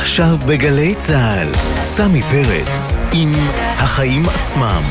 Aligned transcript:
עכשיו 0.00 0.36
בגלי 0.46 0.94
צה"ל, 0.94 1.52
סמי 1.80 2.22
פרץ 2.22 2.96
עם 3.12 3.32
החיים 3.78 4.22
עצמם. 4.28 4.82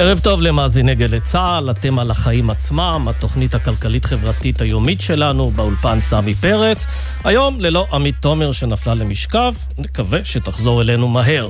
ערב 0.00 0.18
טוב 0.18 0.40
למאזיני 0.40 0.94
גלי 0.94 1.20
צה"ל, 1.20 1.70
אתם 1.70 1.98
על 1.98 2.10
החיים 2.10 2.50
עצמם, 2.50 3.06
התוכנית 3.10 3.54
הכלכלית-חברתית 3.54 4.60
היומית 4.60 5.00
שלנו, 5.00 5.50
באולפן 5.50 6.00
סמי 6.00 6.34
פרץ. 6.34 6.86
היום 7.24 7.60
ללא 7.60 7.86
עמית 7.92 8.14
תומר 8.20 8.52
שנפלה 8.52 8.94
למשכב, 8.94 9.54
נקווה 9.78 10.24
שתחזור 10.24 10.82
אלינו 10.82 11.08
מהר. 11.08 11.48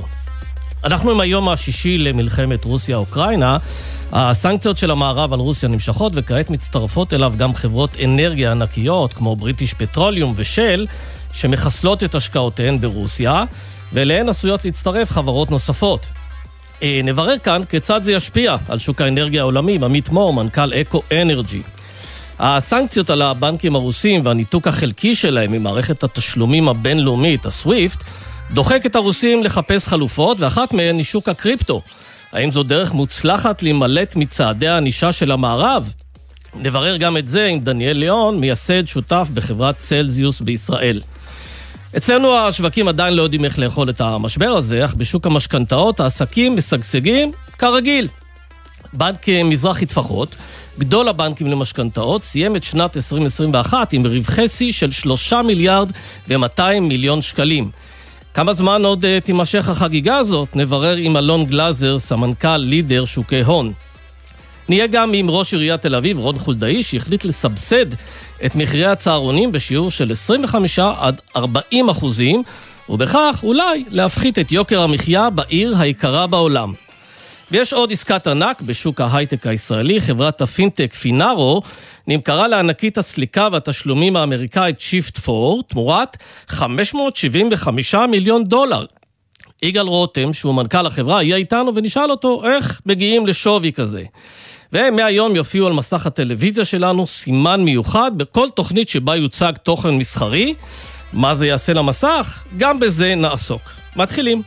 אנחנו 0.83 1.11
עם 1.11 1.19
היום 1.19 1.49
השישי 1.49 1.97
למלחמת 1.97 2.65
רוסיה-אוקראינה. 2.65 3.57
הסנקציות 4.11 4.77
של 4.77 4.91
המערב 4.91 5.33
על 5.33 5.39
רוסיה 5.39 5.69
נמשכות 5.69 6.13
וכעת 6.15 6.49
מצטרפות 6.49 7.13
אליו 7.13 7.33
גם 7.37 7.55
חברות 7.55 7.97
אנרגיה 8.03 8.51
ענקיות 8.51 9.13
כמו 9.13 9.35
בריטיש 9.35 9.73
פטרוליום 9.73 10.33
ושל, 10.35 10.87
שמחסלות 11.33 12.03
את 12.03 12.15
השקעותיהן 12.15 12.81
ברוסיה, 12.81 13.43
ואליהן 13.93 14.29
עשויות 14.29 14.65
להצטרף 14.65 15.11
חברות 15.11 15.51
נוספות. 15.51 16.05
אה, 16.83 17.01
נברר 17.03 17.37
כאן 17.37 17.61
כיצד 17.69 18.03
זה 18.03 18.11
ישפיע 18.11 18.55
על 18.69 18.79
שוק 18.79 19.01
האנרגיה 19.01 19.41
העולמי, 19.41 19.79
עמית 19.83 20.09
מור, 20.09 20.33
מנכ"ל 20.33 20.73
אקו 20.73 21.01
אנרג'י. 21.11 21.61
הסנקציות 22.39 23.09
על 23.09 23.21
הבנקים 23.21 23.75
הרוסים 23.75 24.21
והניתוק 24.25 24.67
החלקי 24.67 25.15
שלהם 25.15 25.51
ממערכת 25.51 26.03
התשלומים 26.03 26.69
הבינלאומית, 26.69 27.45
הסוויפט, 27.45 28.03
דוחק 28.51 28.85
את 28.85 28.95
הרוסים 28.95 29.43
לחפש 29.43 29.87
חלופות, 29.87 30.39
ואחת 30.39 30.73
מהן 30.73 30.95
היא 30.95 31.03
שוק 31.03 31.29
הקריפטו. 31.29 31.81
האם 32.31 32.51
זו 32.51 32.63
דרך 32.63 32.93
מוצלחת 32.93 33.63
להימלט 33.63 34.15
מצעדי 34.15 34.67
הענישה 34.67 35.11
של 35.11 35.31
המערב? 35.31 35.93
נברר 36.55 36.97
גם 36.97 37.17
את 37.17 37.27
זה 37.27 37.45
עם 37.45 37.59
דניאל 37.59 37.97
ליאון, 37.97 38.39
מייסד 38.39 38.87
שותף 38.87 39.27
בחברת 39.33 39.77
צלזיוס 39.77 40.41
בישראל. 40.41 41.01
אצלנו 41.97 42.37
השווקים 42.37 42.87
עדיין 42.87 43.13
לא 43.13 43.21
יודעים 43.21 43.45
איך 43.45 43.59
לאכול 43.59 43.89
את 43.89 44.01
המשבר 44.01 44.49
הזה, 44.49 44.85
אך 44.85 44.93
בשוק 44.93 45.27
המשכנתאות 45.27 45.99
העסקים 45.99 46.55
משגשגים 46.55 47.31
כרגיל. 47.57 48.07
בנק 48.93 49.29
מזרחי 49.29 49.85
טפחות, 49.85 50.35
גדול 50.79 51.07
הבנקים 51.07 51.47
למשכנתאות, 51.47 52.23
סיים 52.23 52.55
את 52.55 52.63
שנת 52.63 52.97
2021 52.97 53.93
עם 53.93 54.05
רווחי 54.05 54.49
שיא 54.49 54.71
של 54.71 54.91
3 54.91 55.33
מיליארד 55.33 55.91
ו-200 56.27 56.79
מיליון 56.81 57.21
שקלים. 57.21 57.71
כמה 58.33 58.53
זמן 58.53 58.85
עוד 58.85 59.05
uh, 59.05 59.25
תימשך 59.25 59.69
החגיגה 59.69 60.17
הזאת? 60.17 60.55
נברר 60.55 60.95
עם 60.95 61.17
אלון 61.17 61.45
גלאזר, 61.45 61.99
סמנכ"ל 61.99 62.57
לידר 62.57 63.05
שוקי 63.05 63.41
הון. 63.41 63.73
נהיה 64.69 64.87
גם 64.87 65.13
עם 65.13 65.29
ראש 65.29 65.53
עיריית 65.53 65.81
תל 65.81 65.95
אביב, 65.95 66.17
רון 66.17 66.39
חולדאי, 66.39 66.83
שהחליט 66.83 67.25
לסבסד 67.25 67.85
את 68.45 68.55
מחירי 68.55 68.85
הצהרונים 68.85 69.51
בשיעור 69.51 69.91
של 69.91 70.11
25 70.11 70.79
עד 70.79 71.21
40 71.35 71.89
אחוזים, 71.89 72.43
ובכך 72.89 73.39
אולי 73.43 73.83
להפחית 73.89 74.39
את 74.39 74.51
יוקר 74.51 74.81
המחיה 74.81 75.29
בעיר 75.29 75.75
היקרה 75.77 76.27
בעולם. 76.27 76.73
ויש 77.51 77.73
עוד 77.73 77.91
עסקת 77.91 78.27
ענק 78.27 78.61
בשוק 78.61 79.01
ההייטק 79.01 79.47
הישראלי, 79.47 80.01
חברת 80.01 80.41
הפינטק 80.41 80.93
פינארו 80.93 81.61
נמכרה 82.07 82.47
לענקית 82.47 82.97
הסליקה 82.97 83.47
והתשלומים 83.51 84.15
האמריקאית 84.15 84.79
שיפט 84.79 85.17
פור 85.17 85.63
תמורת 85.67 86.17
575 86.47 87.95
מיליון 87.95 88.43
דולר. 88.43 88.85
יגאל 89.63 89.87
רותם, 89.87 90.33
שהוא 90.33 90.55
מנכ"ל 90.55 90.85
החברה, 90.85 91.23
יהיה 91.23 91.35
איתנו 91.35 91.75
ונשאל 91.75 92.11
אותו 92.11 92.41
איך 92.45 92.81
מגיעים 92.85 93.27
לשווי 93.27 93.73
כזה. 93.73 94.03
ומהיום 94.73 95.35
יופיעו 95.35 95.67
על 95.67 95.73
מסך 95.73 96.05
הטלוויזיה 96.05 96.65
שלנו 96.65 97.07
סימן 97.07 97.61
מיוחד 97.61 98.11
בכל 98.17 98.49
תוכנית 98.55 98.89
שבה 98.89 99.15
יוצג 99.15 99.53
תוכן 99.63 99.89
מסחרי. 99.89 100.53
מה 101.13 101.35
זה 101.35 101.47
יעשה 101.47 101.73
למסך? 101.73 102.43
גם 102.57 102.79
בזה 102.79 103.15
נעסוק. 103.15 103.61
מתחילים. 103.95 104.41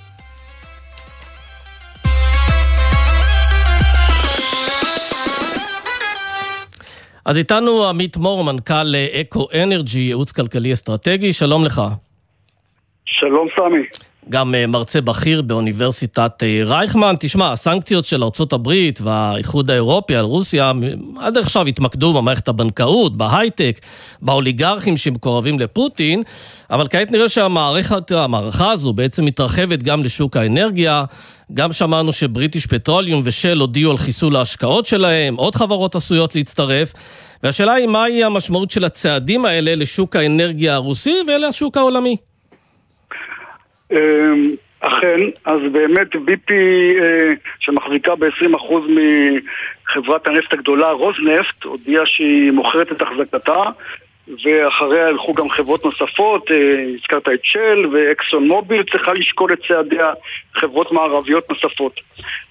אז 7.25 7.37
איתנו 7.37 7.89
עמית 7.89 8.17
מור, 8.17 8.45
מנכ"ל 8.45 8.95
אקו 9.21 9.49
אנרג'י, 9.63 9.99
ייעוץ 10.01 10.33
כלכלי 10.33 10.73
אסטרטגי, 10.73 11.33
שלום 11.33 11.65
לך. 11.65 11.83
שלום 13.05 13.49
סמי. 13.57 14.05
גם 14.31 14.55
אה, 14.55 14.67
מרצה 14.67 15.01
בכיר 15.01 15.43
באוניברסיטת 15.43 16.43
אה, 16.43 16.61
רייכמן. 16.65 17.15
תשמע, 17.21 17.53
הסנקציות 17.53 18.05
של 18.05 18.23
הברית 18.53 19.01
והאיחוד 19.01 19.71
האירופי 19.71 20.17
על 20.17 20.25
רוסיה 20.25 20.73
עד 21.21 21.37
עכשיו 21.37 21.67
התמקדו 21.67 22.15
במערכת 22.15 22.49
הבנקאות, 22.49 23.17
בהייטק, 23.17 23.81
באוליגרכים 24.23 24.97
שמקורבים 24.97 25.59
לפוטין, 25.59 26.23
אבל 26.71 26.89
כעת 26.89 27.11
נראה 27.11 27.29
שהמערכת, 27.29 28.11
המערכה 28.11 28.71
הזו 28.71 28.93
בעצם 28.93 29.25
מתרחבת 29.25 29.83
גם 29.83 30.05
לשוק 30.05 30.37
האנרגיה. 30.37 31.05
גם 31.55 31.73
שמענו 31.73 32.13
שבריטיש 32.13 32.67
פטרוליום 32.67 33.21
ושל 33.25 33.59
הודיעו 33.59 33.91
על 33.91 33.99
חיסול 33.99 34.37
ההשקעות 34.37 34.87
שלהם, 34.87 35.35
עוד 35.37 35.55
חברות 35.55 35.95
עשויות 35.95 36.35
להצטרף. 36.35 36.93
והשאלה 37.43 37.73
היא 37.73 37.87
מהי 37.87 38.25
המשמעות 38.25 38.71
של 38.71 38.85
הצעדים 38.85 39.45
האלה 39.45 39.75
לשוק 39.75 40.17
האנרגיה 40.17 40.75
הרוסי 40.75 41.15
ולשוק 41.29 41.77
העולמי. 41.77 42.17
אמ, 43.95 44.55
אכן, 44.81 45.21
אז 45.45 45.61
באמת 45.73 46.17
ביפי 46.17 46.95
אה, 47.01 47.33
שמחזיקה 47.61 48.15
ב-20% 48.15 48.75
מחברת 48.89 50.29
הנפט 50.29 50.53
הגדולה 50.53 50.91
רוזנפט 50.91 51.65
הודיעה 51.65 52.07
שהיא 52.07 52.51
מוכרת 52.51 52.93
את 52.93 53.03
החזקתה 53.03 53.63
ואחריה 54.45 55.07
הלכו 55.09 55.33
גם 55.33 55.49
חברות 55.49 55.85
נוספות, 55.85 56.51
אה, 56.51 56.85
הזכרת 56.95 57.29
את 57.29 57.41
של 57.43 57.87
ואקסון 57.93 58.49
מוביל 58.49 58.83
צריכה 58.83 59.13
לשקול 59.13 59.53
את 59.53 59.59
צעדיה, 59.69 60.13
חברות 60.55 60.93
מערביות 60.93 61.51
נוספות. 61.51 62.01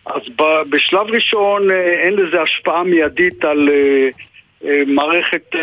אז 0.05 0.21
בשלב 0.69 1.07
ראשון 1.09 1.71
אה, 1.71 1.75
אין 1.75 2.15
לזה 2.15 2.41
השפעה 2.41 2.83
מיידית 2.83 3.45
על 3.45 3.69
מערכת 4.87 5.55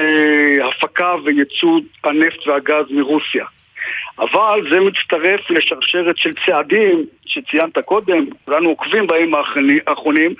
הפקה 0.64 1.14
וייצוא 1.24 1.80
הנפט 2.04 2.46
והגז 2.46 2.84
מרוסיה. 2.90 3.44
אבל 4.18 4.70
זה 4.70 4.80
מצטרף 4.80 5.50
לשרשרת 5.50 6.16
של 6.16 6.32
צעדים 6.46 7.04
שציינת 7.26 7.78
קודם, 7.78 8.26
כולנו 8.44 8.68
עוקבים 8.68 9.06
בימים 9.06 9.34
האחרונים, 9.86 10.34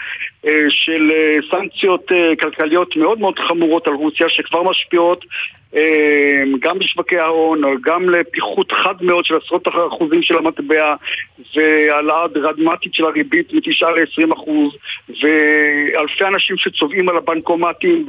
אה, 0.47 0.65
של 0.69 1.11
אה, 1.13 1.37
סנקציות 1.51 2.13
אה, 2.13 2.37
כלכליות 2.37 2.97
מאוד 2.97 3.21
מאוד 3.21 3.39
חמורות 3.39 3.87
על 3.87 3.93
רוסיה 3.95 4.29
שכבר 4.29 4.63
משפיעות 4.63 5.25
גם 6.61 6.79
בשווקי 6.79 7.19
ההון, 7.19 7.63
גם 7.81 8.11
לפיחות 8.11 8.73
חד 8.73 8.95
מאוד 9.01 9.25
של 9.25 9.35
עשרות 9.37 9.69
אחוזים 9.69 10.23
של 10.23 10.39
המטבע 10.39 10.95
והעלאה 11.55 12.29
דרמטית 12.29 12.95
של 12.95 13.05
הריבית 13.05 13.53
מ-9 13.53 13.87
ל-20 13.87 14.35
אחוז 14.35 14.77
ואלפי 15.09 16.25
אנשים 16.25 16.57
שצובעים 16.57 17.09
על 17.09 17.17
הבנקומטים 17.17 18.07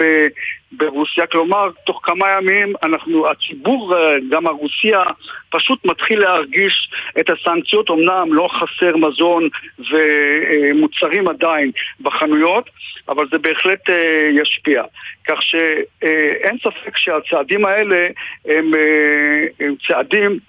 ברוסיה, 0.71 1.27
כלומר 1.27 1.69
תוך 1.85 1.99
כמה 2.03 2.25
ימים 2.37 2.73
אנחנו, 2.83 3.27
הציבור, 3.29 3.95
גם 4.29 4.47
הרוסיה, 4.47 5.01
פשוט 5.49 5.85
מתחיל 5.85 6.19
להרגיש 6.19 6.89
את 7.19 7.29
הסנקציות, 7.29 7.89
אמנם 7.89 8.33
לא 8.33 8.47
חסר 8.47 8.97
מזון 8.97 9.49
ומוצרים 9.91 11.27
עדיין 11.27 11.71
בחנויות, 12.01 12.69
אבל 13.09 13.25
זה 13.31 13.37
בהחלט 13.37 13.89
אה, 13.89 14.29
ישפיע. 14.41 14.83
כך 15.27 15.41
שאין 15.41 16.57
ספק 16.57 16.97
שהצעדים 16.97 17.65
האלה 17.65 18.07
הם, 18.45 18.71
אה, 18.75 19.65
הם 19.65 19.75
צעדים 19.87 20.39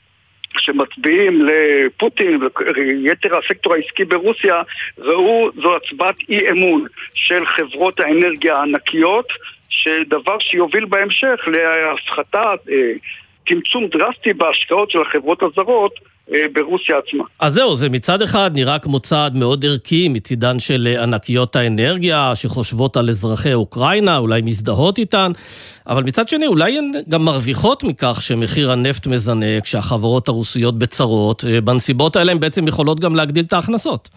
שמצביעים 0.58 1.46
לפוטין 1.46 2.40
ויתר 2.74 3.38
הסקטור 3.38 3.74
העסקי 3.74 4.04
ברוסיה, 4.04 4.62
ראו 4.98 5.50
זו 5.62 5.76
הצבעת 5.76 6.16
אי 6.28 6.50
אמון 6.50 6.84
של 7.14 7.46
חברות 7.46 8.00
האנרגיה 8.00 8.56
הענקיות, 8.56 9.26
שדבר 9.72 10.38
שיוביל 10.40 10.84
בהמשך 10.84 11.40
להפחתה, 11.46 12.42
אה, 12.70 12.92
צמצום 13.48 13.86
דרסטי 13.86 14.32
בהשקעות 14.32 14.90
של 14.90 14.98
החברות 15.02 15.42
הזרות 15.42 15.92
אה, 16.34 16.44
ברוסיה 16.52 16.96
עצמה. 16.98 17.24
אז 17.40 17.54
זהו, 17.54 17.76
זה 17.76 17.88
מצד 17.88 18.22
אחד 18.22 18.50
נראה 18.54 18.78
כמו 18.78 19.00
צעד 19.00 19.36
מאוד 19.36 19.64
ערכי 19.64 20.08
מצידן 20.08 20.58
של 20.58 20.88
אה, 20.90 21.02
ענקיות 21.02 21.56
האנרגיה, 21.56 22.32
שחושבות 22.34 22.96
על 22.96 23.10
אזרחי 23.10 23.54
אוקראינה, 23.54 24.18
אולי 24.18 24.42
מזדהות 24.42 24.98
איתן, 24.98 25.32
אבל 25.86 26.02
מצד 26.02 26.28
שני, 26.28 26.46
אולי 26.46 26.78
הן 26.78 26.90
גם 27.08 27.24
מרוויחות 27.24 27.84
מכך 27.84 28.18
שמחיר 28.22 28.72
הנפט 28.72 29.06
מזנק, 29.06 29.66
שהחברות 29.66 30.28
הרוסיות 30.28 30.78
בצרות, 30.78 31.44
אה, 31.48 31.60
בנסיבות 31.60 32.16
האלה 32.16 32.32
הן 32.32 32.40
בעצם 32.40 32.68
יכולות 32.68 33.00
גם 33.00 33.16
להגדיל 33.16 33.44
את 33.44 33.52
ההכנסות. 33.52 34.08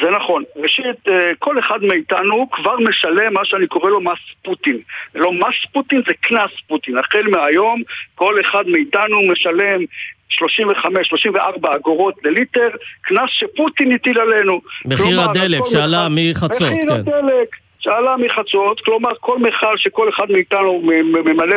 זה 0.00 0.10
נכון. 0.10 0.42
ראשית, 0.56 1.08
אה, 1.08 1.30
כל 1.38 1.58
אחד 1.58 1.78
מאיתנו 1.82 2.50
כבר 2.50 2.76
משלם 2.88 3.34
מה 3.34 3.44
שאני 3.44 3.66
קורא 3.66 3.90
לו 3.90 4.00
מס 4.00 4.18
פוטין. 4.44 4.78
לא 5.14 5.32
מס 5.32 5.70
פוטין, 5.72 6.02
זה 6.06 6.12
קנס 6.20 6.50
פוטין. 6.66 6.98
החל 6.98 7.22
מהיום, 7.22 7.82
כל 8.14 8.40
אחד 8.40 8.64
מאיתנו 8.66 9.22
משלם 9.32 9.80
35-34 10.28 11.76
אגורות 11.76 12.14
לליטר, 12.24 12.68
קנס 13.02 13.30
שפוטין 13.30 13.92
הטיל 13.92 14.20
עלינו. 14.20 14.60
מחיר 14.84 15.06
כלומר, 15.06 15.30
הדלק 15.30 15.60
שעלה 15.64 16.06
מחצות, 16.10 16.68
מחיר 16.68 16.82
כן. 16.82 16.92
הדלק 16.92 17.56
שעלה 17.78 18.16
מחצות, 18.16 18.80
כלומר 18.80 19.10
כל 19.20 19.38
מכל 19.38 19.76
שכל 19.76 20.08
אחד 20.08 20.30
מאיתנו 20.30 20.82
ממלא 21.24 21.56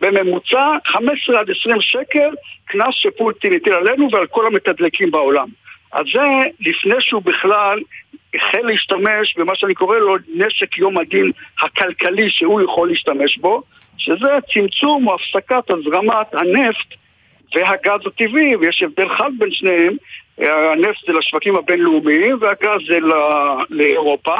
בממוצע 0.00 0.76
15 0.86 1.40
עד 1.40 1.50
20 1.50 1.80
שקל, 1.80 2.30
קנס 2.64 2.94
שפוטין 2.94 3.52
הטיל 3.52 3.72
עלינו 3.72 4.08
ועל 4.12 4.26
כל 4.26 4.46
המתדלקים 4.46 5.10
בעולם. 5.10 5.48
אז 5.92 6.06
זה 6.14 6.20
לפני 6.60 6.94
שהוא 7.00 7.22
בכלל 7.22 7.78
החל 8.34 8.60
להשתמש 8.62 9.36
במה 9.36 9.54
שאני 9.54 9.74
קורא 9.74 9.98
לו 9.98 10.16
נשק 10.34 10.78
יום 10.78 10.98
הדין 10.98 11.30
הכלכלי 11.62 12.30
שהוא 12.30 12.60
יכול 12.60 12.88
להשתמש 12.88 13.38
בו, 13.38 13.62
שזה 13.98 14.28
צמצום 14.52 15.08
או 15.08 15.14
הפסקת 15.14 15.70
הזרמת 15.70 16.34
הנפט 16.34 16.94
והגז 17.54 18.06
הטבעי, 18.06 18.56
ויש 18.56 18.82
הבדל 18.82 19.08
חד 19.08 19.30
בין 19.38 19.50
שניהם, 19.52 19.96
הנפט 20.38 21.06
זה 21.06 21.12
לשווקים 21.12 21.56
הבינלאומיים 21.56 22.38
והגז 22.40 22.80
זה 22.86 22.98
לאירופה. 23.70 24.36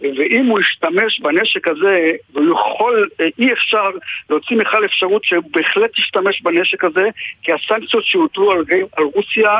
ואם 0.00 0.46
הוא 0.46 0.60
ישתמש 0.60 1.20
בנשק 1.20 1.68
הזה, 1.68 2.10
והוא 2.34 2.52
יכול, 2.52 3.08
אי 3.38 3.52
אפשר 3.52 3.90
להוציא 4.30 4.56
בכלל 4.56 4.84
אפשרות 4.84 5.24
שהוא 5.24 5.44
בהחלט 5.50 5.98
ישתמש 5.98 6.42
בנשק 6.42 6.84
הזה, 6.84 7.08
כי 7.42 7.52
הסנקציות 7.52 8.04
שהוטלו 8.04 8.52
על, 8.52 8.64
על 8.96 9.04
רוסיה 9.14 9.58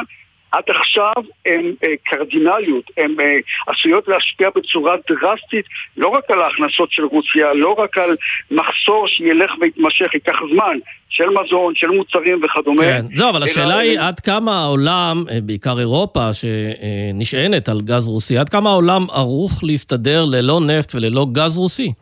עד 0.56 0.64
עכשיו 0.68 1.12
הן 1.46 1.72
אה, 1.84 1.88
קרדינליות, 2.04 2.90
הן 2.96 3.14
אה, 3.20 3.24
עשויות 3.66 4.08
להשפיע 4.08 4.48
בצורה 4.56 4.94
דרסטית 5.08 5.66
לא 5.96 6.08
רק 6.08 6.30
על 6.30 6.40
ההכנסות 6.40 6.92
של 6.92 7.02
רוסיה, 7.02 7.54
לא 7.54 7.72
רק 7.78 7.98
על 7.98 8.16
מחסור 8.50 9.08
שילך 9.08 9.52
ויתמשך, 9.60 10.14
ייקח 10.14 10.36
זמן, 10.52 10.78
של 11.08 11.24
מזון, 11.24 11.74
של 11.74 11.88
מוצרים 11.88 12.40
וכדומה. 12.44 12.82
כן, 12.82 13.04
זהו, 13.14 13.30
אבל 13.30 13.42
השאלה 13.42 13.78
היא 13.78 14.00
עד 14.00 14.20
כמה 14.20 14.62
העולם, 14.62 15.24
אה, 15.30 15.38
בעיקר 15.42 15.78
אירופה, 15.78 16.28
שנשענת 16.32 17.68
על 17.68 17.80
גז 17.80 18.08
רוסי, 18.08 18.38
עד 18.38 18.48
כמה 18.48 18.70
העולם 18.70 19.02
ערוך 19.10 19.64
להסתדר 19.64 20.24
ללא 20.24 20.60
נפט 20.60 20.94
וללא 20.94 21.26
גז 21.32 21.56
רוסי? 21.56 21.92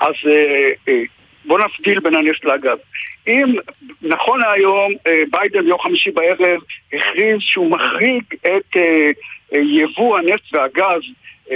אז 0.00 0.14
בואו 1.44 1.58
נבדיל 1.58 2.00
בין 2.00 2.14
הנפט 2.14 2.44
לגז. 2.44 2.78
אם 3.28 3.54
נכון 4.02 4.40
להיום 4.40 4.92
אה, 5.06 5.12
ביידן 5.30 5.64
ביום 5.64 5.78
חמישי 5.80 6.10
בערב 6.10 6.60
הכריז 6.92 7.40
שהוא 7.40 7.70
מחריג 7.70 8.24
את 8.40 8.76
אה, 8.76 9.10
אה, 9.54 9.58
יבוא 9.58 10.18
הנפט 10.18 10.54
והגז 10.54 11.02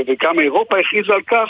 וגם 0.07 0.41
אירופה 0.41 0.79
הכריזה 0.79 1.13
על 1.15 1.23
כך 1.27 1.49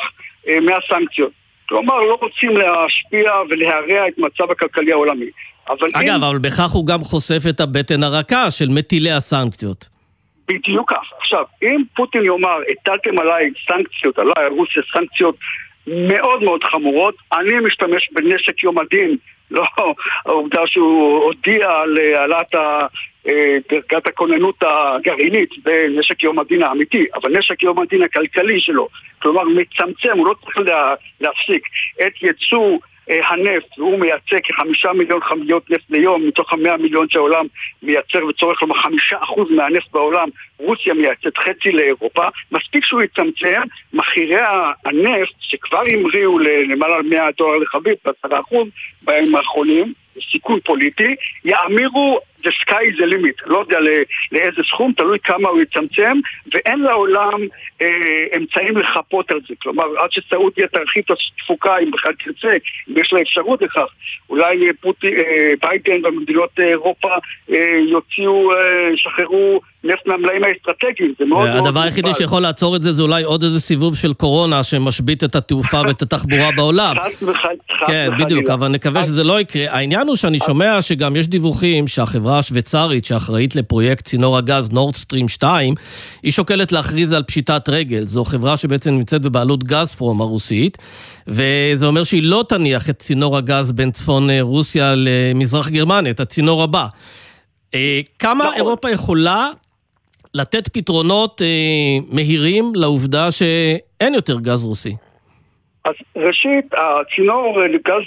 מהסנקציות. 0.62 1.32
כלומר, 1.68 2.00
לא 2.00 2.18
רוצים 2.20 2.56
להשפיע 2.56 3.32
ולהרע 3.50 4.08
את 4.08 4.18
מצב 4.18 4.50
הכלכלי 4.50 4.92
העולמי. 4.92 5.26
אבל 5.68 5.88
אגב, 5.94 6.14
אם... 6.14 6.22
אבל 6.22 6.38
בכך 6.38 6.70
הוא 6.70 6.86
גם 6.86 7.00
חושף 7.00 7.42
את 7.48 7.60
הבטן 7.60 8.02
הרכה 8.02 8.50
של 8.50 8.68
מטילי 8.68 9.10
הסנקציות. 9.10 9.88
בדיוק 10.48 10.92
כך. 10.92 11.12
עכשיו, 11.20 11.44
אם 11.62 11.82
פוטין 11.96 12.24
יאמר, 12.24 12.58
הטלתם 12.70 13.18
עליי 13.18 13.50
סנקציות, 13.68 14.18
עליי, 14.18 14.44
על 14.46 14.52
רוסיה 14.52 14.82
סנקציות 14.92 15.36
מאוד 15.86 16.42
מאוד 16.42 16.64
חמורות, 16.64 17.14
אני 17.32 17.54
משתמש 17.66 18.10
בנשק 18.12 18.62
יום 18.62 18.78
הדין. 18.78 19.16
לא 19.50 19.64
העובדה 20.26 20.66
שהוא 20.66 21.22
הודיע 21.22 21.70
על 21.70 21.98
העלאת 22.16 22.54
אה, 23.28 23.56
דרגת 23.70 24.06
הכוננות 24.06 24.62
הגרעינית 24.62 25.50
בנשק 25.64 26.22
יום 26.22 26.38
הדין 26.38 26.62
האמיתי, 26.62 27.04
אבל 27.14 27.38
נשק 27.38 27.62
יום 27.62 27.78
הדין 27.78 28.02
הכלכלי 28.02 28.60
שלו, 28.60 28.88
כלומר 29.22 29.42
מצמצם, 29.44 30.18
הוא 30.18 30.26
לא 30.26 30.34
צריך 30.44 30.58
להפסיק. 31.20 31.66
את 32.06 32.22
ייצוא 32.22 32.70
אה, 32.70 32.76
הנפט, 33.08 33.78
והוא 33.78 33.98
מייצא 33.98 34.36
כחמישה 34.44 34.92
מיליון 34.92 35.20
חביות 35.20 35.70
נפט 35.70 35.90
ליום 35.90 36.26
מתוך 36.26 36.52
המאה 36.52 36.76
מיליון 36.76 37.06
שהעולם 37.08 37.46
מייצר 37.82 38.26
וצורך, 38.26 38.58
כלומר 38.58 38.74
חמישה 38.74 39.16
אחוז 39.22 39.50
מהנפט 39.50 39.92
בעולם, 39.92 40.28
רוסיה 40.58 40.94
מייצאת 40.94 41.38
חצי 41.38 41.72
לאירופה, 41.72 42.26
מספיק 42.52 42.84
שהוא 42.84 43.02
יצמצם, 43.02 43.62
מחירי 43.92 44.40
הנפט 44.84 45.34
שכבר 45.40 45.82
המריאו 45.92 46.38
למעלה 46.38 47.02
מ-100 47.02 47.32
דולר 47.38 47.58
לחבית, 47.58 47.98
בעשרה 48.04 48.40
אחוז 48.40 48.68
בימים 49.02 49.36
האחרונים, 49.36 49.92
סיכון 50.30 50.60
פוליטי, 50.60 51.14
יאמירו 51.44 52.20
the 52.44 52.52
sky 52.62 52.82
is 52.90 52.96
the 53.00 53.06
limit, 53.14 53.38
לא 53.46 53.58
יודע 53.58 53.78
לאיזה 54.32 54.62
סכום, 54.68 54.92
תלוי 54.96 55.18
כמה 55.24 55.48
הוא 55.48 55.60
יצמצם, 55.60 56.16
ואין 56.54 56.80
לעולם 56.80 57.40
אה, 57.82 57.88
אמצעים 58.36 58.76
לחפות 58.76 59.30
על 59.30 59.40
זה. 59.48 59.54
כלומר, 59.62 59.84
עד 59.98 60.12
שסעודיה 60.12 60.68
תרחיב 60.68 61.02
את 61.06 61.10
התפוקה, 61.10 61.78
אם 61.78 61.90
בכלל 61.90 62.12
תרצה, 62.24 62.56
אם 62.88 62.98
יש 62.98 63.12
לה 63.12 63.20
אפשרות 63.20 63.62
לכך, 63.62 63.86
אולי 64.30 64.72
פוטי, 64.80 65.06
אה, 65.06 65.50
ביידן 65.62 66.02
במדינות 66.02 66.50
אירופה 66.58 67.08
אה, 67.52 67.78
יוציאו, 67.88 68.52
אה, 68.52 68.56
ישחררו 68.94 69.60
נפט 69.84 70.06
מהמלאים 70.06 70.42
האסטרטגיים, 70.44 71.14
זה 71.18 71.24
מאוד 71.24 71.48
מאוד... 71.48 71.66
הדבר 71.66 71.80
היחידי 71.80 72.14
שיכול 72.14 72.42
לעצור 72.42 72.76
את 72.76 72.82
זה 72.82 72.92
זה 72.92 73.02
אולי 73.02 73.22
עוד 73.22 73.42
איזה 73.42 73.60
סיבוב 73.60 73.96
של 73.96 74.14
קורונה 74.14 74.62
שמשבית 74.62 75.24
את 75.24 75.36
התעופה 75.36 75.80
ואת 75.86 76.02
התחבורה 76.02 76.50
בעולם. 76.56 76.94
חס 76.98 77.22
וחלילה. 77.22 77.86
כן, 77.86 78.10
בדיוק, 78.18 78.50
אבל 78.50 78.68
נקווה 78.68 79.02
שזה 79.02 79.24
לא 79.24 79.40
יקרה. 79.40 79.64
העניין 79.70 80.08
הוא 80.08 80.16
שאני 80.16 80.38
שומע 80.38 80.82
שגם 80.82 81.16
יש 81.16 81.28
דיווחים 81.28 81.88
שהחברה 81.88 82.33
השוויצרית 82.38 83.04
שאחראית 83.04 83.56
לפרויקט 83.56 84.04
צינור 84.04 84.36
הגז 84.36 84.70
נורדסטרים 84.70 85.28
2, 85.28 85.74
היא 86.22 86.32
שוקלת 86.32 86.72
להכריז 86.72 87.12
על 87.12 87.22
פשיטת 87.22 87.68
רגל. 87.68 88.06
זו 88.06 88.24
חברה 88.24 88.56
שבעצם 88.56 88.90
נמצאת 88.90 89.22
בבעלות 89.22 89.64
גזפרום 89.64 90.20
הרוסית, 90.20 90.78
וזה 91.26 91.86
אומר 91.86 92.04
שהיא 92.04 92.22
לא 92.22 92.44
תניח 92.48 92.90
את 92.90 92.98
צינור 92.98 93.36
הגז 93.36 93.72
בין 93.72 93.90
צפון 93.90 94.30
רוסיה 94.40 94.94
למזרח 94.96 95.68
גרמניה, 95.68 96.10
את 96.10 96.20
הצינור 96.20 96.62
הבא. 96.62 96.86
אה, 97.74 98.00
כמה 98.18 98.44
נכון. 98.44 98.56
אירופה 98.56 98.90
יכולה 98.90 99.50
לתת 100.34 100.68
פתרונות 100.68 101.42
אה, 101.42 101.46
מהירים 102.08 102.72
לעובדה 102.74 103.30
שאין 103.30 104.14
יותר 104.14 104.40
גז 104.40 104.64
רוסי? 104.64 104.96
אז 105.84 105.94
ראשית, 106.16 106.64
הצינור 106.72 107.60
לגז 107.60 108.02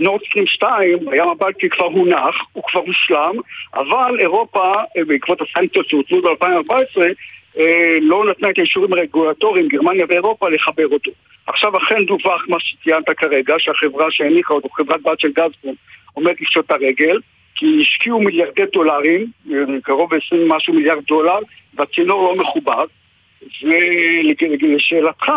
נורדסטרים 0.00 0.46
2, 0.46 1.08
הים 1.08 1.28
הבלטי 1.28 1.68
כבר 1.68 1.86
הונח, 1.86 2.34
הוא 2.52 2.62
כבר 2.66 2.80
הושלם, 2.80 3.34
אבל 3.74 4.20
אירופה, 4.20 4.72
אה, 4.96 5.04
בעקבות 5.06 5.38
הסנקציות 5.40 5.88
שהוצאו 5.88 6.22
ב-2014, 6.22 7.02
אה, 7.58 7.98
לא 8.00 8.24
נתנה 8.30 8.50
את 8.50 8.58
האישורים 8.58 8.92
הרגולטוריים, 8.92 9.68
גרמניה 9.68 10.06
ואירופה, 10.08 10.48
לחבר 10.48 10.86
אותו. 10.86 11.10
עכשיו 11.46 11.76
אכן 11.76 12.04
דווח 12.04 12.44
מה 12.48 12.56
שציינת 12.60 13.10
כרגע, 13.10 13.54
שהחברה 13.58 14.10
שהניחה 14.10 14.54
אותו, 14.54 14.68
חברת 14.68 15.02
בת 15.02 15.20
של 15.20 15.28
גזפרום, 15.28 15.74
עומדת 16.14 16.40
לפשוט 16.40 16.66
את 16.66 16.70
הרגל. 16.70 17.20
כי 17.58 17.78
השקיעו 17.80 18.20
מיליארדי 18.20 18.62
דולרים, 18.72 19.26
קרוב 19.82 20.14
ל-20 20.14 20.36
משהו 20.46 20.74
מיליארד 20.74 21.04
דולר, 21.08 21.38
והצינור 21.74 22.22
לא 22.22 22.42
מחובר. 22.42 22.84
ולשאלתך, 23.62 25.32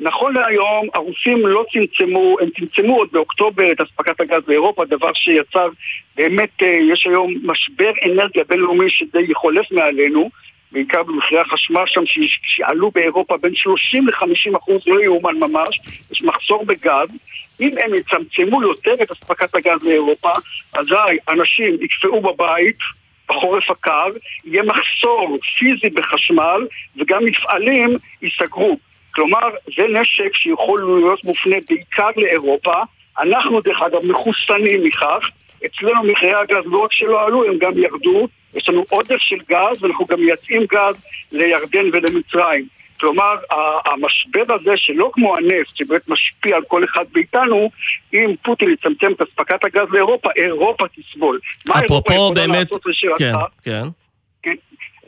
נכון 0.00 0.34
להיום 0.34 0.88
הרוסים 0.94 1.46
לא 1.46 1.64
צמצמו, 1.72 2.36
הם 2.40 2.48
צמצמו 2.58 2.96
עוד 2.96 3.08
באוקטובר 3.12 3.72
את 3.72 3.80
אספקת 3.80 4.20
הגז 4.20 4.42
לאירופה, 4.48 4.84
דבר 4.84 5.12
שיצר, 5.14 5.68
באמת 6.16 6.62
אה, 6.62 6.74
יש 6.92 7.06
היום 7.06 7.34
משבר 7.42 7.92
אנרגיה 8.06 8.44
בינלאומי 8.48 8.90
שדי 8.90 9.34
חולף 9.34 9.72
מעלינו, 9.72 10.30
בעיקר 10.72 11.02
במחירי 11.02 11.40
החשמל 11.40 11.84
שם 11.86 12.02
שעלו 12.42 12.90
באירופה 12.90 13.36
בין 13.36 13.54
30 13.54 14.08
ל-50 14.08 14.58
אחוז, 14.58 14.82
לא 14.86 15.00
יאומן 15.02 15.36
ממש, 15.36 15.80
יש 16.12 16.22
מחסור 16.22 16.64
בגז. 16.64 17.08
אם 17.60 17.70
הם 17.84 17.94
יצמצמו 17.94 18.62
יותר 18.62 18.94
את 19.02 19.10
אספקת 19.10 19.54
הגז 19.54 19.82
לאירופה, 19.82 20.30
אזי 20.72 21.18
אנשים 21.28 21.76
יקפאו 21.80 22.20
בבית, 22.20 22.76
בחורף 23.28 23.70
הקר, 23.70 24.06
יהיה 24.44 24.62
מחסור 24.62 25.38
פיזי 25.58 25.90
בחשמל, 25.90 26.66
וגם 26.96 27.24
מפעלים 27.24 27.96
ייסגרו. 28.22 28.78
כלומר, 29.14 29.48
זה 29.76 29.82
נשק 30.00 30.34
שיכול 30.34 31.00
להיות 31.00 31.24
מופנה 31.24 31.56
בעיקר 31.68 32.10
לאירופה. 32.16 32.74
אנחנו, 33.20 33.60
דרך 33.60 33.82
אגב, 33.82 34.06
מחוסנים 34.06 34.84
מכך. 34.84 35.30
אצלנו 35.66 36.02
מחירי 36.02 36.34
הגז 36.34 36.64
לא 36.64 36.78
רק 36.78 36.92
שלא 36.92 37.26
עלו, 37.26 37.44
הם 37.44 37.58
גם 37.58 37.78
ירדו. 37.78 38.28
יש 38.54 38.68
לנו 38.68 38.84
עודף 38.88 39.18
של 39.18 39.38
גז, 39.50 39.82
ואנחנו 39.84 40.06
גם 40.06 40.20
מייצאים 40.20 40.62
גז 40.72 41.04
לירדן 41.32 41.84
ולמצרים. 41.92 42.66
כלומר, 43.00 43.32
המשבר 43.84 44.54
הזה, 44.54 44.76
שלא 44.76 45.10
כמו 45.12 45.36
הנפט, 45.36 45.76
שבאמת 45.76 46.08
משפיע 46.08 46.56
על 46.56 46.62
כל 46.68 46.84
אחד 46.84 47.04
מאיתנו, 47.14 47.70
אם 48.14 48.34
פוטין 48.42 48.70
יצמצם 48.70 49.12
את 49.12 49.20
אספקת 49.20 49.64
הגז 49.64 49.88
לאירופה, 49.90 50.28
אירופה 50.36 50.84
תסבול. 50.88 51.38
יכולה 51.84 52.34
באמת... 52.34 52.68
כן, 53.18 53.32
כן. 53.64 53.84
כן. 54.42 54.54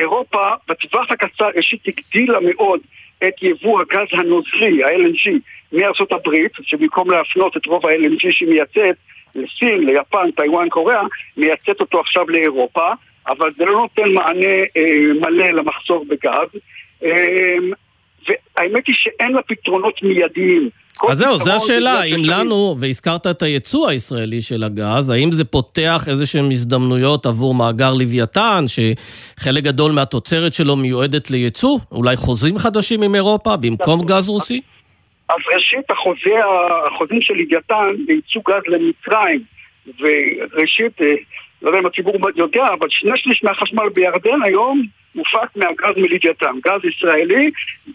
אירופה, 0.01 0.51
בטווח 0.69 1.11
הקצר, 1.11 1.49
ראשית 1.57 1.81
הגדילה 1.89 2.39
מאוד 2.41 2.81
את 3.29 3.43
יבוא 3.43 3.81
הגז 3.81 4.09
הנוזלי, 4.13 4.85
ה-LNG, 4.85 5.31
מארצות 5.73 6.13
הברית, 6.13 6.53
שבמקום 6.63 7.11
להפנות 7.11 7.57
את 7.57 7.67
רוב 7.67 7.87
ה-LNG 7.87 8.33
שהיא 8.33 8.49
מייצאת 8.49 8.97
לסין, 9.35 9.87
ליפן, 9.87 10.31
טיוואן, 10.37 10.69
קוריאה, 10.69 11.03
מייצאת 11.37 11.81
אותו 11.81 12.01
עכשיו 12.01 12.31
לאירופה. 12.31 12.93
אבל 13.29 13.51
זה 13.57 13.65
לא 13.65 13.73
נותן 13.73 14.13
מענה 14.13 14.55
אה, 14.77 15.13
מלא 15.21 15.47
למחסור 15.47 16.05
בגז. 16.09 16.61
אה, 17.05 17.57
והאמת 18.29 18.87
היא 18.87 18.95
שאין 18.99 19.33
לה 19.33 19.43
פתרונות 19.43 20.03
מיידיים. 20.03 20.69
אז 21.09 21.19
זהו, 21.19 21.39
זו 21.39 21.53
השאלה, 21.53 21.93
האם 21.93 22.25
לנו, 22.25 22.77
והזכרת 22.79 23.27
את 23.27 23.43
הייצוא 23.43 23.89
הישראלי 23.89 24.41
של 24.41 24.65
הגז, 24.65 25.11
האם 25.11 25.33
זה 25.33 25.45
פותח 25.45 26.05
איזה 26.09 26.27
שהן 26.27 26.53
הזדמנויות 26.53 27.27
עבור 27.27 27.55
מאגר 27.55 27.95
לוויתן, 27.95 28.65
שחלק 28.67 29.65
גדול 29.65 29.93
מהתוצרת 29.93 30.55
שלו 30.55 30.77
מיועדת 30.77 31.31
לייצוא? 31.31 31.79
אולי 31.93 32.17
חוזים 32.17 32.59
חדשים 32.59 33.03
עם 33.03 33.15
אירופה 33.15 33.57
במקום 33.57 33.95
נכון. 33.95 34.17
גז 34.17 34.29
רוסי? 34.29 34.61
אז 35.29 35.37
ראשית, 35.55 35.91
החוזה, 35.91 36.41
החוזים 36.87 37.21
של 37.21 37.35
לוויתן 37.35 38.05
לייצוא 38.09 38.43
גז 38.49 38.63
למצרים, 38.67 39.43
וראשית, 40.01 41.01
אה, 41.01 41.07
לא 41.65 41.69
יודע 41.69 41.79
אם 41.81 41.87
הציבור 41.87 42.15
יודע, 42.37 42.67
אבל 42.79 42.89
שני 42.91 43.17
שליש 43.17 43.45
מהחשמל 43.45 43.89
בירדן 43.89 44.43
היום 44.45 44.83
מופק 45.15 45.57
מהגז 45.57 45.97
מלוויתן, 45.97 46.55
גז 46.65 46.85
ישראלי, 46.85 47.51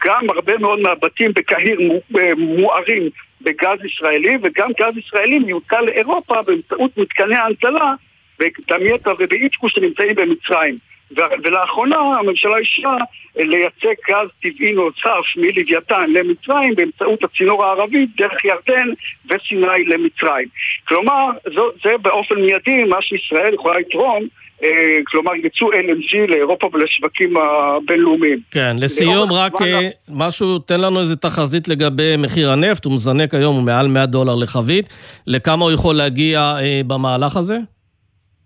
גם 0.05 0.29
הרבה 0.29 0.57
מאוד 0.57 0.79
מהבתים 0.79 1.31
בקהיר 1.35 1.79
אה, 2.19 2.35
מוארים 2.38 3.09
בגז 3.41 3.85
ישראלי, 3.85 4.38
וגם 4.43 4.69
גז 4.79 4.97
ישראלי 4.97 5.39
מיוצא 5.39 5.79
לאירופה 5.79 6.41
באמצעות 6.41 6.97
מתקני 6.97 7.35
ההנצלה 7.35 7.93
בדמייטה 8.39 9.11
ובאיצקו 9.19 9.69
שנמצאים 9.69 10.15
במצרים. 10.15 10.77
ולאחרונה 11.17 11.97
הממשלה 11.97 12.57
אישרה 12.57 12.97
לייצא 13.35 13.87
גז 14.09 14.29
טבעי 14.41 14.71
נוסף 14.71 15.37
מלוויתן 15.37 16.09
למצרים 16.09 16.75
באמצעות 16.75 17.23
הצינור 17.23 17.65
הערבי 17.65 18.05
דרך 18.17 18.45
ירדן 18.45 18.87
וסיני 19.29 19.85
למצרים. 19.85 20.47
כלומר, 20.87 21.25
זו, 21.55 21.69
זה 21.83 21.89
באופן 22.01 22.35
מיידי 22.35 22.83
מה 22.83 23.01
שישראל 23.01 23.53
יכולה 23.53 23.79
לתרום 23.79 24.27
אה, 24.63 24.69
כלומר 25.07 25.31
ייצוא 25.35 25.73
LNG 25.73 26.31
לאירופה 26.31 26.69
ולשווקים 26.73 27.33
הבינלאומיים. 27.37 28.39
כן, 28.51 28.75
לסיום 28.79 29.33
רק 29.33 29.61
אה, 29.61 29.89
משהו, 30.09 30.59
תן 30.59 30.81
לנו 30.81 30.99
איזה 30.99 31.15
תחזית 31.15 31.67
לגבי 31.67 32.15
מחיר 32.17 32.51
הנפט, 32.51 32.85
הוא 32.85 32.93
מזנק 32.93 33.33
היום, 33.33 33.55
הוא 33.55 33.63
מעל 33.63 33.87
100 33.87 34.05
דולר 34.05 34.35
לחבית, 34.35 34.89
לכמה 35.27 35.65
הוא 35.65 35.71
יכול 35.71 35.95
להגיע 35.95 36.55
אה, 36.61 36.81
במהלך 36.87 37.37
הזה? 37.37 37.57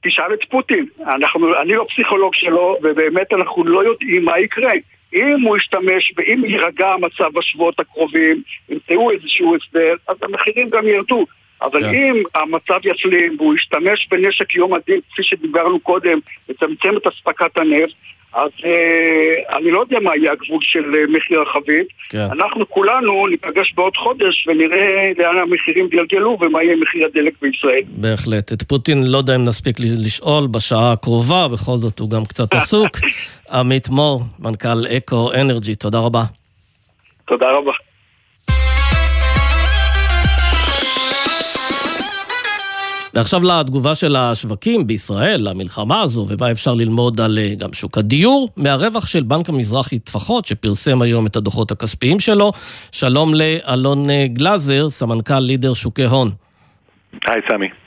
תשאל 0.03 0.33
את 0.33 0.43
פוטין. 0.49 0.85
אנחנו, 1.07 1.57
אני 1.61 1.73
לא 1.73 1.85
פסיכולוג 1.89 2.35
שלו, 2.35 2.77
ובאמת 2.83 3.33
אנחנו 3.33 3.63
לא 3.63 3.83
יודעים 3.83 4.25
מה 4.25 4.39
יקרה. 4.39 4.71
אם 5.13 5.41
הוא 5.41 5.57
ישתמש 5.57 6.13
ואם 6.17 6.41
יירגע 6.45 6.87
המצב 6.89 7.29
בשבועות 7.33 7.79
הקרובים, 7.79 8.41
ימצאו 8.69 9.11
איזשהו 9.11 9.55
הסדר, 9.55 9.95
אז 10.07 10.17
המחירים 10.21 10.69
גם 10.69 10.87
ירדו. 10.87 11.25
אבל 11.61 11.83
כן. 11.83 11.95
אם 11.95 12.23
המצב 12.35 12.79
ישלים 12.83 13.35
והוא 13.39 13.55
ישתמש 13.55 14.07
בנשק 14.11 14.55
יום 14.55 14.73
הדין, 14.73 14.99
כפי 15.11 15.23
שדיברנו 15.23 15.79
קודם, 15.79 16.19
לצמצם 16.49 16.97
את 16.97 17.07
אספקת 17.07 17.57
הנפט, 17.57 17.93
אז 18.33 18.51
אה, 18.65 19.57
אני 19.57 19.71
לא 19.71 19.79
יודע 19.79 19.99
מה 19.99 20.17
יהיה 20.17 20.31
הגבול 20.31 20.59
של 20.61 20.95
אה, 20.95 21.17
מחיר 21.17 21.41
החבית. 21.41 21.87
כן. 22.09 22.27
אנחנו 22.31 22.69
כולנו 22.69 23.27
ניפגש 23.27 23.73
בעוד 23.75 23.97
חודש 23.97 24.47
ונראה 24.47 25.11
לאן 25.17 25.37
המחירים 25.37 25.85
יגלגלו 25.85 26.37
ומה 26.41 26.63
יהיה 26.63 26.75
מחיר 26.75 27.05
הדלק 27.05 27.33
בישראל. 27.41 27.81
בהחלט. 27.87 28.53
את 28.53 28.63
פוטין 28.63 28.97
לא 29.07 29.17
יודע 29.17 29.35
אם 29.35 29.45
נספיק 29.45 29.77
לשאול 29.79 30.47
בשעה 30.47 30.91
הקרובה, 30.91 31.47
בכל 31.47 31.77
זאת 31.77 31.99
הוא 31.99 32.09
גם 32.09 32.25
קצת 32.25 32.53
עסוק. 32.53 32.89
עמית 33.51 33.89
מור, 33.89 34.21
מנכ"ל 34.39 34.87
אקו 34.97 35.31
אנרג'י, 35.33 35.75
תודה 35.75 35.99
רבה. 35.99 36.23
תודה 37.27 37.51
רבה. 37.51 37.71
ועכשיו 43.13 43.43
לתגובה 43.43 43.95
של 43.95 44.15
השווקים 44.15 44.87
בישראל, 44.87 45.49
למלחמה 45.49 46.01
הזו, 46.01 46.25
ומה 46.29 46.51
אפשר 46.51 46.73
ללמוד 46.73 47.21
על 47.21 47.39
אה, 47.39 47.55
גם 47.57 47.73
שוק 47.73 47.97
הדיור, 47.97 48.49
מהרווח 48.57 49.07
של 49.07 49.23
בנק 49.23 49.49
המזרחי 49.49 49.99
טפחות, 49.99 50.45
שפרסם 50.45 51.01
היום 51.01 51.25
את 51.25 51.35
הדוחות 51.35 51.71
הכספיים 51.71 52.19
שלו. 52.19 52.51
שלום 52.91 53.33
לאלון 53.33 54.09
אה, 54.09 54.25
גלזר, 54.27 54.89
סמנכ"ל 54.89 55.39
לידר 55.39 55.73
שוקי 55.73 56.05
הון. 56.05 56.29
היי, 57.25 57.41
סמי. 57.49 57.82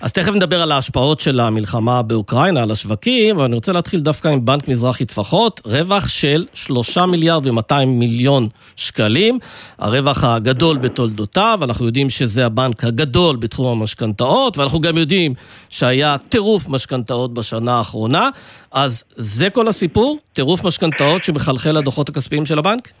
אז 0.00 0.12
תכף 0.12 0.32
נדבר 0.32 0.62
על 0.62 0.72
ההשפעות 0.72 1.20
של 1.20 1.40
המלחמה 1.40 2.02
באוקראינה, 2.02 2.62
על 2.62 2.70
השווקים, 2.70 3.36
אבל 3.36 3.44
אני 3.44 3.54
רוצה 3.54 3.72
להתחיל 3.72 4.00
דווקא 4.00 4.28
עם 4.28 4.44
בנק 4.44 4.68
מזרחי 4.68 5.04
טפחות, 5.04 5.60
רווח 5.64 6.08
של 6.08 6.46
3 6.54 6.98
מיליארד 6.98 7.46
ו-200 7.46 7.84
מיליון 7.86 8.48
שקלים, 8.76 9.38
הרווח 9.78 10.24
הגדול 10.24 10.78
בתולדותיו, 10.78 11.60
אנחנו 11.62 11.86
יודעים 11.86 12.10
שזה 12.10 12.46
הבנק 12.46 12.84
הגדול 12.84 13.36
בתחום 13.36 13.80
המשכנתאות, 13.80 14.58
ואנחנו 14.58 14.80
גם 14.80 14.96
יודעים 14.96 15.34
שהיה 15.68 16.16
טירוף 16.28 16.68
משכנתאות 16.68 17.34
בשנה 17.34 17.78
האחרונה, 17.78 18.28
אז 18.72 19.04
זה 19.16 19.50
כל 19.50 19.68
הסיפור? 19.68 20.18
טירוף 20.32 20.64
משכנתאות 20.64 21.24
שמחלחל 21.24 21.72
לדוחות 21.72 22.08
הכספיים 22.08 22.46
של 22.46 22.58
הבנק? 22.58 22.92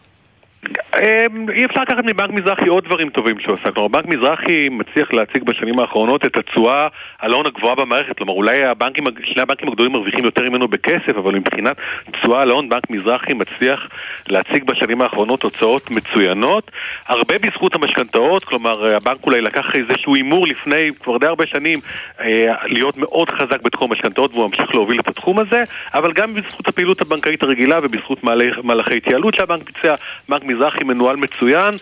אמ, 0.98 1.50
אי 1.50 1.64
אפשר 1.64 1.82
לקחת 1.82 2.04
מבנק 2.04 2.30
מזרחי 2.30 2.68
עוד 2.68 2.84
דברים 2.84 3.10
טובים 3.10 3.40
שהוא 3.40 3.54
עשה. 3.54 3.70
כלומר, 3.72 3.88
בנק 3.88 4.06
מזרחי 4.06 4.68
מצליח 4.68 5.12
להציג 5.12 5.42
בשנים 5.44 5.78
האחרונות 5.78 6.26
את 6.26 6.36
התשואה 6.36 6.88
על 7.18 7.32
ההון 7.32 7.46
הגבוהה 7.46 7.74
במערכת. 7.74 8.16
כלומר, 8.16 8.32
אולי 8.32 8.64
הבנקים, 8.64 9.04
שני 9.24 9.42
הבנקים 9.42 9.68
הגדולים 9.68 9.92
מרוויחים 9.92 10.24
יותר 10.24 10.42
ממנו 10.42 10.68
בכסף, 10.68 11.16
אבל 11.16 11.34
מבחינת 11.34 11.76
תשואה 12.12 12.42
על 12.42 12.50
ההון, 12.50 12.68
בנק 12.68 12.90
מזרחי 12.90 13.32
מצליח 13.32 13.88
להציג 14.28 14.64
בשנים 14.64 15.02
האחרונות 15.02 15.40
תוצאות 15.40 15.90
מצוינות. 15.90 16.70
הרבה 17.06 17.38
בזכות 17.38 17.74
המשכנתאות, 17.74 18.44
כלומר, 18.44 18.94
הבנק 18.96 19.26
אולי 19.26 19.40
לקח 19.40 19.66
איזשהו 19.76 20.14
הימור 20.14 20.46
לפני 20.46 20.90
כבר 21.00 21.18
די 21.18 21.26
הרבה 21.26 21.46
שנים 21.46 21.78
אה, 22.20 22.54
להיות 22.64 22.96
מאוד 22.96 23.30
חזק 23.30 23.62
בתחום 23.62 23.90
המשכנתאות, 23.90 24.34
והוא 24.34 24.46
ממשיך 24.46 24.74
להוביל 24.74 25.00
את 25.00 25.08
התחום 25.08 25.38
הזה, 25.38 25.62
אבל 25.94 26.12
גם 26.12 26.34
בזכות 26.34 26.68
הפעילות 26.68 27.00
הבנקאית 27.00 27.42
הרגילה 27.42 27.78
ובזכות 27.82 28.24
מהלכי 28.62 28.96
התייעלות 28.96 29.34
שהבנק 29.34 29.62
ביצע, 29.62 29.94
בנק 30.28 30.44
מזרחי 30.44 30.79
מנוהל 30.84 31.16
מצוין 31.16 31.74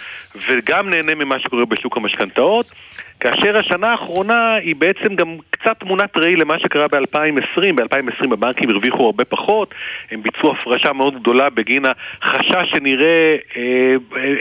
וגם 0.48 0.90
נהנה 0.90 1.14
ממה 1.14 1.38
שקורה 1.38 1.64
בשוק 1.64 1.96
המשכנתאות 1.96 2.72
כאשר 3.20 3.58
השנה 3.58 3.88
האחרונה 3.90 4.54
היא 4.54 4.76
בעצם 4.76 5.14
גם 5.14 5.36
קצת 5.50 5.76
תמונת 5.78 6.16
ראי 6.16 6.36
למה 6.36 6.58
שקרה 6.58 6.88
ב-2020. 6.88 7.62
ב-2020 7.74 8.32
הבנקים 8.32 8.70
הרוויחו 8.70 9.04
הרבה 9.04 9.24
פחות, 9.24 9.74
הם 10.10 10.22
ביצעו 10.22 10.52
הפרשה 10.52 10.92
מאוד 10.92 11.20
גדולה 11.20 11.50
בגין 11.50 11.84
החשש 12.22 12.70
שנראה 12.70 13.36
אה, 13.56 13.94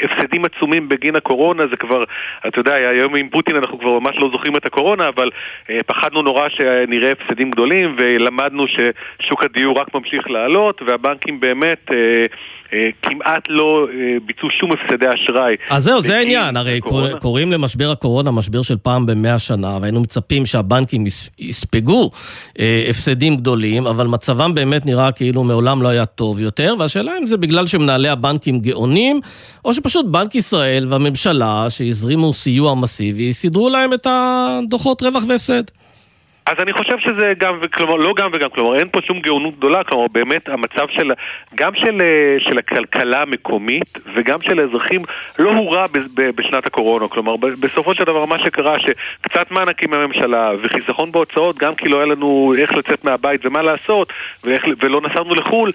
הפסדים 0.03 0.45
עצומים 0.45 0.89
בגין 0.89 1.15
הקורונה, 1.15 1.63
זה 1.71 1.77
כבר, 1.77 2.03
אתה 2.47 2.59
יודע, 2.59 2.73
היום 2.73 3.15
עם 3.15 3.29
פוטין 3.29 3.55
אנחנו 3.55 3.79
כבר 3.79 3.99
ממש 3.99 4.15
לא 4.19 4.29
זוכרים 4.31 4.57
את 4.57 4.65
הקורונה, 4.65 5.07
אבל 5.07 5.29
אה, 5.69 5.79
פחדנו 5.85 6.21
נורא 6.21 6.49
שנראה 6.49 7.11
הפסדים 7.11 7.51
גדולים 7.51 7.95
ולמדנו 7.99 8.65
ששוק 8.67 9.43
הדיור 9.43 9.79
רק 9.79 9.95
ממשיך 9.95 10.29
לעלות 10.29 10.81
והבנקים 10.85 11.39
באמת... 11.39 11.91
אה, 11.91 12.25
אה, 12.73 12.89
כמעט 13.01 13.43
לא 13.49 13.87
אה, 13.93 14.17
ביצעו 14.25 14.49
שום 14.49 14.71
הפסדי 14.71 15.05
אשראי. 15.13 15.55
אז 15.69 15.83
זהו, 15.83 16.01
זה 16.01 16.17
העניין, 16.17 16.57
הרי. 16.57 16.79
קוראים 17.19 17.51
למשבר 17.51 17.91
הקורונה 17.91 18.31
משבר 18.31 18.61
של 18.67 18.77
פעם 18.77 19.05
במאה 19.05 19.39
שנה, 19.39 19.77
והיינו 19.81 20.01
מצפים 20.01 20.45
שהבנקים 20.45 21.05
יספגו 21.39 22.11
אה, 22.59 22.87
הפסדים 22.89 23.37
גדולים, 23.37 23.87
אבל 23.87 24.07
מצבם 24.07 24.53
באמת 24.53 24.85
נראה 24.85 25.11
כאילו 25.11 25.43
מעולם 25.43 25.81
לא 25.81 25.87
היה 25.87 26.05
טוב 26.05 26.39
יותר, 26.39 26.75
והשאלה 26.79 27.11
אם 27.21 27.27
זה 27.27 27.37
בגלל 27.37 27.67
שמנהלי 27.67 28.09
הבנקים 28.09 28.59
גאונים, 28.59 29.21
או 29.65 29.73
שפשוט 29.73 30.05
בנק 30.05 30.35
ישראל 30.35 30.87
והממשלה, 30.89 31.65
שהזרימו 31.69 32.33
סיוע 32.33 32.75
מסיבי, 32.75 33.33
סידרו 33.33 33.69
להם 33.69 33.93
את 33.93 34.07
הדוחות 34.09 35.03
רווח 35.03 35.23
והפסד. 35.27 35.63
אז 36.47 36.55
אני 36.59 36.73
חושב 36.73 36.99
שזה 36.99 37.33
גם, 37.37 37.59
כלומר, 37.73 37.95
לא 37.95 38.13
גם 38.17 38.29
וגם, 38.33 38.49
כלומר, 38.49 38.79
אין 38.79 38.89
פה 38.91 38.99
שום 39.01 39.19
גאונות 39.19 39.55
גדולה, 39.55 39.83
כלומר, 39.83 40.07
באמת 40.11 40.49
המצב 40.49 40.87
של, 40.89 41.11
גם 41.55 41.75
של, 41.75 42.01
אה, 42.01 42.39
של 42.39 42.57
הכלכלה 42.57 43.21
המקומית 43.21 43.97
וגם 44.15 44.41
של 44.41 44.59
האזרחים 44.59 45.01
לא 45.39 45.51
הורע 45.53 45.85
בשנת 46.15 46.65
הקורונה, 46.65 47.07
כלומר, 47.07 47.35
בסופו 47.35 47.95
של 47.95 48.03
דבר 48.03 48.25
מה 48.25 48.39
שקרה, 48.39 48.75
שקצת 48.79 49.51
מענקים 49.51 49.89
מהממשלה 49.89 50.51
וחיסכון 50.61 51.11
בהוצאות, 51.11 51.57
גם 51.57 51.75
כי 51.75 51.89
לא 51.89 51.97
היה 51.97 52.05
לנו 52.05 52.53
איך 52.57 52.73
לצאת 52.73 53.03
מהבית 53.03 53.45
ומה 53.45 53.61
לעשות, 53.61 54.13
ואיך, 54.43 54.65
ולא 54.81 55.01
נסענו 55.01 55.35
לחו"ל, 55.35 55.71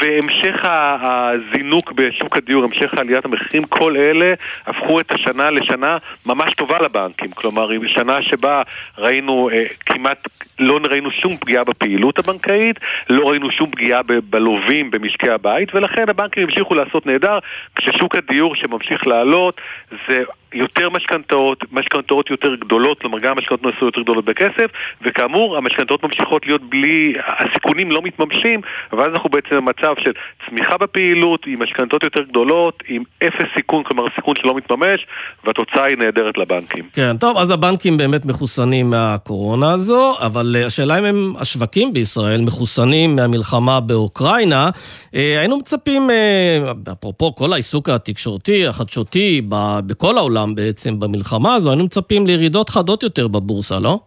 והמשך 0.00 0.64
הזינוק 1.00 1.92
בשוק 1.92 2.36
הדיור, 2.36 2.64
המשך 2.64 2.94
עליית 2.94 3.24
המחירים, 3.24 3.64
כל 3.64 3.96
אלה 3.96 4.34
הפכו 4.66 5.00
את 5.00 5.12
השנה 5.12 5.50
לשנה 5.50 5.98
ממש 6.26 6.54
טובה 6.54 6.78
לבנקים. 6.78 7.28
כלומר, 7.30 7.68
שנה 7.86 8.22
שבה 8.22 8.62
ראינו, 8.98 9.50
אה, 9.52 9.64
כמעט 9.86 10.28
לא 10.58 10.78
ראינו 10.90 11.10
שום 11.10 11.36
פגיעה 11.36 11.64
בפעילות 11.64 12.18
הבנקאית, 12.18 12.76
לא 13.10 13.30
ראינו 13.30 13.50
שום 13.50 13.70
פגיעה 13.70 14.00
בלווים 14.30 14.90
במשקי 14.90 15.30
הבית, 15.30 15.74
ולכן 15.74 16.08
הבנקים 16.08 16.42
המשיכו 16.42 16.74
לעשות 16.74 17.06
נהדר, 17.06 17.38
כששוק 17.76 18.16
הדיור 18.16 18.54
שממשיך 18.54 19.06
לעלות, 19.06 19.60
זה 20.08 20.22
יותר 20.52 20.90
משכנתאות, 20.90 21.64
משכנתאות 21.72 22.30
יותר 22.30 22.54
גדולות, 22.54 23.00
כלומר 23.00 23.18
גם 23.18 23.32
המשכנתאות 23.32 23.62
נעשו 23.62 23.84
יותר 23.86 24.00
גדולות 24.00 24.24
בכסף, 24.24 24.70
וכאמור, 25.02 25.56
המשכנתאות 25.56 26.02
ממשיכות 26.02 26.46
להיות 26.46 26.70
בלי, 26.70 27.14
הסיכונים 27.38 27.90
לא 27.90 28.02
מתממשים, 28.02 28.60
ואז 28.92 29.12
אנחנו 29.12 29.30
בעצם 29.30 29.56
במצב 29.56 29.94
של 29.98 30.12
צמיחה 30.48 30.76
בפעילות, 30.78 31.40
עם 31.46 31.62
משכנתאות 31.62 32.02
יותר 32.02 32.22
גדולות, 32.22 32.82
עם 32.88 33.02
אפס 33.22 33.46
סיכון, 33.56 33.84
כלומר 33.84 34.04
סיכון 34.14 34.34
שלא 34.36 34.56
מתממש, 34.56 35.06
והתוצאה 35.44 35.84
היא 35.84 35.96
נהדרת 35.98 36.38
לבנקים. 36.38 36.84
כן, 36.92 37.16
טוב, 37.16 37.36
אז 37.36 37.50
הבנקים 37.50 37.96
באמת 37.96 38.24
מחוסנים 38.24 38.90
מהקורונה 38.90 39.70
הזו, 39.70 40.14
אבל 40.20 40.56
אה, 40.58 40.66
השאלה 40.66 40.98
אם 40.98 41.04
הם, 41.04 41.32
השווקים 41.38 41.92
בישראל 41.92 42.40
מחוסנים 42.40 43.16
מהמלחמה 43.16 43.80
באוקראינה. 43.80 44.70
אה, 45.14 45.36
היינו 45.38 45.56
מצפים, 45.58 46.10
אה, 46.10 46.72
אפרופו 46.92 47.34
כל 47.34 47.52
העיסוק 47.52 47.88
התקשורתי, 47.88 48.66
החדשותי, 48.66 49.42
בכל 49.86 50.18
העולם, 50.18 50.37
העולם 50.38 50.54
בעצם 50.54 51.00
במלחמה 51.00 51.54
הזו, 51.54 51.70
היינו 51.70 51.84
מצפים 51.84 52.26
לירידות 52.26 52.70
חדות 52.70 53.02
יותר 53.02 53.28
בבורסה, 53.28 53.78
לא? 53.80 54.00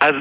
אז 0.00 0.14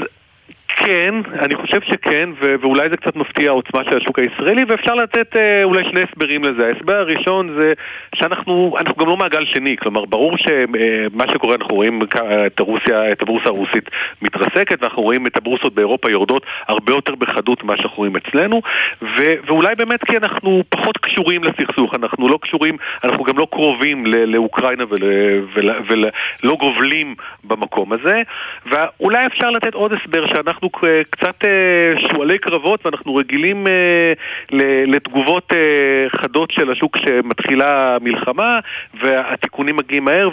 כן, 0.86 1.16
אני 1.40 1.56
חושב 1.56 1.82
שכן, 1.82 2.30
ו- 2.42 2.56
ואולי 2.62 2.90
זה 2.90 2.98
קצת 2.98 3.16
מפתיע 3.16 3.50
העוצמה 3.50 3.84
של 3.84 3.98
השוק 3.98 4.20
הישראלי, 4.20 4.64
ואפשר 4.68 4.96
לתת 4.96 5.36
אה, 5.36 5.64
אולי 5.64 5.84
שני 5.84 6.02
הסברים 6.02 6.44
לזה. 6.44 6.68
ההסבר 6.68 6.94
הראשון 6.94 7.56
זה 7.60 7.74
שאנחנו 8.16 8.76
גם 9.00 9.08
לא 9.08 9.18
מעגל 9.18 9.46
שני, 9.46 9.78
כלומר, 9.78 10.06
ברור 10.06 10.38
שמה 10.38 11.24
אה, 11.24 11.34
שקורה, 11.34 11.56
אנחנו 11.56 11.76
רואים 11.76 12.02
את, 12.46 12.60
הרוסיה, 12.60 13.12
את 13.12 13.22
הבורסה 13.22 13.46
הרוסית 13.46 13.90
מתרסקת, 14.22 14.82
ואנחנו 14.82 15.02
רואים 15.04 15.28
את 15.28 15.38
הבורסות 15.38 15.76
באירופה 15.76 16.12
יורדות 16.12 16.46
הרבה 16.68 16.94
יותר 16.94 17.16
בחדות 17.16 17.64
ממה 17.64 17.78
שאנחנו 17.78 17.98
רואים 17.98 18.16
אצלנו, 18.16 18.62
ו- 19.02 19.36
ואולי 19.46 19.76
באמת 19.76 20.04
כי 20.04 20.18
אנחנו 20.18 20.64
פחות 20.70 20.98
קשורים 20.98 21.44
לסכסוך, 21.44 21.96
אנחנו 21.96 22.30
לא 22.30 22.40
קשורים, 22.42 22.78
אנחנו 23.04 23.24
גם 23.24 23.38
לא 23.38 23.48
קרובים 23.52 24.06
ל- 24.06 24.26
לאוקראינה 24.26 24.84
ולא 24.90 25.06
ול- 25.56 25.72
ול- 25.90 26.10
ול- 26.44 26.58
גובלים 26.62 27.16
במקום 27.44 27.94
הזה, 27.94 28.22
ואולי 28.66 29.26
אפשר 29.26 29.50
לתת 29.50 29.74
עוד 29.74 29.94
הסבר 29.94 30.28
שאנחנו 30.28 30.71
קצת 31.10 31.46
אה, 31.46 32.00
שועלי 32.10 32.38
קרבות 32.38 32.86
ואנחנו 32.86 33.16
רגילים 33.16 33.68
אה, 33.68 34.14
לתגובות 34.88 35.54
אה, 35.54 36.20
חדות 36.22 36.52
של 36.52 36.72
השוק 36.72 36.98
שמתחילה 36.98 37.98
מלחמה 38.02 38.60
והתיקונים 39.02 39.76
מגיעים 39.76 40.06
מהר 40.06 40.30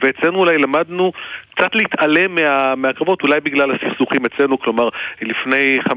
ואצלנו 0.00 0.38
אולי 0.38 0.58
למדנו 0.58 1.12
קצת 1.58 1.74
להתעלם 1.74 2.34
מה, 2.34 2.74
מהקרבות, 2.74 3.22
אולי 3.22 3.40
בגלל 3.40 3.70
הסכסוכים 3.70 4.22
אצלנו, 4.26 4.58
כלומר 4.58 4.88
לפני 5.22 5.78
15-20 5.88 5.92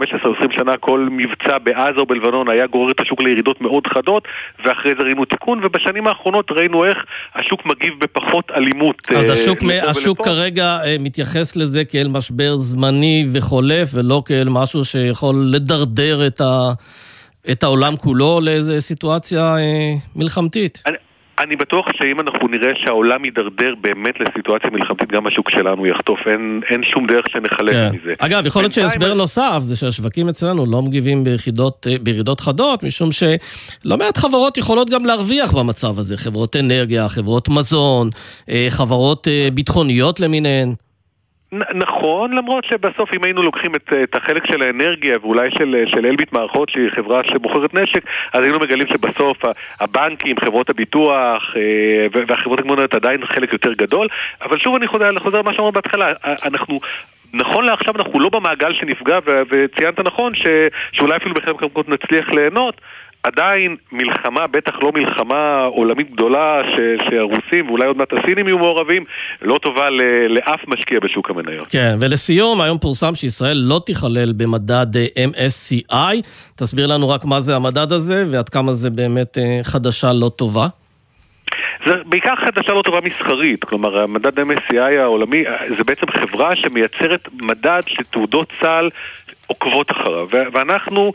שנה 0.52 0.78
כל 0.78 1.08
מבצע 1.12 1.58
בעזה 1.58 2.00
או 2.00 2.06
בלבנון 2.06 2.50
היה 2.50 2.68
גורר 2.68 2.92
את 2.92 3.00
השוק 3.00 3.22
לירידות 3.22 3.62
מאוד 3.62 3.88
חדות 3.88 4.28
ואחרי 4.66 4.92
זה 4.98 5.04
ראינו 5.04 5.26
תיקון 5.26 5.60
ובשנים 5.64 6.08
האחרונות 6.08 6.52
ראינו 6.52 6.86
איך 6.86 6.98
השוק 7.36 7.66
מגיב 7.66 7.94
בפחות 8.00 8.52
אלימות. 8.56 8.96
אז 9.18 9.30
השוק, 9.30 9.58
השוק 9.88 10.26
כרגע 10.26 10.78
מתייחס 11.00 11.56
לזה 11.56 11.86
כאל 11.86 12.08
משבר 12.08 12.56
זמני 12.58 13.26
וחולה 13.34 13.72
חולף 13.72 13.90
ולא 13.94 14.24
כאל 14.26 14.50
משהו 14.50 14.86
שיכול 14.86 15.36
לדרדר 15.52 16.28
את, 16.28 16.42
ה, 16.42 16.72
את 17.52 17.64
העולם 17.64 17.98
כולו 17.98 18.40
לאיזו 18.44 18.82
סיטואציה 18.82 19.58
אה, 19.58 19.94
מלחמתית. 20.16 20.84
אני... 20.86 20.98
אני 21.44 21.56
בטוח 21.56 21.86
שאם 21.98 22.20
אנחנו 22.20 22.48
נראה 22.48 22.72
שהעולם 22.86 23.26
יידרדר 23.26 23.74
באמת 23.82 24.16
לסיטואציה 24.20 24.70
מלחמתית, 24.70 25.12
גם 25.12 25.28
השוק 25.28 25.50
שלנו 25.50 25.86
יחטוף, 25.86 26.20
אין, 26.28 26.62
אין 26.70 26.84
שום 26.84 27.08
דרך 27.08 27.26
שנחלק 27.32 27.74
כן. 27.74 27.90
מזה. 27.94 28.14
אגב, 28.20 28.46
יכול 28.46 28.62
להיות 28.62 28.74
שהסבר 28.74 29.14
נוסף 29.14 29.60
זה 29.60 29.76
שהשווקים 29.76 30.30
אצלנו 30.30 30.66
לא 30.66 30.82
מגיבים 30.82 31.24
ביחידות, 31.24 31.88
אה, 31.90 31.96
בירידות 32.02 32.40
חדות, 32.40 32.84
משום 32.84 33.10
שלא 33.12 33.98
מעט 33.98 34.18
חברות 34.18 34.58
יכולות 34.58 34.90
גם 34.90 35.06
להרוויח 35.06 35.54
במצב 35.54 36.00
הזה. 36.00 36.18
חברות 36.18 36.56
אנרגיה, 36.56 37.10
חברות 37.10 37.50
מזון, 37.50 38.10
אה, 38.50 38.68
חברות 38.70 39.28
אה, 39.28 39.48
ביטחוניות 39.54 40.20
למיניהן. 40.20 40.74
נכון, 41.74 42.34
למרות 42.34 42.66
שבסוף 42.66 43.14
אם 43.14 43.24
היינו 43.24 43.44
לוקחים 43.44 43.76
את, 43.76 43.94
את 44.04 44.16
החלק 44.16 44.46
של 44.46 44.62
האנרגיה 44.62 45.18
ואולי 45.22 45.52
של, 45.52 45.84
של 45.88 46.06
אלביט 46.06 46.34
מערכות 46.34 46.70
שהיא 46.70 46.90
חברה 46.96 47.22
שמוכרת 47.24 47.74
נשק 47.74 48.04
אז 48.34 48.44
היינו 48.44 48.60
מגלים 48.60 48.88
שבסוף 48.88 49.38
הבנקים, 49.80 50.40
חברות 50.40 50.70
הביטוח 50.70 51.54
אה, 51.56 52.22
והחברות 52.28 52.60
הגמוניות 52.60 52.96
עדיין 52.96 53.26
חלק 53.26 53.54
יותר 53.54 53.74
גדול 53.74 54.08
אבל 54.42 54.58
שוב 54.58 54.76
אני 54.76 54.88
חוזר, 54.88 55.20
חוזר 55.20 55.38
למה 55.38 55.54
שאמרנו 55.54 55.72
בהתחלה 55.72 56.14
אנחנו 56.44 56.80
נכון 57.34 57.66
לעכשיו 57.66 57.96
אנחנו 57.96 58.20
לא 58.20 58.30
במעגל 58.30 58.74
שנפגע 58.74 59.20
וציינת 59.50 60.00
נכון 60.00 60.36
ש, 60.36 60.46
שאולי 60.92 61.18
אפילו 61.18 61.36
בחלק 61.36 61.62
מהמקומות 61.62 61.90
נצליח 61.90 62.30
ליהנות 62.30 62.82
עדיין 63.24 63.76
מלחמה, 63.92 64.48
בטח 64.48 64.72
לא 64.82 64.92
מלחמה 64.92 65.64
עולמית 65.64 66.12
גדולה 66.12 66.62
ש, 66.64 66.80
שהרוסים 67.10 67.70
ואולי 67.70 67.88
עוד 67.88 67.98
מעט 67.98 68.14
הסינים 68.14 68.48
יהיו 68.48 68.58
מעורבים, 68.58 69.04
לא 69.42 69.58
טובה 69.58 69.90
ל, 69.90 70.02
לאף 70.28 70.60
משקיע 70.68 71.00
בשוק 71.00 71.30
המניות. 71.30 71.68
כן, 71.70 71.96
ולסיום, 72.00 72.62
היום 72.62 72.78
פורסם 72.78 73.16
שישראל 73.16 73.58
לא 73.58 73.82
תיכלל 73.86 74.34
במדד 74.34 74.98
אה, 74.98 75.06
MSCI. 75.26 76.16
תסביר 76.56 76.88
לנו 76.88 77.10
רק 77.10 77.26
מה 77.26 77.42
זה 77.42 77.56
המדד 77.56 77.92
הזה 77.92 78.26
ועד 78.32 78.50
כמה 78.50 78.74
זה 78.74 78.90
באמת 78.90 79.38
אה, 79.38 79.60
חדשה 79.64 80.14
לא 80.14 80.32
טובה. 80.36 80.68
זה 81.86 81.94
בעיקר 82.06 82.36
חדשה 82.36 82.74
לא 82.74 82.82
טובה 82.82 83.00
מסחרית, 83.02 83.64
כלומר 83.64 84.00
המדד 84.00 84.40
MSCI 84.40 84.96
העולמי 85.00 85.44
זה 85.78 85.84
בעצם 85.84 86.12
חברה 86.12 86.56
שמייצרת 86.56 87.28
מדד 87.42 87.82
שתעודות 87.88 88.54
צה"ל 88.62 88.90
עוקבות 89.48 89.92
אחריו. 89.92 90.28
ואנחנו, 90.32 91.12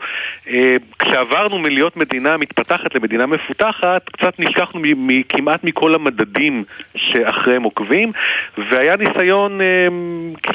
אה, 0.49 0.75
כשעברנו 0.99 1.57
מלהיות 1.57 1.97
מדינה 1.97 2.37
מתפתחת 2.37 2.95
למדינה 2.95 3.25
מפותחת, 3.25 4.09
קצת 4.09 4.39
נשכחנו 4.39 4.81
כמעט 5.29 5.63
מכל 5.63 5.95
המדדים 5.95 6.63
שאחריהם 6.95 7.63
עוקבים, 7.63 8.11
והיה 8.57 8.95
ניסיון 8.95 9.61
אה, 9.61 9.87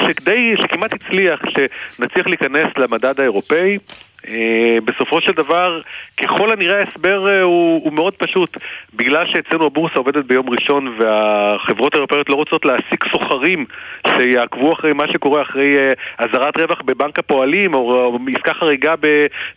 שכדי, 0.07 0.53
שכמעט 0.61 0.93
הצליח, 0.93 1.41
שנצליח 1.49 2.27
להיכנס 2.27 2.67
למדד 2.77 3.19
האירופאי. 3.19 3.77
אה, 4.27 4.77
בסופו 4.85 5.21
של 5.21 5.31
דבר, 5.31 5.81
ככל 6.17 6.51
הנראה 6.51 6.79
ההסבר 6.79 7.27
אה, 7.27 7.41
הוא, 7.41 7.81
הוא 7.83 7.93
מאוד 7.93 8.13
פשוט. 8.13 8.57
בגלל 8.93 9.27
שאצלנו 9.27 9.65
הבורסה 9.65 9.95
עובדת 9.95 10.25
ביום 10.25 10.49
ראשון 10.49 10.95
והחברות 10.97 11.93
האירופאיות 11.93 12.29
לא 12.29 12.35
רוצות 12.35 12.65
להעסיק 12.65 13.05
סוחרים 13.11 13.65
שיעקבו 14.07 14.73
אחרי 14.73 14.93
מה 14.93 15.07
שקורה 15.07 15.41
אחרי 15.41 15.77
אה, 15.77 15.93
אזהרת 16.17 16.57
רווח 16.57 16.81
בבנק 16.85 17.19
הפועלים 17.19 17.73
או, 17.73 17.79
או 17.79 18.19
עסקה 18.35 18.53
חריגה 18.53 18.93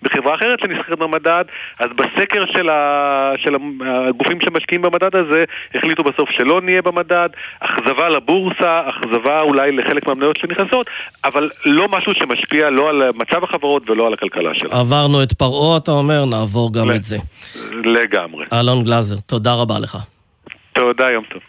בחברה 0.03 0.35
אחרת 0.35 0.61
שנסחרת 0.61 0.99
במדד, 0.99 1.45
אז 1.79 1.91
בסקר 1.91 2.47
של, 2.47 2.69
ה, 2.69 3.33
של 3.37 3.55
הגופים 3.81 4.41
שמשקיעים 4.41 4.83
במדד 4.83 5.17
הזה 5.17 5.45
החליטו 5.75 6.03
בסוף 6.05 6.31
שלא 6.31 6.61
נהיה 6.61 6.83
במדד, 6.83 7.29
אכזבה 7.61 8.09
לבורסה, 8.09 8.83
אכזבה 8.89 9.41
אולי 9.41 9.73
לחלק 9.73 10.07
מהמניות 10.07 10.37
שנכנסות, 10.37 10.91
אבל 11.25 11.51
לא 11.65 11.89
משהו 11.89 12.15
שמשפיע 12.15 12.71
לא 12.71 12.89
על 12.89 13.03
מצב 13.15 13.45
החברות 13.45 13.91
ולא 13.91 14.07
על 14.07 14.13
הכלכלה. 14.13 14.56
שלה. 14.57 14.81
עברנו 14.81 15.23
את 15.23 15.33
פרעה, 15.33 15.77
אתה 15.77 15.91
אומר, 15.91 16.25
נעבור 16.25 16.73
גם 16.73 16.93
את 16.93 17.05
זה. 17.05 17.19
לגמרי. 17.85 18.45
אלון 18.53 18.85
גלאזר, 18.85 19.17
תודה 19.27 19.55
רבה 19.55 19.79
לך. 19.79 19.99
תודה, 20.75 21.11
יום 21.11 21.25
טוב. 21.33 21.41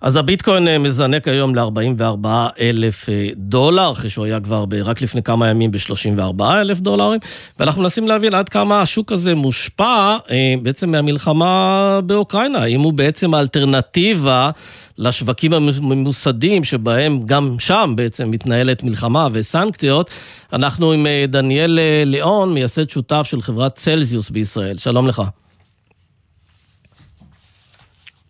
אז 0.00 0.16
הביטקוין 0.16 0.68
אה, 0.68 0.78
מזנק 0.78 1.28
היום 1.28 1.54
ל-44 1.54 2.26
אלף 2.60 3.08
אה, 3.08 3.28
דולר, 3.36 3.92
אחרי 3.92 4.10
שהוא 4.10 4.24
היה 4.24 4.40
כבר 4.40 4.64
ב- 4.64 4.74
רק 4.74 5.02
לפני 5.02 5.22
כמה 5.22 5.48
ימים 5.48 5.70
ב-34 5.70 6.44
אלף 6.44 6.78
דולרים, 6.80 7.20
ואנחנו 7.58 7.82
מנסים 7.82 8.08
להבין 8.08 8.34
עד 8.34 8.48
כמה 8.48 8.82
השוק 8.82 9.12
הזה 9.12 9.34
מושפע 9.34 10.16
אה, 10.30 10.54
בעצם 10.62 10.90
מהמלחמה 10.90 12.00
באוקראינה, 12.04 12.58
האם 12.58 12.80
הוא 12.80 12.92
בעצם 12.92 13.34
האלטרנטיבה 13.34 14.50
לשווקים 14.98 15.52
הממוסדים 15.52 16.64
שבהם 16.64 17.22
גם 17.26 17.56
שם 17.58 17.92
בעצם 17.96 18.30
מתנהלת 18.30 18.82
מלחמה 18.82 19.28
וסנקציות. 19.32 20.10
אנחנו 20.52 20.92
עם 20.92 21.06
דניאל 21.28 21.78
ליאון, 22.06 22.54
מייסד 22.54 22.90
שותף 22.90 23.22
של 23.30 23.42
חברת 23.42 23.74
צלזיוס 23.74 24.30
בישראל. 24.30 24.76
שלום 24.76 25.08
לך. 25.08 25.22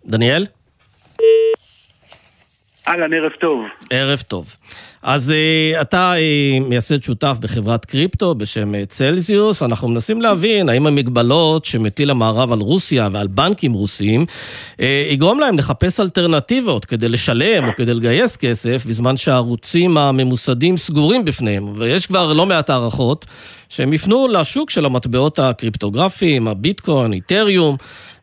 דניאל? 0.06 0.46
אהלן, 2.90 3.12
ערב 3.14 3.32
טוב. 3.40 3.64
ערב 3.90 4.22
טוב. 4.28 4.56
אז 5.02 5.30
uh, 5.30 5.80
אתה 5.80 6.12
uh, 6.14 6.68
מייסד 6.68 7.02
שותף 7.02 7.36
בחברת 7.40 7.84
קריפטו 7.84 8.34
בשם 8.34 8.74
uh, 8.74 8.76
צלזיוס. 8.88 9.62
אנחנו 9.62 9.88
מנסים 9.88 10.22
להבין 10.22 10.68
האם 10.68 10.86
המגבלות 10.86 11.64
שמטיל 11.64 12.10
המערב 12.10 12.52
על 12.52 12.58
רוסיה 12.58 13.08
ועל 13.12 13.26
בנקים 13.26 13.72
רוסיים, 13.72 14.26
uh, 14.76 14.82
יגרום 15.10 15.40
להם 15.40 15.58
לחפש 15.58 16.00
אלטרנטיבות 16.00 16.84
כדי 16.84 17.08
לשלם 17.08 17.68
או 17.68 17.70
כדי 17.76 17.94
לגייס 17.94 18.36
כסף, 18.36 18.86
בזמן 18.86 19.16
שהערוצים 19.16 19.98
הממוסדים 19.98 20.76
סגורים 20.76 21.24
בפניהם. 21.24 21.72
ויש 21.76 22.06
כבר 22.06 22.32
לא 22.32 22.46
מעט 22.46 22.70
הערכות 22.70 23.26
שהם 23.68 23.92
יפנו 23.92 24.28
לשוק 24.28 24.70
של 24.70 24.84
המטבעות 24.84 25.38
הקריפטוגרפיים, 25.38 26.48
הביטקוין, 26.48 27.12
איתריום. 27.12 27.76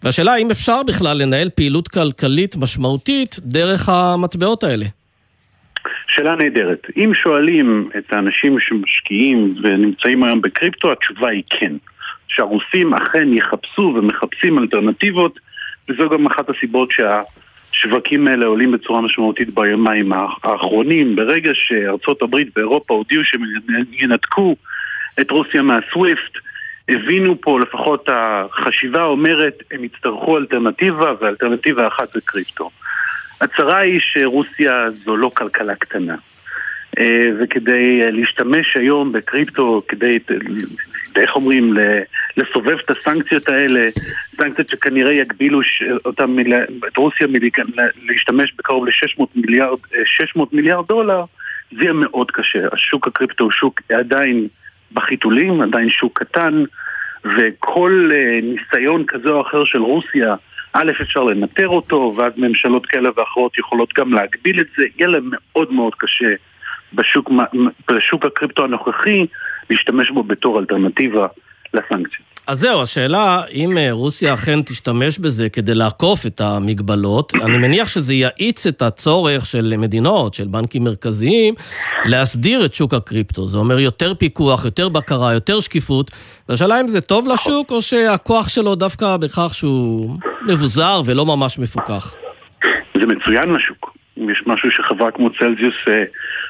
והשאלה 0.04 0.34
האם 0.34 0.52
אפשר 0.52 0.84
בכלל 0.88 1.18
לנהל 1.18 1.50
פעילות 1.50 1.88
כלכלית 1.88 2.56
משמעותית 2.56 3.36
דרך 3.40 3.90
המטבעות 3.90 4.64
האלה. 4.64 4.86
שאלה 6.08 6.36
נהדרת. 6.36 6.88
אם 6.98 7.12
שואלים 7.14 7.90
את 7.98 8.14
האנשים 8.14 8.58
שמשקיעים 8.60 9.56
ונמצאים 9.62 10.24
היום 10.24 10.42
בקריפטו, 10.42 10.92
התשובה 10.92 11.30
היא 11.30 11.44
כן. 11.50 11.74
שהרוסים 12.28 12.94
אכן 12.94 13.34
יחפשו 13.34 13.94
ומחפשים 13.96 14.60
אלטרנטיבות, 14.60 15.40
וזו 15.90 16.10
גם 16.10 16.26
אחת 16.26 16.50
הסיבות 16.50 16.90
שהשווקים 16.92 18.28
האלה 18.28 18.46
עולים 18.46 18.72
בצורה 18.72 19.02
משמעותית 19.02 19.54
ביומיים 19.54 20.12
האחרונים. 20.44 21.16
ברגע 21.16 21.52
שארצות 21.54 22.22
הברית 22.22 22.48
ואירופה 22.58 22.94
הודיעו 22.94 23.24
שהם 23.26 23.42
ינתקו 23.92 24.56
את 25.22 25.32
רוסיה 25.32 25.62
מהסוויפט, 25.62 26.38
הבינו 26.90 27.42
פה 27.42 27.60
לפחות 27.60 28.10
החשיבה 28.12 29.04
אומרת, 29.04 29.64
הם 29.72 29.84
יצטרכו 29.84 30.38
אלטרנטיבה, 30.38 31.14
ואלטרנטיבה 31.20 31.88
אחת 31.88 32.14
זה 32.14 32.20
קריפטו. 32.26 32.70
הצרה 33.42 33.78
היא 33.78 34.00
שרוסיה 34.00 34.90
זו 34.92 35.18
לא 35.18 35.32
כלכלה 35.34 35.76
קטנה. 35.76 36.16
אה, 37.00 37.30
וכדי 37.40 38.02
אה, 38.02 38.12
להשתמש 38.12 38.78
היום 38.78 39.12
בקריפטו, 39.12 39.82
כדי, 39.88 40.20
איך 41.16 41.36
אומרים, 41.36 41.74
לסובב 42.38 42.78
את 42.86 42.90
הסנקציות 42.90 43.50
האלה, 43.50 43.90
סנקציות 44.38 44.70
שכנראה 44.70 45.14
יגבילו 45.14 45.60
אותם, 46.06 46.36
את 46.88 46.98
רוסיה 46.98 47.28
להשתמש 48.04 48.54
בקרוב 48.58 48.86
ל-600 48.86 49.24
מיליארד, 49.36 49.78
600 50.06 50.50
אה, 50.54 50.58
מיליארד 50.58 50.88
דולר, 50.88 51.24
זה 51.72 51.82
יהיה 51.82 51.94
מאוד 51.94 52.32
קשה. 52.32 52.60
השוק 52.72 53.08
הקריפטו 53.08 53.44
הוא 53.44 53.52
שוק 53.52 53.82
עדיין 53.92 54.48
בחיתולים, 54.98 55.62
עדיין 55.62 55.90
שוק 55.90 56.20
קטן, 56.20 56.64
וכל 57.26 58.12
ניסיון 58.44 59.04
כזה 59.08 59.30
או 59.30 59.42
אחר 59.42 59.66
של 59.66 59.82
רוסיה 59.82 60.36
א', 60.74 60.92
אפשר 61.02 61.24
לנטר 61.24 61.68
אותו, 61.68 62.14
ואז 62.18 62.34
ממשלות 62.38 62.86
כאלה 62.86 63.10
ואחרות 63.16 63.58
יכולות 63.58 63.94
גם 63.98 64.14
להגביל 64.14 64.60
את 64.62 64.68
זה, 64.78 64.84
יהיה 64.98 65.08
להם 65.08 65.30
מאוד 65.32 65.72
מאוד 65.72 65.96
קשה 65.96 66.34
בשוק, 66.94 67.32
בשוק 67.92 68.26
הקריפטו 68.26 68.64
הנוכחי 68.64 69.26
להשתמש 69.70 70.12
בו 70.12 70.24
בתור 70.24 70.60
אלטרנטיבה 70.60 71.28
לסנקציות. 71.74 72.37
אז 72.48 72.60
זהו, 72.60 72.82
השאלה 72.82 73.42
אם 73.52 73.78
אה, 73.78 73.92
רוסיה 73.92 74.34
אכן 74.34 74.62
תשתמש 74.62 75.20
בזה 75.20 75.50
כדי 75.50 75.76
לעקוף 75.76 76.26
את 76.26 76.42
המגבלות, 76.42 77.34
אני 77.36 77.58
מניח 77.58 77.88
שזה 77.88 78.14
יאיץ 78.14 78.68
את 78.68 78.82
הצורך 78.82 79.46
של 79.46 79.74
מדינות, 79.78 80.34
של 80.34 80.48
בנקים 80.48 80.84
מרכזיים, 80.84 81.54
להסדיר 82.06 82.66
את 82.66 82.74
שוק 82.74 82.94
הקריפטו. 82.94 83.48
זה 83.48 83.58
אומר 83.58 83.80
יותר 83.80 84.14
פיקוח, 84.14 84.66
יותר 84.66 84.90
בקרה, 84.90 85.34
יותר 85.34 85.60
שקיפות. 85.60 86.12
והשאלה 86.50 86.82
אם 86.82 86.88
זה 86.88 87.02
טוב 87.02 87.28
לשוק, 87.28 87.72
או 87.72 87.82
שהכוח 87.82 88.50
שלו 88.50 88.76
דווקא 88.76 89.18
בכך 89.18 89.50
שהוא 89.54 90.18
מבוזר 90.48 91.02
ולא 91.06 91.26
ממש 91.26 91.60
מפוקח. 91.60 92.16
זה 92.94 93.06
מצוין 93.06 93.54
לשוק. 93.54 93.87
יש 94.32 94.44
משהו 94.48 94.72
שחברה 94.72 95.12
כמו 95.12 95.30
צלזיוס 95.30 95.76
אה, 95.88 96.04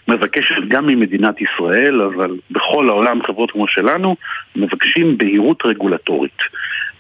מבקשת 0.08 0.56
גם 0.68 0.88
ממדינת 0.88 1.36
ישראל, 1.42 2.02
אבל 2.02 2.38
בכל 2.52 2.90
העולם 2.90 3.24
חברות 3.24 3.52
כמו 3.52 3.68
שלנו 3.68 4.16
מבקשים 4.56 5.18
בהירות 5.18 5.66
רגולטורית. 5.66 6.38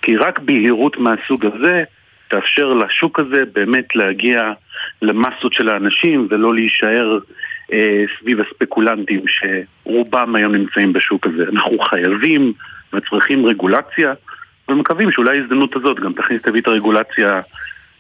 כי 0.01 0.17
רק 0.17 0.39
בהירות 0.39 0.97
מהסוג 0.97 1.45
הזה 1.45 1.83
תאפשר 2.27 2.73
לשוק 2.73 3.19
הזה 3.19 3.43
באמת 3.53 3.95
להגיע 3.95 4.51
למסות 5.01 5.53
של 5.53 5.69
האנשים 5.69 6.27
ולא 6.29 6.55
להישאר 6.55 7.19
אה, 7.73 8.03
סביב 8.19 8.39
הספקולנטים 8.41 9.21
שרובם 9.27 10.35
היום 10.35 10.55
נמצאים 10.55 10.93
בשוק 10.93 11.27
הזה. 11.27 11.43
אנחנו 11.53 11.79
חייבים 11.79 12.53
וצריכים 12.93 13.45
רגולציה 13.45 14.13
ומקווים 14.69 15.11
שאולי 15.11 15.39
ההזדמנות 15.39 15.75
הזאת 15.75 15.99
גם 15.99 16.13
תכניס 16.13 16.41
תביא 16.41 16.61
את 16.61 16.67
הרגולציה 16.67 17.41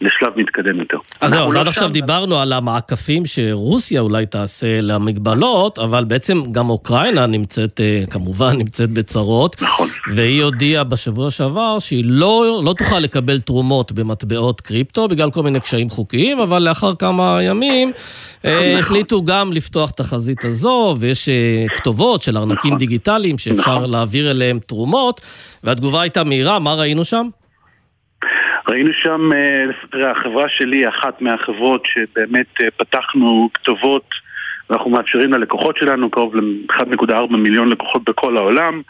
לשלב 0.01 0.33
מתקדם 0.35 0.79
יותר. 0.79 0.97
אז 1.21 1.31
זהו, 1.31 1.47
אז 1.47 1.53
לא 1.53 1.59
עד 1.59 1.67
עכשיו 1.67 1.89
דיברנו 1.89 2.39
על 2.39 2.53
המעקפים 2.53 3.25
שרוסיה 3.25 4.01
אולי 4.01 4.25
תעשה 4.25 4.81
למגבלות, 4.81 5.79
אבל 5.79 6.03
בעצם 6.03 6.51
גם 6.51 6.69
אוקראינה 6.69 7.25
נמצאת, 7.25 7.81
אה, 7.81 8.03
כמובן, 8.09 8.57
נמצאת 8.61 8.89
בצרות. 8.89 9.61
נכון. 9.61 9.87
והיא 10.13 10.43
הודיעה 10.43 10.83
בשבוע 10.83 11.31
שעבר 11.31 11.79
שהיא 11.79 12.03
לא, 12.07 12.61
לא 12.63 12.73
תוכל 12.77 12.99
לקבל 12.99 13.39
תרומות 13.39 13.91
במטבעות 13.91 14.61
קריפטו 14.61 15.07
בגלל 15.07 15.31
כל 15.31 15.43
מיני 15.43 15.59
קשיים 15.59 15.89
חוקיים, 15.89 16.39
אבל 16.39 16.61
לאחר 16.61 16.95
כמה 16.95 17.39
ימים 17.43 17.91
אה, 18.45 18.51
נכון. 18.51 18.79
החליטו 18.79 19.23
גם 19.23 19.53
לפתוח 19.53 19.91
את 19.91 19.99
החזית 19.99 20.45
הזו, 20.45 20.95
ויש 20.99 21.29
אה, 21.29 21.65
כתובות 21.75 22.21
של 22.21 22.37
ארנקים 22.37 22.69
נכון. 22.69 22.77
דיגיטליים 22.77 23.37
שאפשר 23.37 23.75
נכון. 23.75 23.89
להעביר 23.89 24.31
אליהם 24.31 24.59
תרומות, 24.59 25.21
והתגובה 25.63 26.01
הייתה 26.01 26.23
מהירה, 26.23 26.59
מה 26.59 26.73
ראינו 26.73 27.05
שם? 27.05 27.27
ראינו 28.69 28.89
שם, 29.03 29.29
אה, 29.33 29.65
תראה, 29.91 30.11
החברה 30.11 30.49
שלי 30.49 30.77
היא 30.77 30.87
אחת 30.87 31.21
מהחברות 31.21 31.83
שבאמת 31.85 32.61
אה, 32.61 32.71
פתחנו 32.77 33.49
כתובות 33.53 34.09
ואנחנו 34.69 34.89
מאפשרים 34.89 35.33
ללקוחות 35.33 35.77
שלנו, 35.77 36.09
קרוב 36.09 36.35
ל-1.4 36.35 37.37
מיליון 37.37 37.69
לקוחות 37.69 38.03
בכל 38.09 38.37
העולם, 38.37 38.81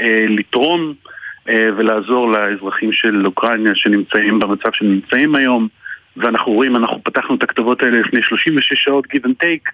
אה, 0.00 0.24
לתרום 0.28 0.94
ולעזור 1.76 2.30
לאזרחים 2.30 2.92
של 2.92 3.26
אוקראינה 3.26 3.70
שנמצאים 3.74 4.38
במצב 4.38 4.68
שהם 4.72 4.90
נמצאים 4.90 5.34
היום 5.34 5.68
ואנחנו 6.16 6.52
רואים, 6.52 6.76
אנחנו 6.76 7.04
פתחנו 7.04 7.34
את 7.34 7.42
הכתובות 7.42 7.82
האלה 7.82 8.00
לפני 8.00 8.20
36 8.22 8.72
שעות 8.84 9.04
give 9.04 9.26
and 9.26 9.44
take 9.44 9.70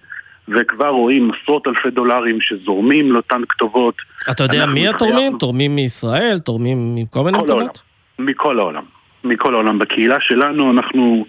וכבר 0.48 0.88
רואים 0.88 1.30
עשרות 1.30 1.68
אלפי 1.68 1.90
דולרים 1.90 2.38
שזורמים 2.40 3.12
לאותן 3.12 3.40
כתובות. 3.48 3.94
אתה 4.30 4.42
יודע 4.42 4.66
מי 4.66 4.88
התורמים? 4.88 5.38
תורמים 5.38 5.74
מישראל? 5.74 6.38
תורמים 6.38 6.94
מכל 6.94 7.24
מיני 7.24 7.38
מקומות? 7.38 7.82
מכל 8.18 8.58
העולם. 8.58 8.93
מכל 9.24 9.54
העולם. 9.54 9.78
בקהילה 9.78 10.16
שלנו 10.20 10.70
אנחנו 10.70 11.26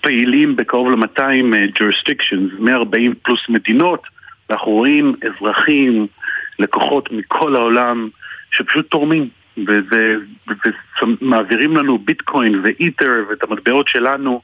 פעילים 0.00 0.56
בקרוב 0.56 0.90
ל-200 0.90 1.20
אה, 1.20 1.64
jurisdictions, 1.78 2.60
140 2.60 3.14
פלוס 3.22 3.40
מדינות, 3.48 4.02
ואנחנו 4.50 4.72
רואים 4.72 5.14
אזרחים, 5.22 6.06
לקוחות 6.58 7.12
מכל 7.12 7.56
העולם 7.56 8.08
שפשוט 8.50 8.90
תורמים. 8.90 9.28
ומעבירים 11.02 11.76
לנו 11.76 11.98
ביטקוין 11.98 12.60
ואיתר 12.64 13.24
ואת 13.30 13.42
המטבעות 13.42 13.88
שלנו 13.88 14.40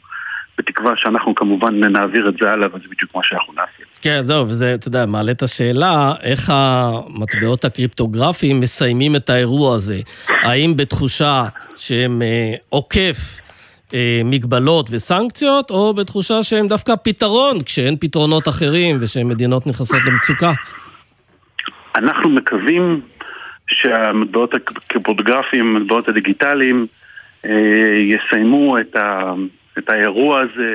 בתקווה 0.58 0.92
שאנחנו 0.96 1.34
כמובן 1.34 1.84
נעביר 1.84 2.28
את 2.28 2.34
זה 2.40 2.50
הלאה, 2.50 2.68
וזה 2.68 2.84
בדיוק 2.90 3.14
מה 3.14 3.20
שאנחנו 3.24 3.52
נעשה. 3.52 3.82
כן, 4.02 4.22
זהו, 4.22 4.48
וזה, 4.48 4.74
אתה 4.74 4.88
יודע, 4.88 5.06
מעלה 5.06 5.32
את 5.32 5.42
השאלה, 5.42 6.12
איך 6.22 6.52
המטבעות 6.54 7.64
הקריפטוגרפיים 7.64 8.60
מסיימים 8.60 9.16
את 9.16 9.30
האירוע 9.30 9.74
הזה? 9.74 9.96
האם 10.28 10.76
בתחושה 10.76 11.44
שהם 11.76 12.22
אה, 12.22 12.54
עוקף 12.68 13.40
אה, 13.94 14.22
מגבלות 14.24 14.88
וסנקציות, 14.90 15.70
או 15.70 15.94
בתחושה 15.94 16.42
שהם 16.42 16.68
דווקא 16.68 16.94
פתרון, 17.02 17.62
כשאין 17.62 17.96
פתרונות 18.00 18.48
אחרים 18.48 18.98
ושמדינות 19.00 19.66
נכנסות 19.66 20.00
למצוקה? 20.06 20.52
אנחנו 21.96 22.30
מקווים 22.30 23.00
שהמטבעות 23.70 24.54
הקריפטוגרפיים, 24.54 25.76
המטבעות 25.76 26.08
הדיגיטליים, 26.08 26.86
אה, 27.44 27.50
יסיימו 27.98 28.78
את 28.78 28.96
ה... 28.96 29.32
את 29.78 29.90
האירוע 29.90 30.40
הזה 30.40 30.74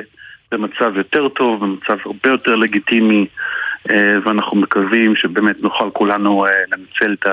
במצב 0.52 0.96
יותר 0.96 1.28
טוב, 1.28 1.60
במצב 1.60 1.96
הרבה 2.04 2.28
יותר 2.28 2.56
לגיטימי, 2.56 3.26
אה, 3.90 4.16
ואנחנו 4.24 4.56
מקווים 4.56 5.16
שבאמת 5.16 5.62
נוכל 5.62 5.90
כולנו 5.92 6.46
אה, 6.46 6.50
לנצל 6.72 7.16
את 7.20 7.26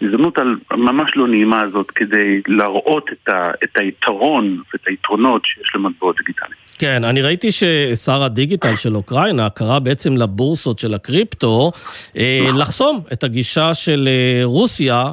ההזדמנות 0.00 0.38
הממש 0.70 1.10
לא 1.16 1.28
נעימה 1.28 1.60
הזאת 1.60 1.90
כדי 1.90 2.42
להראות 2.48 3.10
את, 3.12 3.28
ה, 3.28 3.50
את 3.64 3.68
היתרון 3.74 4.62
ואת 4.72 4.86
היתרונות 4.86 5.42
שיש 5.44 5.74
למטבעות 5.74 6.16
דיגיטליים. 6.16 6.54
כן, 6.78 7.04
אני 7.04 7.22
ראיתי 7.22 7.48
ששר 7.52 8.22
הדיגיטל 8.22 8.76
של 8.76 8.96
אוקראינה 8.96 9.50
קרא 9.50 9.78
בעצם 9.78 10.16
לבורסות 10.16 10.78
של 10.78 10.94
הקריפטו 10.94 11.72
אה, 12.16 12.40
נכון. 12.44 12.60
לחסום 12.60 13.00
את 13.12 13.24
הגישה 13.24 13.74
של 13.74 14.08
רוסיה 14.44 15.12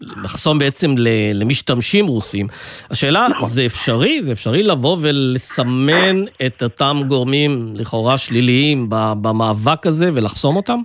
לחסום 0.00 0.58
בעצם 0.58 0.90
למשתמשים 1.34 2.06
רוסים. 2.06 2.46
השאלה, 2.90 3.26
נכון. 3.30 3.48
זה 3.48 3.66
אפשרי? 3.66 4.22
זה 4.22 4.32
אפשרי 4.32 4.62
לבוא 4.62 4.96
ולסמן 5.00 6.16
את 6.46 6.62
אותם 6.62 6.96
גורמים 7.08 7.72
לכאורה 7.74 8.18
שליליים 8.18 8.86
במאבק 9.22 9.86
הזה 9.86 10.10
ולחסום 10.14 10.56
אותם? 10.56 10.80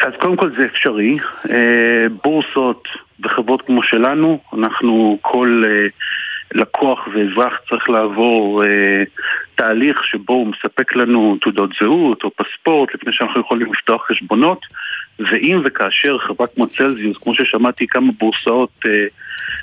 אז 0.00 0.12
קודם 0.20 0.36
כל 0.36 0.50
זה 0.50 0.64
אפשרי. 0.64 1.16
אה, 1.50 2.06
בורסות 2.24 2.88
וחברות 3.24 3.62
כמו 3.62 3.82
שלנו, 3.82 4.38
אנחנו 4.52 5.18
כל 5.20 5.62
אה, 5.66 5.86
לקוח 6.54 7.08
ואזרח 7.14 7.52
צריך 7.68 7.90
לעבור 7.90 8.64
אה, 8.64 9.02
תהליך 9.54 10.04
שבו 10.04 10.32
הוא 10.32 10.46
מספק 10.46 10.96
לנו 10.96 11.36
תעודות 11.40 11.70
זהות 11.80 12.24
או 12.24 12.30
פספורט 12.30 12.94
לפני 12.94 13.12
שאנחנו 13.12 13.40
יכולים 13.40 13.72
לפתוח 13.72 14.06
חשבונות. 14.08 14.60
ואם 15.18 15.60
וכאשר 15.64 16.18
חברה 16.18 16.46
כמו 16.46 16.66
צלזיוס, 16.66 17.16
כמו 17.16 17.34
ששמעתי 17.34 17.86
כמה 17.86 18.12
בורסאות 18.18 18.70
אה, 18.86 19.06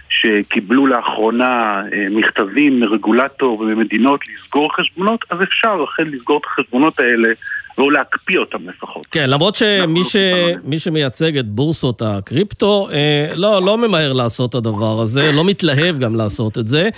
שקיבלו 0.09 0.87
לאחרונה 0.87 1.83
אה, 1.93 2.05
מכתבים 2.09 2.79
מרגולטור 2.79 3.59
וממדינות 3.59 4.19
לסגור 4.27 4.75
חשבונות, 4.75 5.25
אז 5.29 5.43
אפשר 5.43 5.83
אכן 5.83 6.07
לסגור 6.07 6.37
את 6.37 6.45
החשבונות 6.45 6.99
האלה 6.99 7.29
או 7.77 7.89
להקפיא 7.89 8.37
אותם 8.37 8.69
לפחות. 8.69 9.07
כן, 9.11 9.29
למרות 9.29 9.55
שמי 9.55 10.03
ש... 10.03 10.15
מי 10.63 10.79
שמייצג 10.79 11.37
את 11.37 11.47
בורסות 11.47 12.01
הקריפטו, 12.01 12.89
אה, 12.91 13.31
לא, 13.35 13.61
לא 13.65 13.77
ממהר 13.77 14.13
לעשות 14.13 14.49
את 14.49 14.55
הדבר 14.55 14.99
הזה, 15.01 15.31
לא 15.31 15.45
מתלהב 15.45 15.99
גם 15.99 16.15
לעשות 16.15 16.57
את 16.57 16.67
זה, 16.67 16.89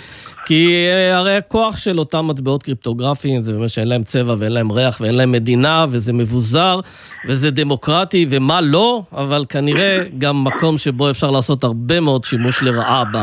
כי 0.46 0.86
אה, 0.88 1.16
הרי 1.16 1.36
הכוח 1.36 1.76
של 1.76 1.98
אותם 1.98 2.26
מטבעות 2.26 2.62
קריפטוגרפיים 2.62 3.42
זה 3.42 3.52
באמת 3.52 3.70
שאין 3.70 3.88
להם 3.88 4.02
צבע 4.02 4.34
ואין 4.38 4.52
להם 4.52 4.72
ריח 4.72 5.00
ואין 5.00 5.14
להם 5.14 5.32
מדינה, 5.32 5.86
וזה 5.90 6.12
מבוזר, 6.12 6.80
וזה 7.28 7.50
דמוקרטי, 7.50 8.26
ומה 8.30 8.60
לא, 8.60 9.02
אבל 9.12 9.44
כנראה 9.48 10.02
גם 10.18 10.44
מקום 10.44 10.78
שבו 10.78 11.10
אפשר 11.10 11.30
לעשות 11.30 11.64
הרבה 11.64 12.00
מאוד 12.00 12.24
שימוש 12.24 12.62
לרעה 12.62 13.04
ב... 13.12 13.18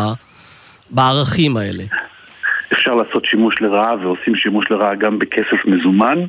בערכים 0.89 1.57
האלה. 1.57 1.83
אפשר 2.73 2.95
לעשות 2.95 3.25
שימוש 3.25 3.61
לרעה 3.61 3.95
ועושים 4.01 4.35
שימוש 4.35 4.71
לרעה 4.71 4.95
גם 4.95 5.19
בכסף 5.19 5.65
מזומן. 5.65 6.19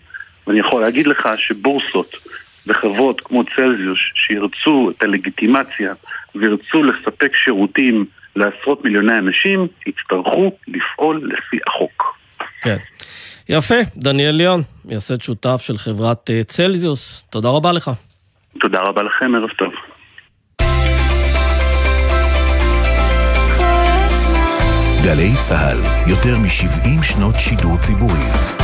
ואני 0.47 0.61
יכול 0.61 0.83
להגיד 0.83 1.07
לך 1.07 1.29
שבורסות 1.37 2.15
וחברות 2.67 3.21
כמו 3.21 3.45
צלזיוס 3.57 3.99
שירצו 4.15 4.91
את 4.91 5.03
הלגיטימציה 5.03 5.93
וירצו 6.35 6.83
לספק 6.83 7.33
שירותים 7.45 8.07
לעשרות 8.37 8.85
מיליוני 8.85 9.19
אנשים, 9.19 9.67
יצטרכו 9.87 10.53
לפעול 10.69 11.23
לפי 11.25 11.59
החוק. 11.67 12.19
כן. 12.63 12.77
יפה, 13.49 13.75
דניאל 13.97 14.35
ליאון, 14.35 14.63
מייסד 14.85 15.21
שותף 15.21 15.61
של 15.61 15.79
חברת 15.79 16.31
אה, 16.31 16.45
צלזיוס, 16.45 17.25
תודה 17.31 17.49
רבה 17.49 17.73
לך. 17.73 17.91
תודה 18.61 18.81
רבה 18.81 19.03
לכם, 19.03 19.35
ערב 19.35 19.51
טוב. 19.59 19.73
גלי 25.05 25.31
צה"ל, 25.49 26.11
יותר 26.11 26.37
מ-70 26.39 27.03
שנות 27.03 27.35
שידור 27.39 27.77
ציבורי. 27.77 28.62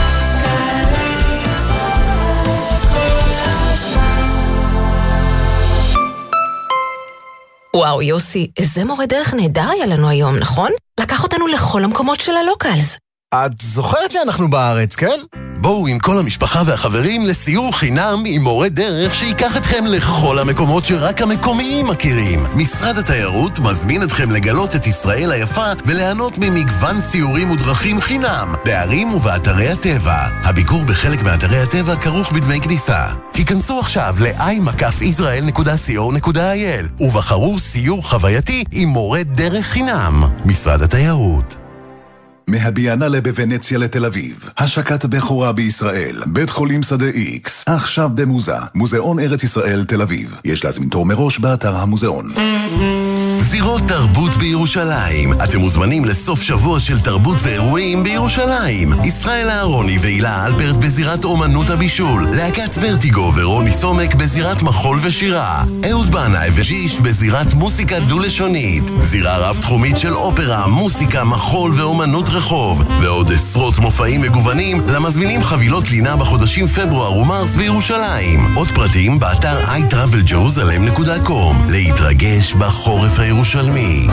וואו, 7.77 8.03
יוסי, 8.03 8.51
איזה 8.59 8.85
מורה 8.85 9.07
דרך 9.07 9.35
נהדר 9.35 9.71
היה 9.71 9.87
לנו 9.87 10.09
היום, 10.09 10.37
נכון? 10.37 10.71
לקח 11.01 11.23
אותנו 11.23 11.47
לכל 11.47 11.85
המקומות 11.85 12.21
של 12.21 12.33
הלוקלס. 12.37 12.97
את 13.35 13.61
זוכרת 13.61 14.11
שאנחנו 14.11 14.51
בארץ, 14.51 14.97
כן? 14.97 15.19
בואו 15.61 15.87
עם 15.87 15.99
כל 15.99 16.19
המשפחה 16.19 16.63
והחברים 16.67 17.27
לסיור 17.27 17.77
חינם 17.77 18.23
עם 18.27 18.43
מורה 18.43 18.69
דרך 18.69 19.15
שייקח 19.15 19.57
אתכם 19.57 19.85
לכל 19.87 20.39
המקומות 20.39 20.85
שרק 20.85 21.23
המקומיים 21.23 21.87
מכירים. 21.87 22.47
משרד 22.55 22.99
התיירות 22.99 23.59
מזמין 23.59 24.03
אתכם 24.03 24.31
לגלות 24.31 24.77
את 24.77 24.87
ישראל 24.87 25.33
היפה 25.33 25.73
וליהנות 25.87 26.39
ממגוון 26.39 27.01
סיורים 27.01 27.51
ודרכים 27.51 28.01
חינם 28.01 28.55
בערים 28.65 29.15
ובאתרי 29.15 29.69
הטבע. 29.69 30.27
הביקור 30.45 30.85
בחלק 30.85 31.23
מאתרי 31.23 31.59
הטבע 31.59 31.97
כרוך 31.97 32.33
בדמי 32.33 32.61
כניסה. 32.61 33.07
היכנסו 33.35 33.81
עכשיו 33.81 34.17
ל-i-israel.co.il 34.21 37.01
ובחרו 37.01 37.59
סיור 37.59 38.09
חווייתי 38.09 38.65
עם 38.73 38.89
מורה 38.89 39.23
דרך 39.23 39.67
חינם. 39.67 40.25
משרד 40.45 40.83
התיירות 40.83 41.68
מהביאנלה 42.49 43.21
בוונציה 43.21 43.79
לתל 43.79 44.05
אביב, 44.05 44.51
השקת 44.59 45.05
בכורה 45.05 45.53
בישראל, 45.53 46.23
בית 46.27 46.51
חולים 46.51 46.83
שדה 46.83 47.07
איקס, 47.07 47.65
עכשיו 47.67 48.11
במוזה, 48.15 48.57
מוזיאון 48.75 49.19
ארץ 49.19 49.43
ישראל 49.43 49.85
תל 49.85 50.03
אביב. 50.03 50.41
יש 50.45 50.65
להזמין 50.65 50.89
תור 50.89 51.07
מראש 51.07 51.39
באתר 51.39 51.77
המוזיאון. 51.77 52.33
זירות 53.49 53.83
תרבות 53.83 54.37
בירושלים. 54.37 55.33
אתם 55.33 55.59
מוזמנים 55.59 56.05
לסוף 56.05 56.43
שבוע 56.43 56.81
של 56.81 57.01
תרבות 57.01 57.37
ואירועים 57.43 58.03
בירושלים. 58.03 58.93
ישראל 59.05 59.51
אהרוני 59.51 59.99
והילה 59.99 60.47
אלפרט 60.47 60.77
בזירת 60.77 61.25
אומנות 61.25 61.71
הבישול. 61.71 62.27
להקת 62.37 62.77
ורטיגו 62.81 63.33
ורוני 63.37 63.73
סומק 63.73 64.15
בזירת 64.15 64.63
מחול 64.63 64.99
ושירה. 65.03 65.65
אהוד 65.91 66.11
בנאי 66.11 66.49
וג'יש 66.55 67.01
בזירת 67.01 67.55
מוסיקה 67.55 68.01
דו-לשונית. 68.01 68.85
זירה 69.01 69.37
רב-תחומית 69.37 69.99
של 69.99 70.15
אופרה, 70.15 70.67
מוסיקה, 70.67 71.25
מחול 71.25 71.73
ואומנות 71.75 72.29
רחוב. 72.29 72.83
ועוד 73.03 73.33
עשרות 73.33 73.79
מופעים 73.79 74.21
מגוונים 74.21 74.81
למזמינים 74.89 75.43
חבילות 75.43 75.91
לינה 75.91 76.17
בחודשים 76.17 76.67
פברואר 76.67 77.17
ומרס 77.17 77.57
בירושלים. 77.57 78.57
עוד 78.57 78.69
פרטים 78.69 79.19
באתר 79.19 79.65
iTravelJerusalem.com 79.65 81.55
להתרגש 81.69 82.55
בחורף 82.55 83.19
הירושלמי. 83.39 84.09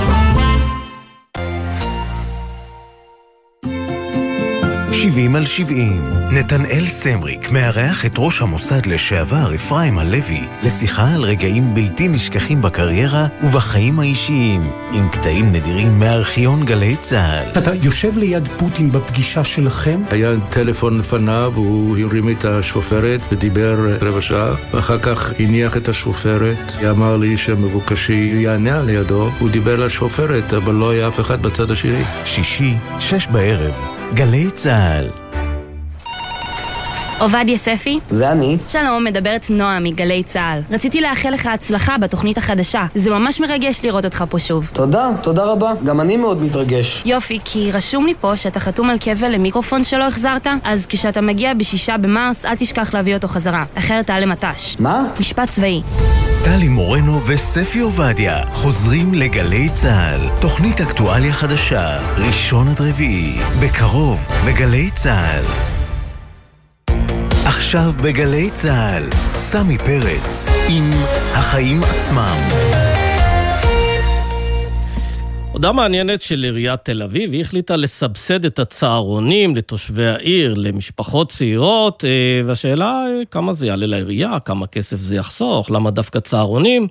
שבעים 5.03 5.35
על 5.35 5.45
שבעים, 5.45 6.01
נתנאל 6.31 6.85
סמריק 6.87 7.51
מארח 7.51 8.05
את 8.05 8.13
ראש 8.17 8.41
המוסד 8.41 8.85
לשעבר 8.85 9.55
אפרים 9.55 9.99
הלוי 9.99 10.41
לשיחה 10.63 11.13
על 11.13 11.23
רגעים 11.23 11.73
בלתי 11.73 12.07
נשכחים 12.07 12.61
בקריירה 12.61 13.27
ובחיים 13.43 13.99
האישיים, 13.99 14.69
עם 14.93 15.09
קטעים 15.09 15.51
נדירים 15.51 15.99
מארכיון 15.99 16.65
גלי 16.65 16.95
צה"ל. 16.95 17.61
אתה 17.61 17.71
יושב 17.83 18.17
ליד 18.17 18.49
פוטין 18.57 18.91
בפגישה 18.91 19.43
שלכם? 19.43 20.01
היה 20.09 20.31
טלפון 20.49 20.97
לפניו, 20.97 21.53
הוא 21.55 21.97
הרים 21.97 22.29
את 22.29 22.45
השפופרת 22.45 23.21
ודיבר 23.31 23.97
רבע 24.01 24.21
שעה, 24.21 24.55
ואחר 24.73 24.99
כך 24.99 25.33
הניח 25.39 25.77
את 25.77 25.89
השפופרת. 25.89 26.73
היא 26.79 26.89
אמר 26.89 27.17
לי 27.17 27.37
שמבוקשי 27.37 28.31
יענה 28.35 28.79
על 28.79 28.89
ידו, 28.89 29.29
הוא 29.39 29.49
דיבר 29.49 29.73
על 29.73 29.83
השפופרת, 29.83 30.53
אבל 30.53 30.73
לא 30.73 30.89
היה 30.89 31.07
אף 31.07 31.19
אחד 31.19 31.41
בצד 31.41 31.71
השני. 31.71 32.03
שישי, 32.25 32.75
שש 32.99 33.27
בערב, 33.27 33.94
גלי 34.13 34.49
צה"ל. 34.51 35.09
עובדיה 37.19 37.57
ספי? 37.57 37.99
זה 38.09 38.31
אני. 38.31 38.57
שלום, 38.67 39.03
מדברת 39.03 39.45
נועה 39.49 39.79
מגלי 39.79 40.23
צה"ל. 40.23 40.61
רציתי 40.75 41.01
לאחל 41.01 41.29
לך 41.29 41.45
הצלחה 41.45 41.97
בתוכנית 41.97 42.37
החדשה. 42.37 42.85
זה 42.95 43.09
ממש 43.09 43.39
מרגש 43.39 43.79
לראות 43.83 44.05
אותך 44.05 44.23
פה 44.29 44.39
שוב. 44.39 44.69
תודה, 44.73 45.09
תודה 45.21 45.45
רבה. 45.45 45.71
גם 45.83 46.01
אני 46.01 46.17
מאוד 46.17 46.41
מתרגש. 46.41 47.03
יופי, 47.05 47.39
כי 47.45 47.71
רשום 47.71 48.05
לי 48.05 48.13
פה 48.21 48.35
שאתה 48.35 48.59
חתום 48.59 48.89
על 48.89 48.97
כבל 48.99 49.31
למיקרופון 49.31 49.83
שלא 49.83 50.03
החזרת, 50.03 50.47
אז 50.63 50.85
כשאתה 50.85 51.21
מגיע 51.21 51.53
בשישה 51.53 51.97
במרס, 51.97 52.45
אל 52.45 52.55
תשכח 52.55 52.93
להביא 52.93 53.15
אותו 53.15 53.27
חזרה. 53.27 53.63
אחרת 53.75 54.07
תעלה 54.07 54.25
מט"ש. 54.25 54.75
מה? 54.79 55.01
משפט 55.19 55.49
צבאי. 55.49 55.81
טלי 56.45 56.67
מורנו 56.67 57.21
וספי 57.27 57.79
עובדיה 57.79 58.45
חוזרים 58.51 59.13
לגלי 59.13 59.69
צה"ל. 59.69 60.29
תוכנית 60.41 60.81
אקטואליה 60.81 61.33
חדשה, 61.33 61.99
ראשון 62.17 62.67
עד 62.67 62.81
רביעי, 62.81 63.37
בקרוב 63.61 64.27
בגלי 64.47 64.89
צה"ל. 64.91 65.43
עכשיו 67.45 67.93
בגלי 68.01 68.49
צה"ל, 68.53 69.09
סמי 69.35 69.77
פרץ 69.77 70.49
עם 70.69 70.91
החיים 71.33 71.83
עצמם. 71.83 72.37
הודעה 75.55 75.73
מעניינת 75.73 76.21
של 76.21 76.43
עיריית 76.43 76.79
תל 76.85 77.01
אביב, 77.01 77.31
היא 77.31 77.41
החליטה 77.41 77.75
לסבסד 77.75 78.45
את 78.45 78.59
הצהרונים 78.59 79.55
לתושבי 79.55 80.05
העיר, 80.05 80.53
למשפחות 80.57 81.29
צעירות, 81.29 82.05
אה, 82.05 82.41
והשאלה 82.45 82.85
אה, 82.85 83.25
כמה 83.31 83.53
זה 83.53 83.67
יעלה 83.67 83.85
לעירייה, 83.85 84.39
כמה 84.45 84.67
כסף 84.67 84.97
זה 84.97 85.15
יחסוך, 85.15 85.71
למה 85.71 85.91
דווקא 85.91 86.19
צהרונים, 86.19 86.87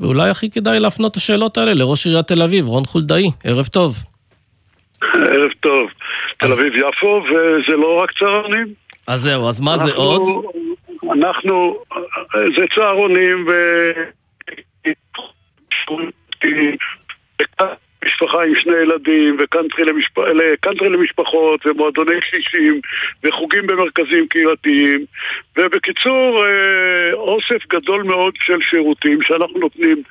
ואולי 0.00 0.30
הכי 0.30 0.50
כדאי 0.50 0.80
להפנות 0.80 1.12
את 1.12 1.16
השאלות 1.16 1.58
האלה 1.58 1.74
לראש 1.74 2.06
עיריית 2.06 2.26
תל 2.26 2.42
אביב, 2.42 2.66
רון 2.66 2.84
חולדאי, 2.84 3.30
ערב 3.44 3.66
טוב. 3.66 3.94
ערב 5.02 5.50
טוב. 5.60 5.88
תל 6.38 6.52
אביב-יפו, 6.52 7.22
וזה 7.24 7.76
לא 7.76 8.02
רק 8.02 8.10
צהרונים. 8.18 8.66
אז 9.06 9.20
זהו, 9.20 9.48
אז 9.48 9.60
מה 9.60 9.78
זה 9.78 9.92
עוד? 9.94 10.22
אנחנו, 11.12 11.78
זה 12.32 12.64
צהרונים 12.74 13.46
ו... 13.48 13.52
משפחה 18.04 18.44
עם 18.44 18.54
שני 18.54 18.76
ילדים, 18.76 19.36
וקאנטרי 19.38 19.84
למשפ... 19.84 20.18
למשפחות, 20.80 21.66
ומועדוני 21.66 22.20
קשישים, 22.20 22.80
וחוגים 23.24 23.66
במרכזים 23.66 24.28
קהילתיים, 24.28 25.04
ובקיצור, 25.56 26.44
אוסף 27.12 27.66
גדול 27.68 28.02
מאוד 28.02 28.34
של 28.42 28.58
שירותים 28.70 29.22
שאנחנו 29.22 29.60
נותנים 29.60 30.02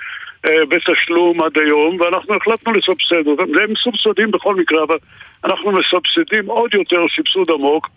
בתשלום 0.45 1.43
עד 1.43 1.57
היום, 1.57 2.01
ואנחנו 2.01 2.35
החלטנו 2.35 2.73
לסבסד 2.73 3.27
אותם. 3.27 3.51
והם 3.55 3.71
מסובסדים 3.71 4.31
בכל 4.31 4.55
מקרה, 4.55 4.83
אבל 4.83 4.97
אנחנו 5.43 5.71
מסבסדים 5.71 6.45
עוד 6.45 6.73
יותר 6.73 7.03
סבסוד 7.15 7.51
עמוק, 7.51 7.89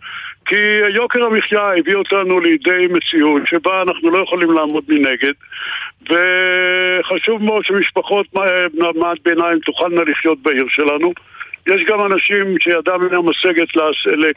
כי 0.45 0.55
יוקר 0.95 1.25
המחיה 1.25 1.69
הביא 1.79 1.95
אותנו 1.95 2.39
לידי 2.39 2.87
מציאות 2.89 3.41
שבה 3.45 3.81
אנחנו 3.81 4.09
לא 4.09 4.23
יכולים 4.23 4.51
לעמוד 4.51 4.83
מנגד, 4.87 5.33
וחשוב 6.09 7.43
מאוד 7.43 7.65
שמשפחות 7.65 8.25
מעמד 8.73 9.15
ביניים 9.25 9.59
תוכלנה 9.59 10.01
לחיות 10.03 10.37
בעיר 10.41 10.65
שלנו. 10.69 11.13
יש 11.67 11.83
גם 11.87 12.05
אנשים 12.05 12.59
שידם 12.59 12.99
אינה 13.03 13.21
משגת 13.21 13.67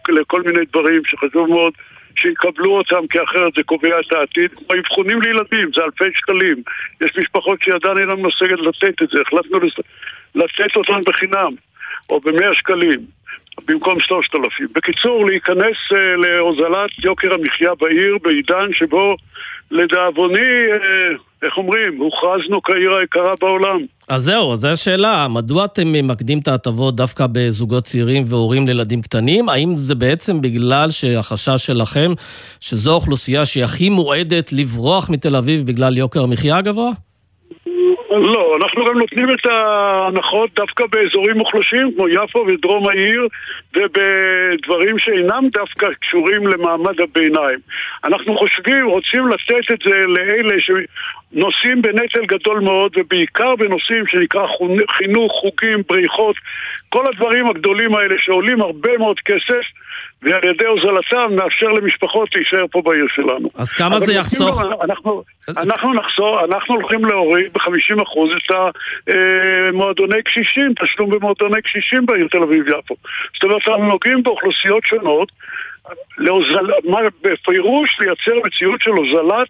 לכל 0.09 0.43
מיני 0.43 0.65
דברים 0.73 1.03
שחשוב 1.05 1.49
מאוד 1.49 1.73
שיקבלו 2.17 2.79
אותם, 2.79 3.07
כי 3.11 3.23
אחרת 3.23 3.53
זה 3.57 3.63
קובע 3.63 4.01
את 4.01 4.13
העתיד. 4.13 4.51
כמו 4.55 4.79
אבחונים 4.81 5.23
לילדים, 5.23 5.71
זה 5.75 5.85
אלפי 5.85 6.11
שקלים. 6.15 6.63
יש 7.05 7.17
משפחות 7.19 7.63
שידן 7.63 7.99
אינה 7.99 8.15
משגת 8.15 8.59
לתת 8.59 9.03
את 9.03 9.09
זה, 9.09 9.21
החלטנו 9.21 9.59
לתת 10.35 10.77
אותם 10.77 11.01
בחינם. 11.07 11.55
או 12.11 12.21
במאה 12.21 12.55
שקלים 12.55 13.01
במקום 13.69 14.01
שלושת 14.01 14.35
אלפים. 14.35 14.69
בקיצור, 14.75 15.27
להיכנס 15.27 15.77
uh, 15.93 16.27
להוזלת 16.27 16.91
יוקר 17.05 17.35
המחיה 17.35 17.75
בעיר 17.75 18.19
בעידן 18.23 18.73
שבו 18.73 19.17
לדאבוני, 19.71 20.39
uh, 20.39 21.19
איך 21.43 21.57
אומרים, 21.57 21.99
הוכרזנו 21.99 22.63
כעיר 22.63 22.97
היקרה 23.01 23.33
בעולם. 23.41 23.81
אז 24.09 24.23
זהו, 24.23 24.57
זו 24.57 24.69
השאלה, 24.69 25.29
מדוע 25.29 25.65
אתם 25.65 25.93
ממקדים 25.93 26.39
את 26.39 26.49
ההטבות 26.49 26.97
דווקא 26.97 27.27
בזוגות 27.33 27.85
צעירים 27.85 28.25
והורים 28.27 28.67
לילדים 28.67 29.03
קטנים? 29.03 29.49
האם 29.49 29.77
זה 29.77 29.95
בעצם 29.95 30.41
בגלל 30.41 30.91
שהחשש 30.91 31.67
שלכם 31.67 32.13
שזו 32.61 32.95
אוכלוסייה 32.95 33.47
שהיא 33.47 33.65
הכי 33.65 33.89
מועדת 33.89 34.53
לברוח 34.53 35.11
מתל 35.11 35.37
אביב 35.37 35.67
בגלל 35.67 35.97
יוקר 35.99 36.23
המחיה 36.23 36.57
הגבוה? 36.57 36.91
לא, 38.11 38.57
אנחנו 38.63 38.85
גם 38.85 38.99
נותנים 38.99 39.35
את 39.35 39.47
ההנחות 39.47 40.51
דווקא 40.57 40.85
באזורים 40.87 41.39
מוחלשים 41.39 41.91
כמו 41.97 42.09
יפו 42.09 42.45
ודרום 42.49 42.89
העיר 42.89 43.29
ובדברים 43.77 44.99
שאינם 44.99 45.49
דווקא 45.53 45.87
קשורים 46.01 46.47
למעמד 46.47 47.01
הביניים. 47.01 47.59
אנחנו 48.05 48.39
חושבים, 48.39 48.87
רוצים 48.87 49.29
לתת 49.29 49.71
את 49.73 49.79
זה 49.85 49.95
לאלה 50.09 50.55
שנושאים 50.61 51.83
בנטל 51.83 52.27
גדול 52.27 52.61
מאוד 52.61 52.93
ובעיקר 52.97 53.57
בנושאים 53.57 54.07
שנקרא 54.07 54.47
חינוך, 54.91 55.33
חוגים, 55.33 55.83
בריחות, 55.89 56.37
כל 56.89 57.07
הדברים 57.07 57.47
הגדולים 57.47 57.95
האלה 57.95 58.15
שעולים 58.19 58.61
הרבה 58.61 58.99
מאוד 58.99 59.21
כסף 59.21 59.67
ועל 60.23 60.45
ידי 60.45 60.67
הוזלתם 60.67 61.35
נאפשר 61.35 61.67
למשפחות 61.67 62.29
להישאר 62.35 62.67
פה 62.71 62.83
בעיר 62.85 63.07
שלנו. 63.09 63.49
אז 63.55 63.73
כמה 63.73 64.01
זה 64.01 64.13
יחסוך? 64.13 64.63
אנחנו, 64.85 65.23
אנחנו 65.49 65.95
נחסוך, 65.95 66.41
אנחנו 66.51 66.75
הולכים 66.75 67.05
להוריד 67.05 67.53
ב-50% 67.53 68.19
את 68.37 68.55
המועדוני 69.09 70.23
קשישים, 70.23 70.73
תשלום 70.83 71.11
במועדוני 71.11 71.63
קשישים 71.63 72.07
בעיר 72.07 72.29
תל 72.31 72.43
אביב-יפו. 72.43 72.95
זאת 73.35 73.43
אומרת, 73.43 73.69
אנחנו 73.69 73.85
נוגעים 73.85 74.23
באוכלוסיות 74.23 74.87
שונות, 74.87 75.33
להוזל, 76.19 76.67
מה, 76.85 76.99
בפירוש 77.23 77.97
לייצר 78.01 78.47
מציאות 78.47 78.83
של 78.83 78.91
הוזלת 78.91 79.49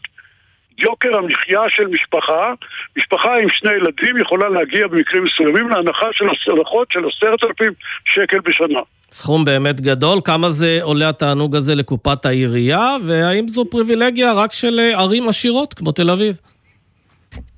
יוקר 0.78 1.16
המחיה 1.16 1.60
של 1.68 1.86
משפחה, 1.86 2.52
משפחה 2.96 3.38
עם 3.42 3.48
שני 3.48 3.70
ילדים 3.72 4.16
יכולה 4.18 4.48
להגיע 4.48 4.86
במקרים 4.88 5.24
מסוימים 5.24 5.68
להנחה 5.68 6.06
של 6.12 6.24
הנחות 6.52 6.88
של 6.92 7.00
עשרת 7.08 7.44
אלפים 7.44 7.72
שקל 8.04 8.40
בשנה. 8.40 8.80
סכום 9.10 9.44
באמת 9.44 9.80
גדול, 9.80 10.18
כמה 10.24 10.50
זה 10.50 10.78
עולה 10.82 11.08
התענוג 11.08 11.56
הזה 11.56 11.74
לקופת 11.74 12.26
העירייה, 12.26 12.96
והאם 13.04 13.48
זו 13.48 13.64
פריבילגיה 13.70 14.32
רק 14.32 14.52
של 14.52 14.78
אה, 14.78 14.98
ערים 15.00 15.28
עשירות 15.28 15.74
כמו 15.74 15.92
תל 15.92 16.10
אביב? 16.10 16.36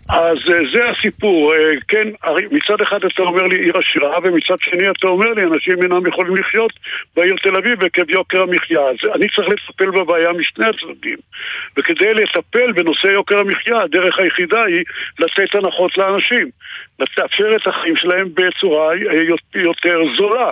אז 0.09 0.39
אה, 0.49 0.59
זה 0.73 0.91
הסיפור, 0.91 1.55
אה, 1.55 1.73
כן, 1.89 2.09
מצד 2.51 2.81
אחד 2.83 3.05
אתה 3.05 3.23
אומר 3.23 3.43
לי 3.43 3.57
עיר 3.57 3.75
עשירה 3.79 4.19
ומצד 4.23 4.55
שני 4.61 4.91
אתה 4.91 5.07
אומר 5.07 5.33
לי 5.33 5.43
אנשים 5.43 5.83
אינם 5.83 6.07
יכולים 6.07 6.37
לחיות 6.37 6.73
בעיר 7.17 7.37
תל 7.43 7.57
אביב 7.57 7.85
עקב 7.85 8.11
יוקר 8.11 8.43
המחיה. 8.43 8.81
אז 8.81 8.97
אני 9.15 9.29
צריך 9.29 9.49
לטפל 9.49 9.91
בבעיה 9.91 10.33
משני 10.33 10.67
הצדדים. 10.67 11.17
וכדי 11.77 12.15
לטפל 12.15 12.73
בנושא 12.73 13.07
יוקר 13.07 13.39
המחיה 13.39 13.81
הדרך 13.81 14.19
היחידה 14.19 14.65
היא 14.65 14.85
לתת 15.19 15.55
הנחות 15.55 15.99
לאנשים. 15.99 16.51
לאפשר 16.99 17.57
את 17.57 17.67
החיים 17.67 17.97
שלהם 17.97 18.29
בצורה 18.35 18.93
יותר 19.55 19.99
זולה 20.17 20.51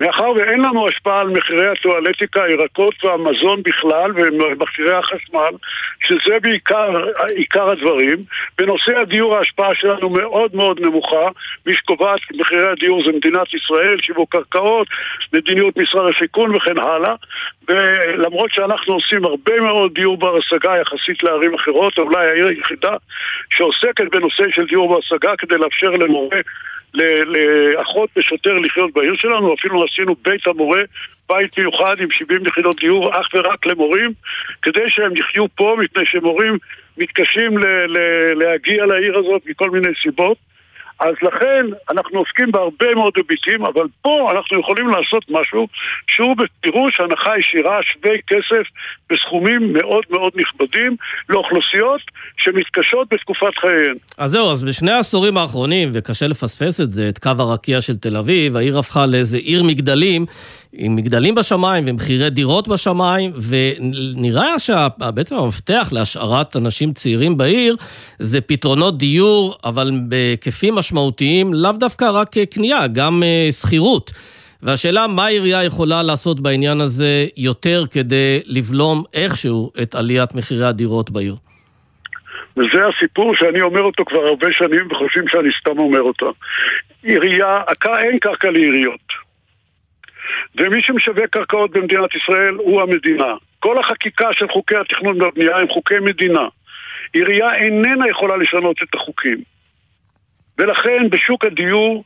מאחר 0.00 0.30
ואין 0.36 0.60
לנו 0.60 0.88
השפעה 0.88 1.20
על 1.20 1.28
מחירי 1.28 1.68
הטואלטיקה, 1.68 2.44
הירקות 2.44 3.04
והמזון 3.04 3.62
בכלל 3.62 4.12
ומכשירי 4.14 4.94
החשמל, 4.94 5.52
שזה 6.00 6.40
בעיקר 6.42 7.04
עיקר 7.36 7.70
הדברים. 7.70 8.16
בנושא 8.58 8.98
הדיור 8.98 9.36
ההשפעה 9.36 9.74
שלנו 9.74 10.10
מאוד 10.10 10.54
מאוד 10.54 10.80
נמוכה. 10.80 11.28
מי 11.66 11.74
שקובעת 11.74 12.20
מחירי 12.34 12.70
הדיור 12.70 13.04
זה 13.04 13.12
מדינת 13.12 13.54
ישראל, 13.54 14.00
שיווק 14.00 14.32
קרקעות, 14.32 14.88
מדיניות 15.32 15.76
משרד 15.76 16.10
השיכון 16.14 16.56
וכן 16.56 16.78
הלאה. 16.78 17.14
ולמרות 17.68 18.50
שאנחנו 18.52 18.94
עושים 18.94 19.24
הרבה 19.24 19.60
מאוד 19.60 19.94
דיור 19.94 20.16
בר 20.18 20.36
השגה 20.36 20.76
יחסית 20.76 21.22
לערים 21.22 21.54
אחרות, 21.54 21.98
אולי 21.98 22.26
העיר 22.26 22.46
היחידה 22.46 22.96
שעוסקת 23.50 24.10
בנושא 24.12 24.44
של 24.50 24.66
דיור 24.66 24.88
בר 24.88 24.98
השגה 24.98 25.36
כדי 25.38 25.56
לאפשר 25.56 25.90
למורה 25.90 26.38
לאחות 26.94 28.10
ושוטר 28.16 28.52
לחיות 28.52 28.92
בעיר 28.92 29.14
שלנו, 29.16 29.54
אפילו 29.54 29.84
עשינו 29.84 30.14
בית 30.22 30.46
המורה, 30.46 30.80
בית 31.28 31.58
מיוחד 31.58 32.00
עם 32.00 32.08
70 32.10 32.46
יחידות 32.46 32.80
דיור 32.80 33.20
אך 33.20 33.28
ורק 33.34 33.66
למורים, 33.66 34.12
כדי 34.62 34.90
שהם 34.90 35.16
יחיו 35.16 35.46
פה, 35.54 35.76
מפני 35.78 36.06
שמורים 36.06 36.58
מתקשים 36.98 37.58
להגיע 38.34 38.86
לעיר 38.86 39.18
הזאת 39.18 39.42
מכל 39.46 39.70
מיני 39.70 39.88
סיבות. 40.02 40.36
אז 41.00 41.14
לכן 41.22 41.66
אנחנו 41.90 42.18
עוסקים 42.18 42.52
בהרבה 42.52 42.94
מאוד 42.94 43.12
היבטים, 43.16 43.64
אבל 43.64 43.86
פה 44.02 44.30
אנחנו 44.32 44.60
יכולים 44.60 44.88
לעשות 44.88 45.24
משהו 45.30 45.68
שהוא 46.06 46.36
בפירוש 46.36 47.00
הנחה 47.00 47.38
ישירה, 47.38 47.78
שווי 47.82 48.18
כסף 48.26 48.66
בסכומים 49.10 49.72
מאוד 49.72 50.04
מאוד 50.10 50.32
נכבדים 50.36 50.96
לאוכלוסיות 51.28 52.00
שמתקשות 52.36 53.08
בתקופת 53.12 53.58
חייהן. 53.60 53.94
אז 54.18 54.30
זהו, 54.30 54.52
אז 54.52 54.64
בשני 54.64 54.90
העשורים 54.90 55.36
האחרונים, 55.36 55.90
וקשה 55.94 56.26
לפספס 56.26 56.80
את 56.80 56.90
זה, 56.90 57.08
את 57.08 57.18
קו 57.18 57.30
הרקיע 57.38 57.80
של 57.80 57.96
תל 57.96 58.16
אביב, 58.16 58.56
העיר 58.56 58.78
הפכה 58.78 59.06
לאיזה 59.06 59.36
עיר 59.36 59.62
מגדלים. 59.62 60.26
עם 60.80 60.96
מגדלים 60.96 61.34
בשמיים 61.34 61.84
ומחירי 61.86 62.30
דירות 62.30 62.68
בשמיים, 62.68 63.32
ונראה 63.48 64.58
שבעצם 64.58 65.36
המפתח 65.36 65.88
להשארת 65.92 66.56
אנשים 66.56 66.92
צעירים 66.92 67.36
בעיר 67.36 67.76
זה 68.18 68.40
פתרונות 68.40 68.98
דיור, 68.98 69.58
אבל 69.64 69.90
בהיקפים 70.08 70.74
משמעותיים, 70.74 71.54
לאו 71.54 71.72
דווקא 71.72 72.10
רק 72.10 72.28
קנייה, 72.38 72.86
גם 72.86 73.22
אה, 73.22 73.48
שכירות. 73.52 74.12
והשאלה 74.62 75.06
מה 75.06 75.24
העירייה 75.24 75.64
יכולה 75.64 76.02
לעשות 76.02 76.40
בעניין 76.40 76.80
הזה 76.80 77.26
יותר 77.36 77.84
כדי 77.90 78.40
לבלום 78.46 79.04
איכשהו 79.14 79.72
את 79.82 79.94
עליית 79.94 80.34
מחירי 80.34 80.66
הדירות 80.66 81.10
בעיר. 81.10 81.36
וזה 82.56 82.86
הסיפור 82.86 83.34
שאני 83.34 83.60
אומר 83.60 83.82
אותו 83.82 84.04
כבר 84.04 84.20
הרבה 84.20 84.46
שנים 84.50 84.88
וחושבים 84.90 85.28
שאני 85.28 85.48
סתם 85.60 85.78
אומר 85.78 86.00
אותו. 86.00 86.32
עירייה, 87.02 87.56
אין 88.02 88.18
קרקע 88.18 88.50
לעיריות. 88.50 89.27
ומי 90.58 90.82
שמשווק 90.82 91.26
קרקעות 91.30 91.70
במדינת 91.70 92.14
ישראל 92.14 92.54
הוא 92.54 92.82
המדינה. 92.82 93.34
כל 93.60 93.78
החקיקה 93.78 94.28
של 94.32 94.48
חוקי 94.48 94.76
התכנון 94.76 95.22
והבנייה 95.22 95.56
הם 95.56 95.68
חוקי 95.68 95.98
מדינה. 96.00 96.48
עירייה 97.12 97.54
איננה 97.54 98.08
יכולה 98.08 98.36
לשנות 98.36 98.82
את 98.82 98.94
החוקים. 98.94 99.38
ולכן 100.58 101.10
בשוק 101.10 101.44
הדיור 101.44 102.04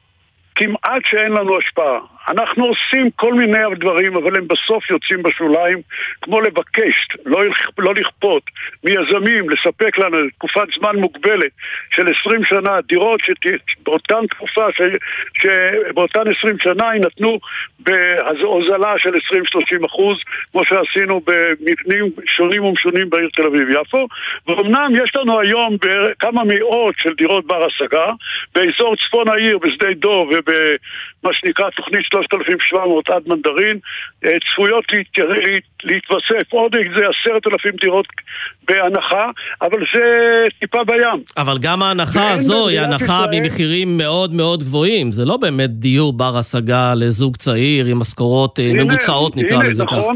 כמעט 0.55 1.03
שאין 1.05 1.33
לנו 1.33 1.59
השפעה. 1.59 1.99
אנחנו 2.29 2.65
עושים 2.65 3.11
כל 3.17 3.35
מיני 3.35 3.59
דברים, 3.81 4.17
אבל 4.17 4.37
הם 4.37 4.49
בסוף 4.49 4.91
יוצאים 4.91 5.23
בשוליים, 5.23 5.79
כמו 6.23 6.41
לבקש, 6.41 7.09
לא, 7.27 7.41
לא 7.79 7.95
לכפות, 7.95 8.43
מיזמים 8.85 9.51
לספק 9.51 9.99
לנו 9.99 10.17
תקופת 10.35 10.67
זמן 10.79 10.97
מוגבלת 10.97 11.51
של 11.91 12.13
20 12.21 12.45
שנה, 12.45 12.81
דירות 12.89 13.21
שבאותן 13.25 14.27
תקופה, 14.31 14.67
ש, 14.73 14.81
שבאותן 15.43 16.21
20 16.39 16.59
שנה 16.59 16.95
יינתנו 16.95 17.39
בהוזלה 17.79 18.95
של 18.99 19.15
20-30 19.83 19.87
אחוז, 19.87 20.19
כמו 20.53 20.65
שעשינו 20.65 21.21
במבנים 21.27 22.11
שונים 22.27 22.65
ומשונים 22.65 23.11
בעיר 23.11 23.29
תל 23.33 23.47
אביב-יפו, 23.47 24.07
ואומנם 24.47 24.93
יש 25.05 25.17
לנו 25.17 25.41
היום 25.41 25.77
כמה 26.19 26.43
מאות 26.45 26.95
של 26.99 27.15
דירות 27.15 27.47
בר 27.47 27.65
השגה, 27.65 28.13
באזור 28.55 28.97
צפון 28.97 29.29
העיר, 29.29 29.59
בשדה 29.59 29.95
דוב 29.95 30.31
ובמה 31.23 31.35
שנקרא 31.35 31.71
תוכנית 31.71 32.05
3,700 32.13 33.11
עד 33.11 33.23
מנדרין, 33.27 33.79
אה, 34.25 34.31
צפויות 34.53 34.85
להתווסף 35.85 36.53
עוד 36.53 36.75
איזה 36.75 37.01
עשרת 37.09 37.47
אלפים 37.47 37.73
דירות 37.81 38.07
בהנחה, 38.69 39.31
אבל 39.63 39.79
זה 39.95 40.05
טיפה 40.61 40.85
בים. 40.85 41.23
אבל 41.37 41.59
גם 41.59 41.83
ההנחה 41.83 42.31
הזו 42.31 42.69
היא 42.69 42.81
הנחה 42.81 43.05
ישראל... 43.05 43.41
ממחירים 43.41 43.99
מאוד 43.99 44.33
מאוד 44.33 44.63
גבוהים, 44.63 45.13
זה 45.13 45.25
לא 45.25 45.37
באמת 45.37 45.71
דיור 45.71 46.13
בר 46.13 46.39
השגה 46.39 46.95
לזוג 46.95 47.37
צעיר 47.37 47.87
עם 47.87 47.99
משכורות 47.99 48.59
אה, 48.59 48.73
ממוצעות 48.75 49.37
נקרא 49.37 49.63
לזה 49.63 49.85
ככה. 49.87 50.13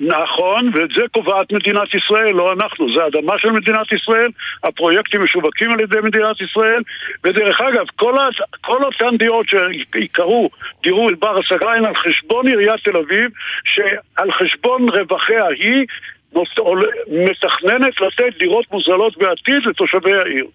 נכון. 0.00 0.70
ואת 0.74 0.90
זה 0.96 1.02
קובעת 1.12 1.52
מדינת 1.52 1.94
ישראל, 1.94 2.32
לא 2.32 2.52
אנחנו. 2.52 2.86
זה 2.94 3.06
אדמה 3.06 3.38
של 3.38 3.50
מדינת 3.50 3.92
ישראל, 3.92 4.30
הפרויקטים 4.64 5.24
משווקים 5.24 5.70
על 5.70 5.80
ידי 5.80 5.98
מדינת 6.02 6.40
ישראל, 6.40 6.82
ודרך 7.24 7.60
אגב, 7.60 7.86
כל, 7.96 8.18
ה, 8.18 8.28
כל 8.60 8.84
אותן 8.84 9.16
דירות 9.16 9.46
שיקראו 9.48 10.50
דיור 10.82 11.10
בר 11.18 11.38
הן 11.68 11.84
על 11.84 11.94
חשבון 11.94 12.48
עיריית 12.48 12.84
תל 12.84 12.96
אביב, 12.96 13.30
שעל 13.64 14.32
חשבון 14.32 14.88
רווחיה 14.88 15.46
היא 15.46 15.86
מתכננת 17.08 18.00
לתת 18.00 18.38
דירות 18.38 18.72
מוזלות 18.72 19.18
בעתיד 19.18 19.66
לתושבי 19.66 20.12
העיר. 20.12 20.46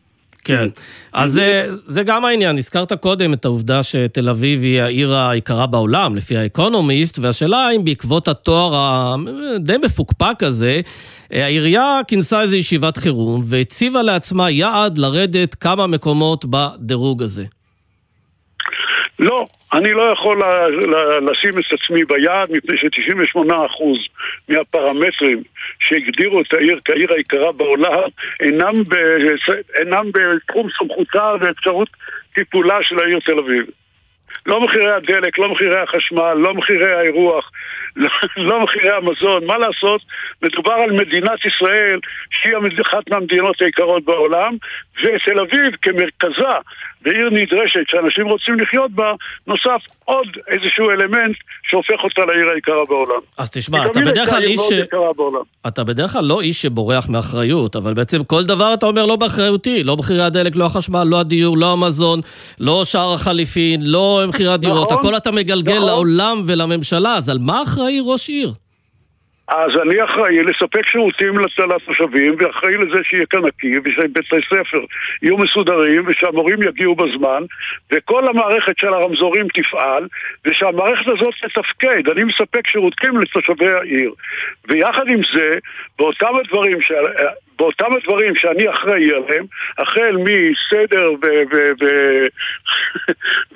כן, 0.44 0.68
אז 1.14 1.32
זה, 1.32 1.70
זה 1.88 2.04
גם 2.04 2.26
העניין. 2.26 2.58
הזכרת 2.58 2.94
קודם 2.94 3.34
את 3.34 3.46
העובדה 3.46 3.84
שתל 3.84 4.30
אביב 4.30 4.62
היא 4.62 4.82
העיר 4.82 5.18
היקרה 5.18 5.66
בעולם, 5.66 6.16
לפי 6.16 6.38
האקונומיסט, 6.38 7.20
והשאלה 7.20 7.58
האם 7.58 7.86
בעקבות 7.86 8.28
התואר 8.28 8.76
הדי 9.56 9.78
מפוקפק 9.86 10.44
הזה, 10.44 10.82
העירייה 11.32 12.00
כינסה 12.08 12.42
איזו 12.42 12.56
ישיבת 12.56 12.98
חירום 12.98 13.42
והציבה 13.44 14.02
לעצמה 14.02 14.50
יעד 14.50 14.98
לרדת 14.98 15.56
כמה 15.56 15.88
מקומות 15.88 16.46
בדירוג 16.50 17.24
הזה. 17.24 17.46
לא, 19.20 19.46
אני 19.74 19.94
לא 19.94 20.02
יכול 20.02 20.42
לשים 21.22 21.60
את 21.60 21.66
עצמי 21.72 22.06
ביעד 22.06 22.52
מפני 22.52 22.78
ש-98% 22.78 23.84
מהפרמטרים 24.50 25.44
שהגדירו 25.80 26.42
את 26.42 26.54
העיר 26.54 26.80
כעיר 26.86 27.14
היקרה 27.14 27.52
בעולם 27.52 28.10
אינם, 28.40 28.84
ב... 28.90 28.96
אינם 29.80 30.12
בתחום 30.12 30.68
סמכותה 30.78 31.34
ואפשרות 31.42 31.90
טיפולה 32.34 32.78
של 32.84 33.00
העיר 33.00 33.20
תל 33.20 33.40
אביב. 33.40 33.66
לא 34.46 34.62
מחירי 34.62 34.92
הדלק, 34.92 35.40
לא 35.40 35.52
מחירי 35.52 35.80
החשמל, 35.80 36.34
לא 36.34 36.54
מחירי 36.54 36.94
האירוח, 36.94 37.52
לא, 37.96 38.10
לא 38.38 38.64
מחירי 38.64 38.90
המזון. 38.96 39.46
מה 39.46 39.58
לעשות? 39.58 40.02
מדובר 40.42 40.74
על 40.74 40.92
מדינת 40.92 41.46
ישראל, 41.46 42.00
שהיא 42.30 42.54
אחת 42.82 43.10
מהמדינות 43.10 43.62
היקרות 43.62 44.06
בעולם, 44.06 44.56
ותל 45.04 45.40
אביב 45.40 45.76
כמרכזה 45.82 46.54
ועיר 47.08 47.30
נדרשת 47.30 47.86
שאנשים 47.88 48.28
רוצים 48.28 48.60
לחיות 48.60 48.92
בה, 48.92 49.14
נוסף 49.48 49.82
עוד 50.06 50.28
איזשהו 50.48 50.90
אלמנט 50.90 51.36
שהופך 51.64 52.04
אותה 52.04 52.22
לעיר 52.26 52.52
היקרה 52.56 52.86
בעולם. 52.88 53.22
אז 53.38 53.50
תשמע, 53.52 53.86
אתה 53.86 54.00
בדרך 54.00 54.30
כלל 54.30 54.44
איש... 54.44 54.60
ש... 54.60 54.74
אתה 55.68 55.84
בדרך 55.84 56.12
כלל 56.12 56.26
לא 56.26 56.42
איש 56.42 56.62
שבורח 56.62 57.10
מאחריות, 57.10 57.76
אבל 57.76 57.94
בעצם 57.94 58.24
כל 58.24 58.44
דבר 58.44 58.74
אתה 58.74 58.86
אומר 58.86 59.06
לא 59.06 59.16
באחריותי, 59.16 59.84
לא 59.84 59.98
מחירי 59.98 60.24
הדלק, 60.24 60.56
לא 60.56 60.66
החשמל, 60.66 61.04
לא 61.04 61.20
הדיור, 61.20 61.58
לא 61.58 61.74
המזון, 61.74 62.22
לא 62.60 62.86
שער 62.86 63.14
החליפין, 63.14 63.82
לא 63.84 64.22
מחירי 64.28 64.54
הדירות, 64.54 64.92
נכון, 64.92 65.06
הכל 65.06 65.18
אתה 65.18 65.32
מגלגל 65.32 65.76
נכון. 65.76 65.88
לעולם 65.88 66.44
ולממשלה, 66.48 67.16
אז 67.16 67.30
על 67.30 67.38
מה 67.38 67.64
אחראי 67.64 68.00
ראש 68.06 68.30
עיר? 68.30 68.54
אז 69.48 69.72
אני 69.82 70.04
אחראי 70.04 70.44
לספק 70.44 70.88
שירותים 70.88 71.34
לתושבים 71.40 72.36
ואחראי 72.40 72.78
לזה 72.78 73.04
שיהיה 73.04 73.26
כאן 73.26 73.40
נקי 73.46 73.74
ושבתי 73.84 74.20
ספר 74.50 74.80
יהיו 75.22 75.38
מסודרים 75.38 76.04
ושהמורים 76.08 76.64
יגיעו 76.64 76.96
בזמן 76.96 77.44
וכל 77.92 78.28
המערכת 78.28 78.78
של 78.78 78.94
הרמזורים 78.94 79.48
תפעל 79.54 80.08
ושהמערכת 80.46 81.08
הזאת 81.08 81.34
תתפקד. 81.42 82.10
אני 82.10 82.24
מספק 82.24 82.68
שירותים 82.68 83.18
לתושבי 83.18 83.72
העיר 83.72 84.14
ויחד 84.68 85.08
עם 85.08 85.22
זה, 85.34 85.58
באותם 86.00 86.36
הדברים 86.36 86.78
באותם 87.60 87.86
הדברים 87.98 88.36
שאני 88.36 88.70
אחראי 88.70 89.10
עליהם, 89.12 89.46
החל 89.78 90.16
מסדר 90.18 91.10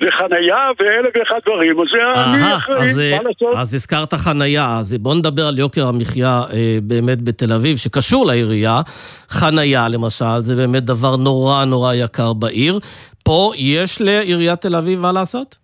וחנייה 0.00 0.70
ואלף 0.78 1.16
ואחד 1.18 1.38
דברים, 1.46 1.80
אז 1.80 1.88
זה 1.92 2.02
אני 2.14 2.56
אחראי, 2.56 2.90
אז, 2.90 2.98
מה 2.98 3.22
לעשות? 3.28 3.56
אז 3.56 3.74
הזכרת 3.74 4.14
חנייה, 4.14 4.76
אז 4.78 4.96
בוא 5.00 5.14
נדבר 5.14 5.46
על 5.46 5.58
יוקר 5.58 5.88
המחיה 5.88 6.42
אה, 6.52 6.78
באמת 6.82 7.22
בתל 7.22 7.52
אביב, 7.52 7.76
שקשור 7.76 8.26
לעירייה. 8.26 8.80
חנייה 9.28 9.88
למשל, 9.88 10.38
זה 10.40 10.56
באמת 10.56 10.84
דבר 10.84 11.16
נורא 11.16 11.64
נורא 11.64 11.94
יקר 11.94 12.32
בעיר. 12.32 12.78
פה 13.24 13.52
יש 13.56 14.00
לעיריית 14.00 14.60
תל 14.60 14.76
אביב 14.76 14.98
מה 14.98 15.12
לעשות? 15.12 15.58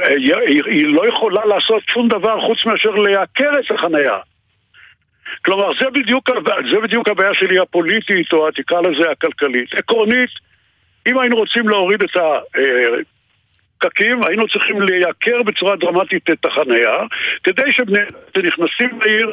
אה, 0.00 0.06
היא 0.66 0.86
לא 0.86 1.08
יכולה 1.08 1.44
לעשות 1.44 1.82
שום 1.94 2.08
דבר 2.08 2.40
חוץ 2.40 2.66
מאשר 2.66 2.90
לייקר 2.90 3.50
את 3.58 3.70
החנייה. 3.70 4.18
כלומר, 5.42 5.68
זה 5.80 5.90
בדיוק, 5.90 6.30
זה 6.72 6.80
בדיוק 6.82 7.08
הבעיה 7.08 7.34
שלי 7.34 7.58
הפוליטית, 7.58 8.32
או 8.32 8.50
תקרא 8.50 8.80
לזה 8.80 9.10
הכלכלית. 9.10 9.74
עקרונית, 9.74 10.30
אם 11.06 11.18
היינו 11.18 11.36
רוצים 11.36 11.68
להוריד 11.68 12.02
את 12.02 12.16
הפקקים, 13.84 14.24
היינו 14.26 14.48
צריכים 14.48 14.80
לייקר 14.80 15.42
בצורה 15.42 15.76
דרמטית 15.76 16.30
את 16.30 16.44
החנייה, 16.44 16.96
כדי 17.44 17.72
שבני 17.72 18.00
שנכנסים 18.36 18.98
לעיר 19.04 19.32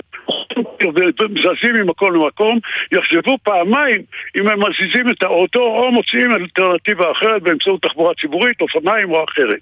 ומזזים 1.20 1.74
ממקום 1.74 2.14
למקום, 2.14 2.60
יחשבו 2.92 3.38
פעמיים 3.44 4.02
אם 4.40 4.48
הם 4.48 4.60
מזיזים 4.60 5.10
את 5.10 5.24
האוטו 5.24 5.60
או 5.60 5.92
מוצאים 5.92 6.32
אלטרנטיבה 6.32 7.12
אחרת 7.12 7.42
באמצעות 7.42 7.82
תחבורה 7.82 8.14
ציבורית, 8.22 8.62
אופניים 8.62 9.12
או 9.12 9.24
אחרת. 9.24 9.60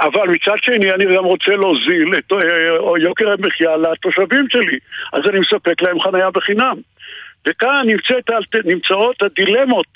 אבל 0.00 0.28
מצד 0.28 0.56
שני 0.62 0.90
אני 0.90 1.16
גם 1.16 1.24
רוצה 1.24 1.52
להוזיל 1.52 2.14
את 2.18 2.32
או 2.78 2.98
יוקר 2.98 3.32
המחיה 3.32 3.76
לתושבים 3.76 4.46
שלי, 4.50 4.78
אז 5.12 5.28
אני 5.28 5.38
מספק 5.38 5.82
להם 5.82 6.00
חנייה 6.00 6.30
בחינם. 6.30 6.76
וכאן 7.48 7.82
נמצאת, 7.86 8.30
נמצאות 8.64 9.22
הדילמות 9.22 9.86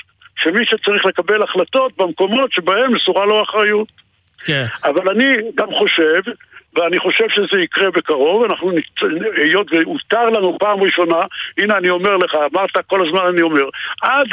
של 0.43 0.51
מי 0.51 0.67
שצריך 0.67 1.07
לקבל 1.07 1.43
החלטות 1.43 1.93
במקומות 1.97 2.53
שבהם 2.53 2.95
מסורה 2.95 3.27
לו 3.27 3.43
אחריות. 3.43 3.89
כן. 4.45 4.65
אבל 4.85 5.09
אני 5.09 5.37
גם 5.55 5.69
חושב 5.73 6.21
ואני 6.77 6.99
חושב 6.99 7.25
שזה 7.29 7.61
יקרה 7.61 7.91
בקרוב, 7.91 8.45
אנחנו, 8.45 8.73
היות 9.37 9.73
והותר 9.73 10.31
לנו 10.31 10.59
פעם 10.59 10.83
ראשונה, 10.83 11.21
הנה 11.59 11.77
אני 11.77 11.91
אומר 11.91 12.17
לך, 12.17 12.35
אמרת 12.35 12.71
כל 12.87 13.07
הזמן 13.07 13.21
אני 13.29 13.43
אומר, 13.43 13.65
עד 14.03 14.27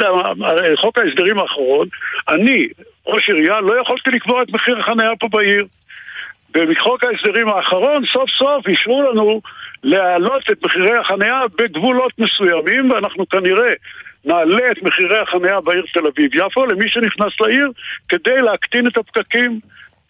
חוק 0.76 0.98
ההסדרים 0.98 1.38
האחרון, 1.38 1.88
אני, 2.28 2.68
ראש 3.06 3.28
עירייה, 3.28 3.60
לא 3.60 3.80
יכולתי 3.80 4.10
לקבוע 4.10 4.42
את 4.42 4.50
מחיר 4.52 4.78
החניה 4.78 5.10
פה 5.20 5.28
בעיר. 5.28 5.66
ובחוק 6.56 7.04
ההסדרים 7.04 7.48
האחרון, 7.48 8.04
סוף 8.12 8.30
סוף 8.30 8.68
אישרו 8.68 9.02
לנו 9.02 9.40
להעלות 9.82 10.50
את 10.50 10.64
מחירי 10.64 10.96
החניה 10.96 11.40
בגבולות 11.58 12.12
מסוימים, 12.18 12.90
ואנחנו 12.90 13.28
כנראה 13.28 13.72
נעלה 14.24 14.70
את 14.70 14.82
מחירי 14.82 15.18
החניה 15.18 15.60
בעיר 15.60 15.84
תל 15.92 16.06
אביב-יפו 16.06 16.66
למי 16.66 16.88
שנכנס 16.88 17.40
לעיר 17.40 17.70
כדי 18.08 18.38
להקטין 18.42 18.86
את 18.86 18.96
הפקקים. 18.96 19.60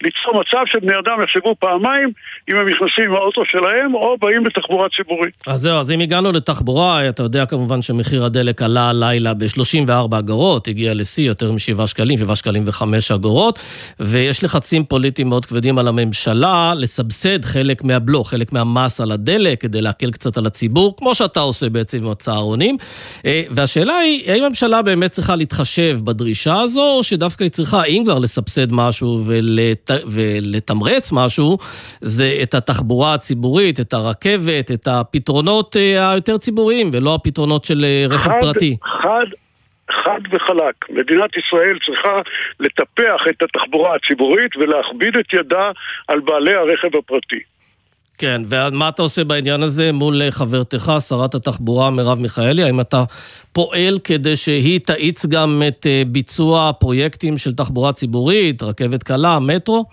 ליצור 0.03 0.41
מצב 0.41 0.63
שבני 0.65 0.93
אדם 0.99 1.23
יחשבו 1.23 1.55
פעמיים 1.59 2.11
אם 2.49 2.55
הם 2.55 2.69
נכנסים 2.69 3.03
עם 3.03 3.45
שלהם 3.45 3.93
או 3.93 4.17
באים 4.17 4.43
בתחבורה 4.43 4.87
ציבורית. 4.95 5.41
אז 5.47 5.59
זהו, 5.59 5.77
אז 5.79 5.91
אם 5.91 5.99
הגענו 5.99 6.31
לתחבורה, 6.31 7.09
אתה 7.09 7.23
יודע 7.23 7.45
כמובן 7.45 7.81
שמחיר 7.81 8.25
הדלק 8.25 8.61
עלה 8.61 8.89
הלילה 8.89 9.33
ב-34 9.33 10.19
אגורות, 10.19 10.67
הגיע 10.67 10.93
לשיא 10.93 11.23
יותר 11.23 11.51
מ-7 11.51 11.87
שקלים, 11.87 12.17
7 12.17 12.35
שקלים 12.35 12.63
ו-5 12.65 13.15
אגורות, 13.15 13.59
ויש 13.99 14.43
לחצים 14.43 14.83
פוליטיים 14.83 15.29
מאוד 15.29 15.45
כבדים 15.45 15.77
על 15.77 15.87
הממשלה 15.87 16.73
לסבסד 16.77 17.45
חלק 17.45 17.83
מהבלו, 17.83 18.23
חלק 18.23 18.53
מהמס 18.53 19.01
על 19.01 19.11
הדלק, 19.11 19.61
כדי 19.61 19.81
להקל 19.81 20.11
קצת 20.11 20.37
על 20.37 20.45
הציבור, 20.45 20.95
כמו 20.97 21.15
שאתה 21.15 21.39
עושה 21.39 21.69
בעצם 21.69 21.97
עם 21.97 22.11
הצהרונים. 22.11 22.77
אה, 23.25 23.43
והשאלה 23.49 23.97
היא, 23.97 24.31
האם 24.31 24.43
הממשלה 24.43 24.81
באמת 24.81 25.11
צריכה 25.11 25.35
להתחשב 25.35 25.99
בדרישה 26.03 26.61
הזו, 26.61 26.93
או 26.97 27.03
שדווקא 27.03 27.43
היא 27.43 27.51
צריכה, 27.51 27.83
אם 27.83 28.03
כבר 28.05 28.19
לסבסד 28.19 28.71
משהו 28.71 29.23
ולת... 29.89 30.03
ולתמרץ 30.69 31.11
משהו, 31.11 31.57
זה 32.01 32.39
את 32.43 32.53
התחבורה 32.53 33.13
הציבורית, 33.13 33.79
את 33.79 33.93
הרכבת, 33.93 34.71
את 34.71 34.87
הפתרונות 34.87 35.75
אה, 35.75 36.11
היותר 36.11 36.37
ציבוריים, 36.37 36.89
ולא 36.93 37.15
הפתרונות 37.15 37.65
של 37.65 37.85
אה, 37.85 38.05
רכב 38.09 38.29
חד, 38.29 38.39
פרטי. 38.41 38.77
חד, 38.83 39.25
חד 39.91 40.21
וחלק. 40.31 40.89
מדינת 40.89 41.29
ישראל 41.37 41.77
צריכה 41.85 42.21
לטפח 42.59 43.21
את 43.29 43.41
התחבורה 43.41 43.95
הציבורית 43.95 44.55
ולהכביד 44.57 45.17
את 45.17 45.33
ידה 45.33 45.71
על 46.07 46.19
בעלי 46.19 46.53
הרכב 46.53 46.95
הפרטי. 46.97 47.39
כן, 48.19 48.41
ומה 48.49 48.89
אתה 48.89 49.01
עושה 49.01 49.23
בעניין 49.23 49.63
הזה 49.63 49.91
מול 49.91 50.21
אה, 50.21 50.31
חברתך, 50.31 50.93
שרת 51.07 51.35
התחבורה 51.35 51.89
מרב 51.89 52.19
מיכאלי? 52.19 52.63
האם 52.63 52.79
אתה 52.79 53.03
פועל 53.51 53.99
כדי 54.03 54.35
שהיא 54.35 54.79
תאיץ 54.79 55.25
גם 55.25 55.63
את 55.67 55.85
אה, 55.89 56.03
ביצוע 56.07 56.69
הפרויקטים 56.69 57.37
של 57.37 57.53
תחבורה 57.53 57.93
ציבורית, 57.93 58.63
רכבת 58.63 59.03
קלה, 59.03 59.39
מטרו? 59.39 59.85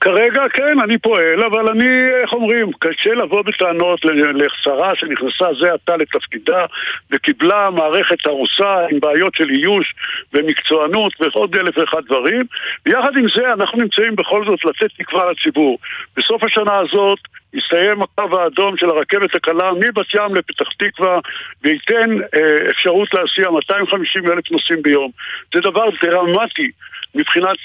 כרגע 0.00 0.48
כן, 0.48 0.80
אני 0.80 0.98
פועל, 0.98 1.44
אבל 1.44 1.68
אני, 1.68 2.08
איך 2.22 2.32
אומרים, 2.32 2.70
קשה 2.78 3.14
לבוא 3.14 3.42
בטענות 3.42 4.04
לשרה 4.34 4.94
שנכנסה 4.94 5.46
זה 5.60 5.72
עתה 5.72 5.96
לתפקידה 5.96 6.64
וקיבלה 7.10 7.70
מערכת 7.70 8.26
הרוסה 8.26 8.86
עם 8.90 9.00
בעיות 9.00 9.34
של 9.34 9.50
איוש 9.50 9.94
ומקצוענות 10.32 11.12
ועוד 11.20 11.56
אלף 11.56 11.78
ואחד 11.78 12.04
דברים. 12.06 12.44
ויחד 12.86 13.16
עם 13.16 13.26
זה 13.34 13.52
אנחנו 13.52 13.78
נמצאים 13.78 14.16
בכל 14.16 14.44
זאת 14.46 14.64
לתת 14.64 14.90
תקווה 14.98 15.30
לציבור. 15.30 15.78
בסוף 16.16 16.42
השנה 16.44 16.78
הזאת 16.78 17.18
יסתיים 17.54 18.02
הקו 18.02 18.40
האדום 18.40 18.76
של 18.76 18.90
הרכבת 18.90 19.34
הקלה 19.34 19.70
מבת 19.72 20.14
ים 20.14 20.34
לפתח 20.34 20.68
תקווה 20.78 21.18
וייתן 21.62 22.10
אה, 22.34 22.70
אפשרות 22.70 23.14
להסיע 23.14 23.50
250 23.50 24.30
אלף 24.30 24.50
נוסעים 24.50 24.82
ביום. 24.82 25.10
זה 25.54 25.60
דבר 25.60 25.84
דרמטי 26.02 26.70
מבחינת 27.14 27.56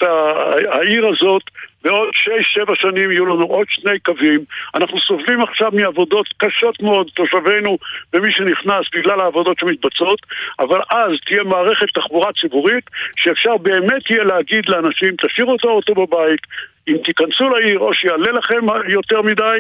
העיר 0.72 1.08
הזאת 1.08 1.44
בעוד 1.84 2.10
שש-שבע 2.14 2.76
שנים 2.76 3.12
יהיו 3.12 3.26
לנו 3.26 3.46
עוד 3.46 3.68
שני 3.70 4.00
קווים. 4.00 4.40
אנחנו 4.76 5.00
סובלים 5.00 5.42
עכשיו 5.42 5.72
מעבודות 5.74 6.28
קשות 6.38 6.82
מאוד, 6.82 7.10
תושבינו 7.14 7.78
ומי 8.14 8.32
שנכנס 8.32 8.86
בגלל 8.96 9.20
העבודות 9.20 9.60
שמתבצעות, 9.60 10.20
אבל 10.60 10.80
אז 10.90 11.12
תהיה 11.26 11.44
מערכת 11.44 11.88
תחבורה 11.94 12.32
ציבורית 12.42 12.84
שאפשר 13.18 13.58
באמת 13.58 14.10
יהיה 14.10 14.24
להגיד 14.24 14.70
לאנשים, 14.70 15.16
תשאירו 15.16 15.56
את 15.56 15.64
האוטו 15.64 15.94
בבית, 15.94 16.40
אם 16.88 16.98
תיכנסו 17.04 17.50
לעיר 17.50 17.80
או 17.80 17.94
שיעלה 17.94 18.32
לכם 18.32 18.66
יותר 18.88 19.22
מדי, 19.22 19.60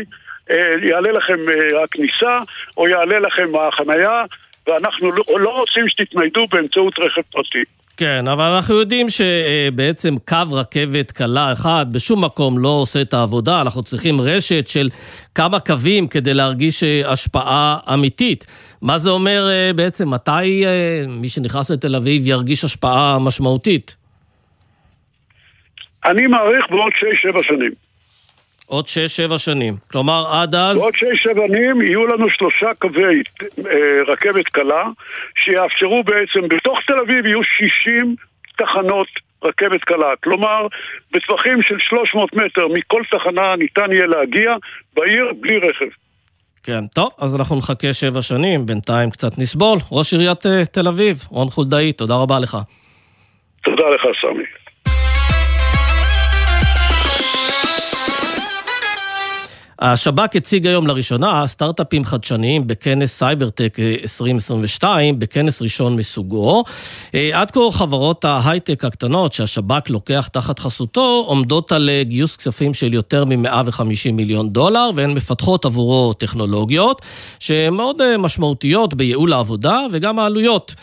אה, 0.51 0.71
יעלה 0.81 1.11
לכם 1.11 1.37
אה, 1.49 1.83
הכניסה 1.83 2.39
או 2.77 2.87
יעלה 2.87 3.19
לכם 3.19 3.49
החנייה, 3.55 4.23
ואנחנו 4.67 5.11
לא, 5.11 5.23
לא 5.39 5.49
רוצים 5.49 5.89
שתתניידו 5.89 6.47
באמצעות 6.47 6.99
רכב 6.99 7.21
פרטי. 7.21 7.63
כן, 7.97 8.27
אבל 8.27 8.43
אנחנו 8.43 8.75
יודעים 8.75 9.07
שבעצם 9.09 10.15
קו 10.27 10.35
רכבת 10.51 11.11
קלה 11.11 11.53
אחד 11.53 11.85
בשום 11.91 12.23
מקום 12.23 12.57
לא 12.57 12.69
עושה 12.69 13.01
את 13.01 13.13
העבודה, 13.13 13.61
אנחנו 13.61 13.83
צריכים 13.83 14.21
רשת 14.21 14.67
של 14.67 14.89
כמה 15.35 15.59
קווים 15.59 16.07
כדי 16.07 16.33
להרגיש 16.33 16.83
אה, 16.83 17.01
השפעה 17.11 17.77
אמיתית. 17.93 18.47
מה 18.81 18.99
זה 18.99 19.09
אומר 19.09 19.49
אה, 19.49 19.73
בעצם, 19.73 20.09
מתי 20.09 20.65
אה, 20.65 21.03
מי 21.07 21.29
שנכנס 21.29 21.71
לתל 21.71 21.95
אביב 21.95 22.27
ירגיש 22.27 22.63
השפעה 22.63 23.19
משמעותית? 23.19 23.95
אני 26.05 26.27
מעריך 26.27 26.65
בעוד 26.69 26.91
6-7 27.39 27.43
שנים. 27.43 27.71
עוד 28.71 28.85
6-7 28.85 29.37
שנים. 29.37 29.73
כלומר, 29.91 30.25
עד 30.31 30.55
אז... 30.55 30.77
בעוד 30.77 30.93
6-7 30.93 30.97
שנים 31.23 31.81
יהיו 31.81 32.07
לנו 32.07 32.29
שלושה 32.29 32.73
קווי 32.79 33.23
אה, 33.67 33.73
רכבת 34.07 34.45
קלה, 34.45 34.83
שיאפשרו 35.35 36.03
בעצם, 36.03 36.47
בתוך 36.47 36.79
תל 36.87 36.99
אביב 36.99 37.25
יהיו 37.25 37.43
60 37.43 38.15
תחנות 38.57 39.07
רכבת 39.43 39.83
קלה. 39.83 40.13
כלומר, 40.23 40.67
בטווחים 41.13 41.61
של 41.61 41.79
300 41.79 42.33
מטר 42.35 42.67
מכל 42.67 43.01
תחנה 43.11 43.55
ניתן 43.55 43.91
יהיה 43.91 44.05
להגיע 44.05 44.55
בעיר 44.93 45.31
בלי 45.39 45.57
רכב. 45.57 45.89
כן, 46.63 46.87
טוב, 46.87 47.09
אז 47.17 47.35
אנחנו 47.35 47.57
נחכה 47.57 47.93
שבע 47.93 48.21
שנים, 48.21 48.65
בינתיים 48.65 49.09
קצת 49.09 49.37
נסבול. 49.37 49.77
ראש 49.91 50.13
עיריית 50.13 50.45
uh, 50.45 50.65
תל 50.71 50.87
אביב, 50.87 51.17
רון 51.29 51.49
חולדאי, 51.49 51.93
תודה 51.93 52.15
רבה 52.15 52.39
לך. 52.39 52.57
תודה 53.63 53.89
לך, 53.89 54.01
סמי. 54.21 54.43
השב"כ 59.81 60.35
הציג 60.35 60.67
היום 60.67 60.87
לראשונה 60.87 61.47
סטארט-אפים 61.47 62.03
חדשניים 62.03 62.67
בכנס 62.67 63.17
סייברטק 63.17 63.77
2022, 64.01 65.19
בכנס 65.19 65.61
ראשון 65.61 65.95
מסוגו. 65.95 66.63
אה, 67.15 67.29
עד 67.33 67.51
כה 67.51 67.59
חברות 67.71 68.25
ההייטק 68.25 68.85
הקטנות 68.85 69.33
שהשב"כ 69.33 69.89
לוקח 69.89 70.29
תחת 70.31 70.59
חסותו 70.59 71.23
עומדות 71.27 71.71
על 71.71 71.89
אה, 71.89 72.03
גיוס 72.03 72.35
כספים 72.35 72.73
של 72.73 72.93
יותר 72.93 73.25
מ-150 73.25 74.11
מיליון 74.13 74.49
דולר, 74.49 74.89
והן 74.95 75.13
מפתחות 75.13 75.65
עבורו 75.65 76.13
טכנולוגיות 76.13 77.01
שהן 77.39 77.73
מאוד 77.73 78.01
אה, 78.01 78.17
משמעותיות 78.17 78.93
בייעול 78.93 79.33
העבודה 79.33 79.79
וגם 79.91 80.19
העלויות. 80.19 80.75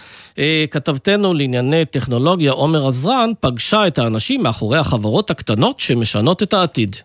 כתבתנו 0.71 1.35
לענייני 1.35 1.85
טכנולוגיה 1.85 2.53
עומר 2.53 2.87
עזרן 2.87 3.31
פגשה 3.41 3.87
את 3.87 3.99
האנשים 3.99 4.43
מאחורי 4.43 4.79
החברות 4.79 5.31
הקטנות 5.31 5.81
שמשנות 5.81 6.43
את 6.43 6.55
העתיד. 6.55 6.97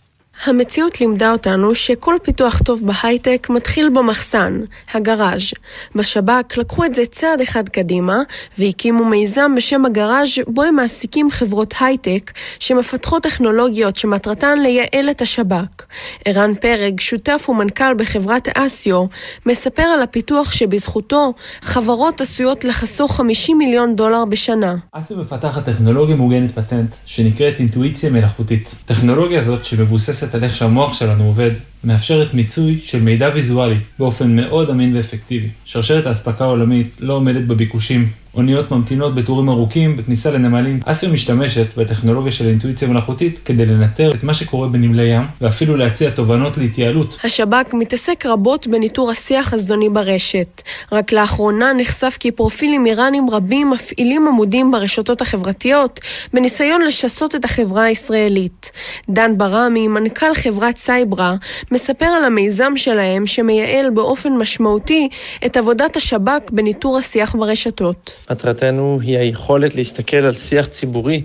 המציאות 0.42 1.02
לימדה 1.02 1.32
אותנו 1.32 1.76
שכל 1.76 2.16
פיתוח 2.24 2.62
טוב 2.66 2.82
בהייטק 2.86 3.48
מתחיל 3.50 3.90
במחסן, 3.90 4.62
הגראז'. 4.94 5.52
בשב"כ 5.96 6.58
לקחו 6.58 6.86
את 6.86 6.96
זה 6.96 7.06
צעד 7.06 7.42
אחד 7.42 7.70
קדימה 7.70 8.22
והקימו 8.58 9.06
מיזם 9.06 9.52
בשם 9.58 9.86
הגראז' 9.86 10.30
בו 10.48 10.64
הם 10.64 10.76
מעסיקים 10.76 11.32
חברות 11.32 11.74
הייטק 11.80 12.32
שמפתחות 12.60 13.24
טכנולוגיות 13.24 13.96
שמטרתן 13.96 14.60
לייעל 14.60 15.10
את 15.12 15.22
השב"כ. 15.22 15.86
ערן 16.26 16.56
פרג, 16.56 17.00
שותף 17.00 17.46
ומנכ"ל 17.50 17.94
בחברת 17.98 18.48
אסיו, 18.58 19.06
מספר 19.46 19.84
על 19.84 20.02
הפיתוח 20.02 20.52
שבזכותו 20.52 21.34
חברות 21.62 22.22
עשויות 22.22 22.66
לחסוך 22.66 23.16
50 23.18 23.58
מיליון 23.58 23.96
דולר 23.96 24.26
בשנה. 24.26 24.76
אסיו 24.92 25.18
מפתחת 25.18 25.66
טכנולוגיה 25.66 26.16
מוגנת 26.16 26.52
פטנט 26.52 26.96
שנקראת 27.06 27.60
אינטואיציה 27.60 28.10
מלאכותית. 28.10 28.76
טכנולוגיה 28.86 29.42
הזאת 29.42 29.66
שמבוססת 29.66 30.23
על 30.34 30.44
איך 30.44 30.56
שהמוח 30.56 30.94
שלנו 30.94 31.24
עובד, 31.24 31.52
מאפשרת 31.84 32.34
מיצוי 32.34 32.80
של 32.84 33.02
מידע 33.02 33.30
ויזואלי 33.34 33.78
באופן 34.00 34.36
מאוד 34.36 34.70
אמין 34.70 34.96
ואפקטיבי. 34.96 35.50
שרשרת 35.66 36.06
האספקה 36.06 36.44
העולמית 36.44 36.98
לא 37.00 37.14
עומדת 37.14 37.44
בביקושים. 37.44 38.08
אוניות 38.36 38.72
ממתינות 38.72 39.16
בטורים 39.16 39.50
ארוכים 39.50 39.98
בכניסה 39.98 40.32
לנמלים. 40.32 40.80
אסיה 40.86 41.10
משתמשת 41.10 41.78
בטכנולוגיה 41.78 42.32
של 42.32 42.48
אינטואיציה 42.48 42.88
מלאכותית 42.88 43.40
כדי 43.46 43.66
לנטר 43.66 44.12
את 44.14 44.24
מה 44.24 44.34
שקורה 44.34 44.68
בנמלי 44.68 45.04
ים, 45.04 45.24
ואפילו 45.42 45.76
להציע 45.76 46.10
תובנות 46.10 46.58
להתייעלות. 46.58 47.18
השב"כ 47.24 47.74
מתעסק 47.74 48.26
רבות 48.26 48.68
בניטור 48.68 49.12
השיח 49.12 49.54
הזדוני 49.54 49.90
ברשת. 49.90 50.62
רק 50.92 51.12
לאחרונה 51.12 51.74
נחשף 51.78 52.18
כי 52.20 52.32
פרופילים 52.32 52.86
איראנים 52.86 53.30
רבים 53.30 53.70
מפעילים 53.70 54.28
עמודים 54.28 54.72
ברשתות 54.72 55.22
החברתיות, 55.22 56.00
בניסיון 56.34 56.82
לשסות 56.82 57.36
את 57.36 57.46
החברה 57.46 57.84
הישראלית. 57.84 58.72
דן 59.10 59.38
ברמי, 59.38 59.88
מנכ"ל 59.88 60.34
חברת 60.34 60.78
סייברה, 60.78 61.36
מספר 61.74 62.06
על 62.06 62.24
המיזם 62.26 62.74
שלהם 62.76 63.26
שמייעל 63.28 63.90
באופן 63.90 64.34
משמעותי 64.34 65.10
את 65.46 65.58
עבודת 65.58 65.96
השב"כ 65.96 66.50
בניטור 66.52 66.98
השיח 66.98 67.36
ברשתות. 67.36 68.14
מטרתנו 68.32 69.00
היא 69.02 69.18
היכולת 69.18 69.76
להסתכל 69.76 70.18
על 70.18 70.34
שיח 70.34 70.68
ציבורי 70.68 71.22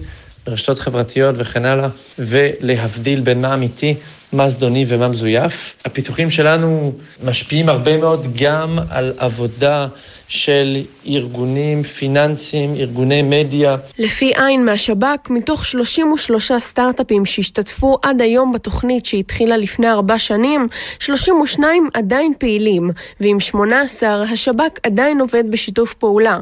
ברשתות 0.47 0.79
חברתיות 0.79 1.35
וכן 1.39 1.65
הלאה, 1.65 1.89
ולהבדיל 2.19 3.21
בין 3.21 3.41
מה 3.41 3.55
אמיתי, 3.55 3.95
מה 4.33 4.51
זדוני 4.51 4.85
ומה 4.89 5.09
מזויף. 5.09 5.75
הפיתוחים 5.85 6.31
שלנו 6.31 6.93
משפיעים 7.25 7.69
הרבה 7.69 7.99
מאוד 7.99 8.27
גם 8.37 8.79
על 8.91 9.13
עבודה 9.19 9.87
של 10.29 10.83
ארגונים 11.07 11.83
פיננסיים, 11.83 12.75
ארגוני 12.77 13.23
מדיה. 13.23 13.77
לפי 13.99 14.33
עין 14.37 14.65
מהשב"כ, 14.65 15.31
מתוך 15.31 15.67
33 15.67 16.53
סטארט-אפים 16.59 17.27
שהשתתפו 17.27 17.99
עד 18.03 18.21
היום 18.21 18.53
בתוכנית 18.53 19.05
שהתחילה 19.05 19.57
לפני 19.57 19.91
ארבע 19.91 20.19
שנים, 20.19 20.69
32 20.99 21.89
עדיין 21.95 22.33
פעילים, 22.39 22.91
ועם 23.21 23.41
18 23.41 24.23
השב"כ 24.23 24.79
עדיין 24.83 25.21
עובד 25.21 25.51
בשיתוף 25.51 25.95
פעולה. 25.95 26.39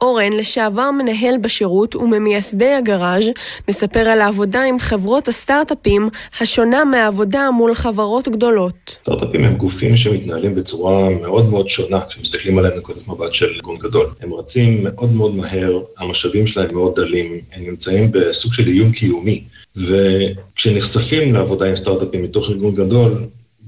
אורן, 0.00 0.32
לשעבר 0.32 0.90
מנהל 0.90 1.36
בשירות 1.38 1.96
וממייסדי 1.96 2.72
הגראז', 2.72 3.24
מספר 3.68 4.08
על 4.08 4.20
העבודה 4.20 4.62
עם 4.62 4.78
חברות 4.78 5.28
הסטארט-אפים, 5.28 6.08
השונה 6.40 6.84
מהעבודה 6.84 7.23
מול 7.52 7.74
חברות 7.74 8.28
גדולות. 8.28 8.96
סטארט-אפים 9.02 9.44
הם 9.44 9.54
גופים 9.54 9.96
שמתנהלים 9.96 10.54
בצורה 10.54 11.10
מאוד 11.10 11.50
מאוד 11.50 11.68
שונה 11.68 12.00
כשמסתכלים 12.08 12.58
עליהם 12.58 12.78
נקודת 12.78 13.08
מבט 13.08 13.34
של 13.34 13.46
ארגון 13.46 13.78
גדול. 13.78 14.06
הם 14.20 14.34
רצים 14.34 14.84
מאוד 14.84 15.12
מאוד 15.12 15.34
מהר, 15.34 15.80
המשאבים 15.98 16.46
שלהם 16.46 16.74
מאוד 16.74 17.00
דלים, 17.00 17.38
הם 17.52 17.64
נמצאים 17.66 18.12
בסוג 18.12 18.52
של 18.52 18.66
איום 18.66 18.92
קיומי, 18.92 19.44
וכשנחשפים 19.76 21.34
לעבודה 21.34 21.66
עם 21.66 21.76
סטארט-אפים 21.76 22.22
מתוך 22.22 22.50
ארגון 22.50 22.74
גדול, 22.74 23.12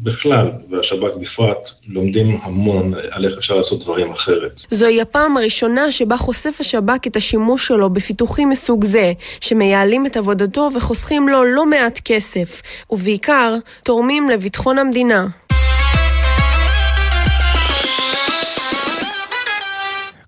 בכלל, 0.02 0.50
והשב"כ 0.70 1.16
בפרט, 1.20 1.70
לומדים 1.88 2.38
המון 2.42 2.94
על 3.10 3.24
איך 3.24 3.38
אפשר 3.38 3.54
לעשות 3.56 3.82
דברים 3.82 4.10
אחרת. 4.10 4.60
זוהי 4.70 5.00
הפעם 5.00 5.36
הראשונה 5.36 5.90
שבה 5.90 6.16
חושף 6.16 6.56
השב"כ 6.60 7.06
את 7.06 7.16
השימוש 7.16 7.66
שלו 7.66 7.90
בפיתוחים 7.90 8.48
מסוג 8.48 8.84
זה, 8.84 9.12
שמייעלים 9.40 10.06
את 10.06 10.16
עבודתו 10.16 10.70
וחוסכים 10.76 11.28
לו 11.28 11.44
לא 11.44 11.66
מעט 11.66 12.00
כסף, 12.04 12.62
ובעיקר, 12.90 13.56
תורמים 13.82 14.30
לביטחון 14.30 14.78
המדינה. 14.78 15.26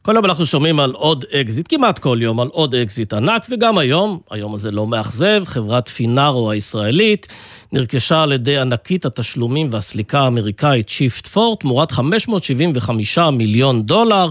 כל 0.09 0.14
יום 0.14 0.24
אנחנו 0.24 0.46
שומעים 0.46 0.80
על 0.80 0.90
עוד 0.90 1.24
אקזיט, 1.40 1.66
כמעט 1.68 1.98
כל 1.98 2.18
יום 2.20 2.40
על 2.40 2.48
עוד 2.52 2.74
אקזיט 2.74 3.12
ענק, 3.12 3.46
וגם 3.50 3.78
היום, 3.78 4.20
היום 4.30 4.54
הזה 4.54 4.70
לא 4.70 4.86
מאכזב, 4.86 5.42
חברת 5.44 5.88
פינארו 5.88 6.50
הישראלית 6.50 7.26
נרכשה 7.72 8.22
על 8.22 8.32
ידי 8.32 8.59
ענקית 8.59 9.04
התשלומים 9.04 9.68
והסליקה 9.72 10.20
האמריקאית 10.20 10.88
שיפט 10.88 11.26
פור, 11.26 11.56
תמורת 11.56 11.90
575 11.90 13.18
מיליון 13.18 13.82
דולר, 13.82 14.28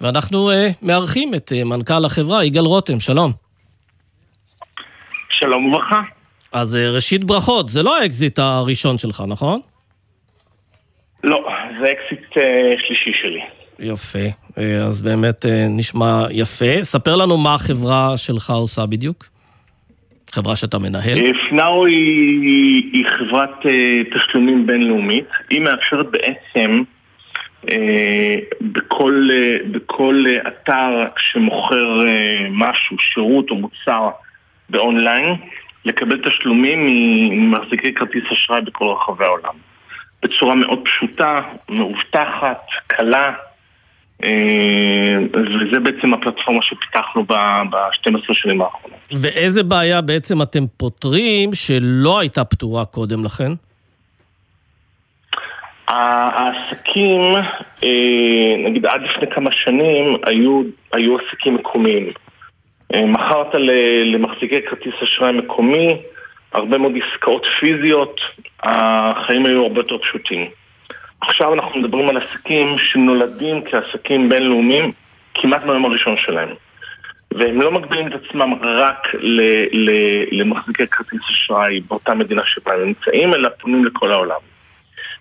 ואנחנו 0.00 0.50
אה, 0.50 0.54
מארחים 0.82 1.34
את 1.34 1.52
אה, 1.52 1.64
מנכ"ל 1.64 2.04
החברה, 2.04 2.44
יגאל 2.44 2.64
רותם, 2.64 3.00
שלום. 3.00 3.32
שלום 5.30 5.66
וברכה. 5.66 6.02
אז 6.52 6.74
אה, 6.74 6.94
ראשית 6.94 7.24
ברכות, 7.24 7.68
זה 7.68 7.82
לא 7.82 8.00
האקזיט 8.00 8.38
הראשון 8.38 8.98
שלך, 8.98 9.22
נכון? 9.28 9.60
לא, 11.24 11.48
זה 11.80 11.92
אקזיט 11.92 12.32
אה, 12.32 12.40
שלישי 12.86 13.12
שלי. 13.22 13.57
יפה, 13.78 14.18
אז 14.86 15.02
באמת 15.02 15.44
נשמע 15.70 16.26
יפה. 16.30 16.82
ספר 16.82 17.16
לנו 17.16 17.36
מה 17.36 17.54
החברה 17.54 18.16
שלך 18.16 18.50
עושה 18.50 18.86
בדיוק. 18.86 19.24
חברה 20.32 20.56
שאתה 20.56 20.78
מנהל? 20.78 21.18
פינארו 21.50 21.86
היא, 21.86 22.90
היא 22.92 23.04
חברת 23.18 23.50
תשלומים 24.14 24.66
בינלאומית. 24.66 25.28
היא 25.50 25.60
מאפשרת 25.60 26.06
בעצם 26.10 26.82
בכל, 28.60 29.28
בכל 29.70 30.24
אתר 30.48 31.04
שמוכר 31.18 32.00
משהו, 32.50 32.96
שירות 33.14 33.50
או 33.50 33.56
מוצר 33.56 34.08
באונליין, 34.70 35.34
לקבל 35.84 36.18
תשלומים 36.30 36.86
ממחזיקי 37.30 37.94
כרטיס 37.94 38.24
אשראי 38.32 38.60
בכל 38.60 38.84
רחבי 38.84 39.24
העולם. 39.24 39.54
בצורה 40.22 40.54
מאוד 40.54 40.78
פשוטה, 40.84 41.40
מאובטחת, 41.68 42.60
קלה. 42.86 43.32
אה, 44.24 45.18
וזה 45.32 45.80
בעצם 45.80 46.14
הפלטפורמה 46.14 46.62
שפיתחנו 46.62 47.24
ב-12 47.24 48.32
שנים 48.32 48.62
האחרונות. 48.62 48.98
ואיזה 49.12 49.62
בעיה 49.62 50.00
בעצם 50.00 50.42
אתם 50.42 50.64
פותרים 50.76 51.50
שלא 51.54 52.18
הייתה 52.18 52.44
פתורה 52.44 52.84
קודם 52.84 53.24
לכן? 53.24 53.52
העסקים, 55.88 57.20
אה, 57.84 58.54
נגיד 58.64 58.86
עד 58.86 59.02
לפני 59.02 59.26
כמה 59.30 59.52
שנים, 59.52 60.16
היו, 60.26 60.62
היו 60.92 61.16
עסקים 61.18 61.54
מקומיים. 61.54 62.12
אה, 62.94 63.06
מכרת 63.06 63.54
למחזיקי 64.04 64.62
כרטיס 64.62 64.94
אשראי 65.02 65.32
מקומי, 65.32 65.96
הרבה 66.52 66.78
מאוד 66.78 66.92
עסקאות 66.96 67.46
פיזיות, 67.60 68.20
החיים 68.62 69.46
היו 69.46 69.62
הרבה 69.62 69.80
יותר 69.80 69.98
פשוטים. 69.98 70.48
עכשיו 71.20 71.54
אנחנו 71.54 71.80
מדברים 71.80 72.08
על 72.08 72.16
עסקים 72.16 72.78
שנולדים 72.78 73.64
כעסקים 73.70 74.28
בינלאומיים 74.28 74.92
כמעט 75.34 75.64
מהיום 75.64 75.84
הראשון 75.84 76.16
שלהם. 76.16 76.48
והם 77.34 77.60
לא 77.60 77.72
מגבילים 77.72 78.06
את 78.06 78.12
עצמם 78.12 78.54
רק 78.62 79.08
למחזיקי 80.32 80.86
כרטיס 80.86 81.20
אשראי 81.30 81.80
באותה 81.80 82.14
מדינה 82.14 82.42
שבה 82.46 82.72
הם 82.74 82.84
נמצאים, 82.84 83.34
אלא 83.34 83.48
פונים 83.60 83.84
לכל 83.84 84.12
העולם. 84.12 84.40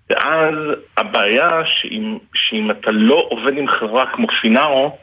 ואז 0.10 0.56
הבעיה 0.98 1.50
שאם, 1.66 2.18
שאם 2.34 2.72
אתה 2.72 2.92
לא 2.92 3.28
עובד 3.30 3.58
עם 3.58 3.68
חברה 3.68 4.06
כמו 4.14 4.28
פינארו, 4.42 4.98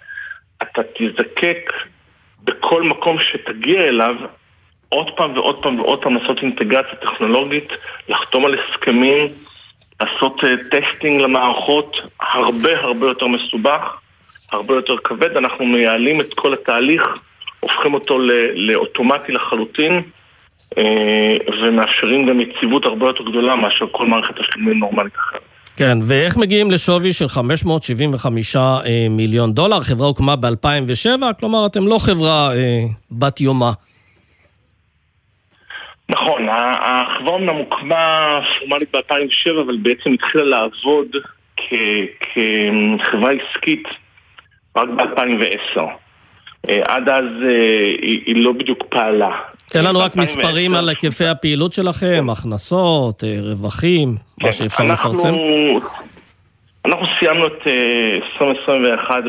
אתה 0.62 0.82
תזדקק 0.98 1.72
בכל 2.44 2.82
מקום 2.82 3.16
שתגיע 3.20 3.80
אליו 3.80 4.14
עוד 4.88 5.10
פעם 5.16 5.32
ועוד 5.34 5.62
פעם 5.62 5.80
ועוד 5.80 6.02
פעם 6.02 6.14
לעשות 6.14 6.42
אינטגרציה 6.42 6.94
טכנולוגית, 6.94 7.72
לחתום 8.08 8.44
על 8.44 8.58
הסכמים, 8.58 9.26
לעשות 10.00 10.40
uh, 10.40 10.46
טסטינג 10.70 11.20
למערכות, 11.20 11.96
הרבה 12.20 12.80
הרבה 12.80 13.06
יותר 13.06 13.26
מסובך, 13.26 13.80
הרבה 14.52 14.74
יותר 14.74 14.96
כבד, 15.04 15.36
אנחנו 15.36 15.66
מייעלים 15.66 16.20
את 16.20 16.34
כל 16.34 16.54
התהליך, 16.54 17.02
הופכים 17.60 17.94
אותו 17.94 18.18
לאוטומטי 18.54 19.32
לחלוטין. 19.32 20.02
אה, 20.78 21.36
ומאפשרים 21.62 22.26
גם 22.26 22.40
יציבות 22.40 22.84
הרבה 22.84 23.06
יותר 23.06 23.24
גדולה 23.24 23.56
מאשר 23.56 23.84
כל 23.92 24.06
מערכת 24.06 24.34
תשלומים 24.40 24.78
נורמלית 24.78 25.12
אחרת. 25.16 25.40
כן, 25.76 25.98
ואיך 26.02 26.36
מגיעים 26.36 26.70
לשווי 26.70 27.12
של 27.12 27.28
575 27.28 28.56
אה, 28.56 28.80
מיליון 29.10 29.52
דולר? 29.52 29.76
החברה 29.76 30.06
הוקמה 30.06 30.36
ב-2007, 30.36 31.22
כלומר 31.40 31.66
אתם 31.66 31.86
לא 31.86 31.98
חברה 31.98 32.54
אה, 32.54 32.84
בת 33.10 33.40
יומה. 33.40 33.72
נכון, 36.08 36.46
החברה 36.48 37.36
אמנם 37.36 37.54
הוקמה 37.54 38.38
פורמלית 38.58 38.94
ב-2007, 38.94 39.62
אבל 39.66 39.76
בעצם 39.76 40.12
התחילה 40.12 40.44
לעבוד 40.44 41.06
כחברה 41.56 43.30
עסקית 43.32 43.88
רק 44.76 44.88
ב-2010. 44.88 45.80
עד 46.68 47.08
אז 47.08 47.24
היא 48.02 48.44
לא 48.44 48.52
בדיוק 48.52 48.82
פעלה. 48.88 49.30
תן 49.74 49.84
לנו 49.84 49.98
רק 49.98 50.16
מספרים 50.16 50.74
על 50.74 50.88
היקפי 50.88 51.26
הפעילות 51.26 51.72
שלכם, 51.72 52.26
הכנסות, 52.30 53.24
אה, 53.24 53.36
רווחים, 53.40 54.08
מה 54.08 54.16
כן, 54.44 54.52
שאפשר 54.52 54.84
לפרסם. 54.84 55.34
אנחנו 56.84 57.06
סיימנו 57.18 57.46
את 57.46 57.66
2021 58.40 59.24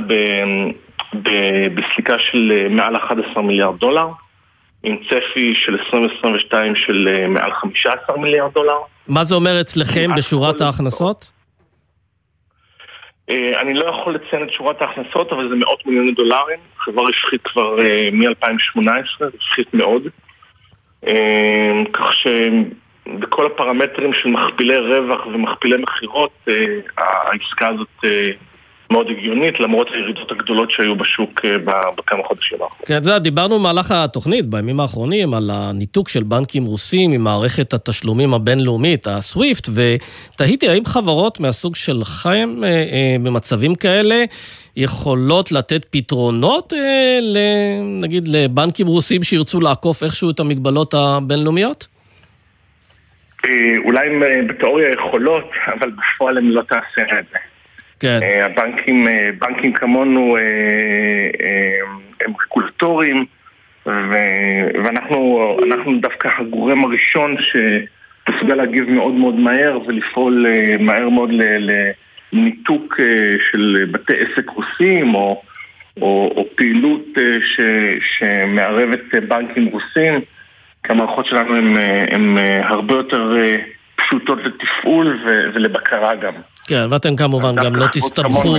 אה, 1.16 1.68
בסליקה 1.76 2.16
של 2.20 2.54
אה, 2.58 2.70
מעל 2.70 2.96
11 2.96 3.44
מיליארד 3.44 3.80
דולר, 3.80 4.08
עם 4.86 4.98
צפי 5.10 5.54
של 5.56 5.72
2022 5.72 6.76
של 6.76 7.26
מעל 7.28 7.54
15 7.54 8.18
מיליארד 8.18 8.54
דולר. 8.54 8.78
מה 9.08 9.24
זה 9.24 9.36
אומר 9.36 9.62
אצלכם 9.62 10.10
בשורת 10.18 10.62
ההכנסות? 10.62 11.32
אני 13.30 13.74
לא 13.74 13.86
יכול 13.86 14.16
לציין 14.16 14.44
את 14.44 14.52
שורת 14.52 14.82
ההכנסות, 14.82 15.32
אבל 15.32 15.50
זה 15.50 15.56
מאות 15.56 15.86
מיליוני 15.86 16.12
דולרים. 16.12 16.60
חברה 16.78 17.04
רווחית 17.04 17.42
כבר 17.44 17.76
מ-2018, 18.12 18.90
רווחית 19.20 19.74
מאוד. 19.74 20.04
כך 21.94 22.12
שבכל 22.14 23.46
הפרמטרים 23.46 24.14
של 24.14 24.30
מכפילי 24.30 24.78
רווח 24.78 25.26
ומכפילי 25.26 25.78
מכירות, 25.78 26.32
אה, 26.48 26.54
העסקה 26.98 27.68
הזאת 27.68 27.88
אה, 28.06 28.32
מאוד 28.92 29.08
הגיונית, 29.10 29.60
למרות 29.60 29.88
הירידות 29.92 30.32
הגדולות 30.32 30.72
שהיו 30.72 30.96
בשוק 30.96 31.46
אה, 31.46 31.58
בכמה 31.98 32.24
חודשים 32.24 32.58
האחרונים. 32.62 32.86
כן, 32.86 32.98
אתה 32.98 33.08
יודע, 33.08 33.20
דיברנו 33.20 33.60
במהלך 33.60 33.92
התוכנית, 33.92 34.46
בימים 34.46 34.80
האחרונים, 34.80 35.34
על 35.34 35.50
הניתוק 35.54 36.10
של 36.10 36.24
בנקים 36.24 36.66
רוסים 36.66 37.12
ממערכת 37.12 37.74
התשלומים 37.74 38.34
הבינלאומית, 38.34 39.08
הסוויפט, 39.08 39.70
ותהיתי 39.70 40.70
האם 40.70 40.86
חברות 40.86 41.40
מהסוג 41.40 41.76
שלכם 41.76 42.56
במצבים 43.24 43.76
כאלה 43.76 44.26
יכולות 44.76 45.52
לתת 45.52 45.86
פתרונות, 45.90 46.74
אה, 46.74 47.20
נגיד, 48.02 48.28
לבנקים 48.28 48.88
רוסים 48.88 49.24
שירצו 49.24 49.62
לעקוף 49.62 50.04
איכשהו 50.04 50.30
את 50.30 50.40
המגבלות 50.40 50.94
הבינלאומיות? 50.94 51.88
אה, 53.46 53.78
אולי 53.86 54.10
אה, 54.10 54.44
בתיאוריה 54.48 54.90
יכולות, 54.92 55.52
אבל 55.80 55.92
בפועל 55.92 56.38
הם 56.38 56.50
לא 56.50 56.62
תעשה 56.62 57.02
את 57.20 57.26
זה. 57.32 57.38
כן. 58.00 58.20
הבנקים, 58.44 59.08
בנקים 59.40 59.74
כמונו 59.74 60.38
הם 62.26 62.34
רגולטורים, 62.44 63.26
ואנחנו 63.86 65.58
דווקא 66.02 66.30
הגורם 66.38 66.86
הראשון 66.86 67.36
שמסוגל 67.40 68.56
להגיב 68.56 68.90
מאוד 68.90 69.14
מאוד 69.14 69.36
מהר 69.36 69.80
ולפעול 69.88 70.46
מהר 70.80 71.10
מאוד 71.10 71.30
ל... 71.32 71.70
ניתוק 72.36 73.00
אה, 73.00 73.36
של 73.52 73.86
בתי 73.92 74.14
עסק 74.14 74.50
רוסים 74.50 75.16
או, 75.16 75.42
או, 76.02 76.34
או 76.36 76.46
פעילות 76.56 77.06
אה, 77.18 77.32
ש, 77.56 77.60
שמערבת 78.18 79.16
בנקים 79.28 79.66
רוסים, 79.66 80.22
כי 80.84 80.92
המערכות 80.92 81.26
שלנו 81.26 81.56
הן 82.12 82.38
הרבה 82.64 82.96
יותר 82.96 83.38
אה, 83.38 83.56
פשוטות 83.96 84.40
לתפעול 84.44 85.20
ולבקרה 85.54 86.16
גם. 86.16 86.34
כן, 86.68 86.86
ואתם 86.90 87.16
כמובן 87.16 87.56
גם 87.56 87.76
לא 87.76 87.86
תסתבכו, 87.92 88.56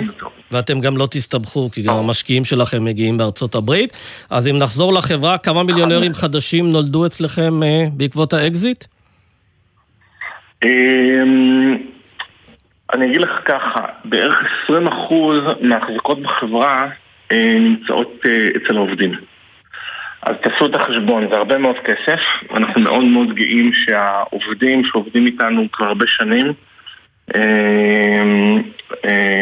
ואתם 0.51 0.81
גם 0.81 0.97
לא 0.97 1.09
תסתבכו, 1.11 1.71
כי 1.71 1.83
גם 1.83 1.95
המשקיעים 1.95 2.45
שלכם 2.45 2.85
מגיעים 2.85 3.19
בארצות 3.19 3.55
הברית. 3.55 3.93
אז 4.31 4.49
אם 4.49 4.59
נחזור 4.59 4.93
לחברה, 4.93 5.39
כמה 5.39 5.63
מיליונרים 5.63 6.15
חדשים 6.15 6.71
נולדו 6.71 7.07
אצלכם 7.07 7.61
בעקבות 7.93 8.33
האקזיט? 8.33 8.85
אמ, 10.65 11.77
אני 12.95 13.07
אגיד 13.07 13.21
לך 13.21 13.31
ככה, 13.45 13.81
בערך 14.05 14.37
20% 14.69 14.73
מההחזקות 15.61 16.23
בחברה 16.23 16.89
אה, 17.33 17.55
נמצאות 17.59 18.13
אה, 18.27 18.49
אצל 18.57 18.77
העובדים. 18.77 19.13
אז 20.23 20.37
תעשו 20.43 20.67
את 20.67 20.75
החשבון, 20.75 21.29
זה 21.31 21.37
הרבה 21.37 21.59
מאוד 21.59 21.77
כסף, 21.85 22.21
אנחנו 22.55 22.81
מאוד 22.81 23.05
מאוד 23.05 23.35
גאים 23.35 23.73
שהעובדים 23.75 24.85
שעובדים 24.85 25.27
איתנו 25.27 25.67
כבר 25.73 25.87
הרבה 25.87 26.05
שנים, 26.07 26.47
אה, 26.47 26.51
אה, 26.51 26.66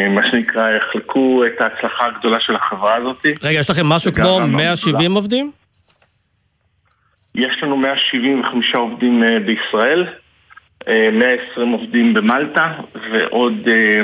מה 0.09 0.31
שנקרא, 0.31 0.69
יחלקו 0.71 1.43
את 1.45 1.61
ההצלחה 1.61 2.05
הגדולה 2.05 2.39
של 2.39 2.55
החברה 2.55 2.95
הזאת. 2.95 3.25
רגע, 3.43 3.59
יש 3.59 3.69
לכם 3.69 3.85
משהו 3.85 4.13
כמו 4.13 4.39
170 4.47 5.13
עובדים? 5.15 5.51
יש 7.35 7.63
לנו 7.63 7.77
175 7.77 8.75
עובדים 8.75 9.23
אה, 9.23 9.39
בישראל. 9.39 10.05
120 10.87 11.71
עובדים 11.71 12.13
במלטה 12.13 12.73
ועוד, 13.11 13.53
אה, 13.67 14.01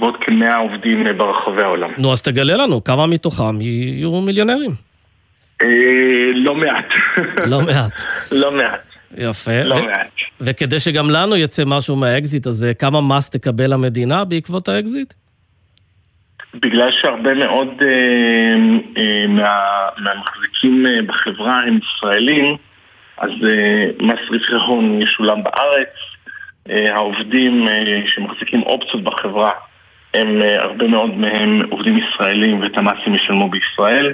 ועוד 0.00 0.14
כ-100 0.20 0.56
עובדים 0.56 1.06
ברחבי 1.16 1.62
העולם. 1.62 1.90
נו, 1.98 2.12
אז 2.12 2.22
תגלה 2.22 2.56
לנו, 2.56 2.84
כמה 2.84 3.06
מתוכם 3.06 3.60
יהיו 3.60 4.20
מיליונרים? 4.20 4.70
אה, 5.62 5.68
לא 6.34 6.54
מעט. 6.54 6.94
לא 7.46 7.60
מעט. 7.60 8.02
לא 8.42 8.52
מעט. 8.52 8.85
יפה. 9.18 9.62
לא 9.64 9.86
מעט. 9.86 10.06
וכדי 10.40 10.80
שגם 10.80 11.10
לנו 11.10 11.36
יצא 11.36 11.62
משהו 11.66 11.96
מהאקזיט 11.96 12.46
הזה, 12.46 12.74
כמה 12.74 13.00
מס 13.00 13.30
תקבל 13.30 13.72
המדינה 13.72 14.24
בעקבות 14.24 14.68
האקזיט? 14.68 15.14
בגלל 16.54 16.90
שהרבה 17.00 17.34
מאוד 17.34 17.68
אה, 17.82 17.88
אה, 18.96 19.26
מה, 19.28 19.50
מהמחזיקים 19.98 20.86
אה, 20.86 21.02
בחברה 21.06 21.60
הם 21.60 21.78
ישראלים, 21.78 22.56
אז 23.18 23.30
uh, 23.30 24.04
מס 24.04 24.18
רווחי 24.30 24.54
הון 24.54 25.02
ישולם 25.02 25.42
בארץ. 25.42 25.88
Uh, 26.68 26.72
העובדים 26.90 27.68
uh, 27.68 27.70
שמחזיקים 28.06 28.62
אופציות 28.62 29.04
בחברה 29.04 29.50
הם 30.14 30.42
uh, 30.42 30.64
הרבה 30.64 30.86
מאוד 30.86 31.10
מהם 31.16 31.60
עובדים 31.70 31.98
ישראלים 31.98 32.60
ואת 32.60 32.78
המסים 32.78 33.14
ישלמו 33.14 33.50
בישראל. 33.50 34.12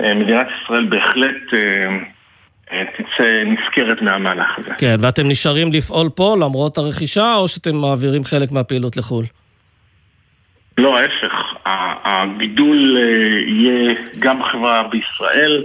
Uh, 0.00 0.14
מדינת 0.14 0.46
ישראל 0.62 0.84
בהחלט 0.84 1.42
uh, 1.50 1.54
תצא 2.70 3.42
נזכרת 3.46 4.02
מהמהלך 4.02 4.58
הזה. 4.58 4.70
כן, 4.78 4.96
ואתם 5.00 5.28
נשארים 5.28 5.72
לפעול 5.72 6.08
פה 6.14 6.36
למרות 6.40 6.78
הרכישה, 6.78 7.34
או 7.34 7.48
שאתם 7.48 7.76
מעבירים 7.76 8.24
חלק 8.24 8.52
מהפעילות 8.52 8.96
לחו"ל? 8.96 9.24
לא, 10.78 10.98
ההפך. 10.98 11.54
הגידול 12.04 12.96
יהיה 13.46 13.94
גם 14.18 14.40
בחברה 14.40 14.82
בישראל, 14.82 15.62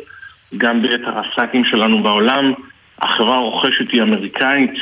גם 0.57 0.81
ביתר 0.81 1.19
הסאקים 1.19 1.65
שלנו 1.65 2.03
בעולם. 2.03 2.53
החברה 3.01 3.35
הרוכשת 3.35 3.91
היא 3.91 4.01
אמריקאית 4.01 4.73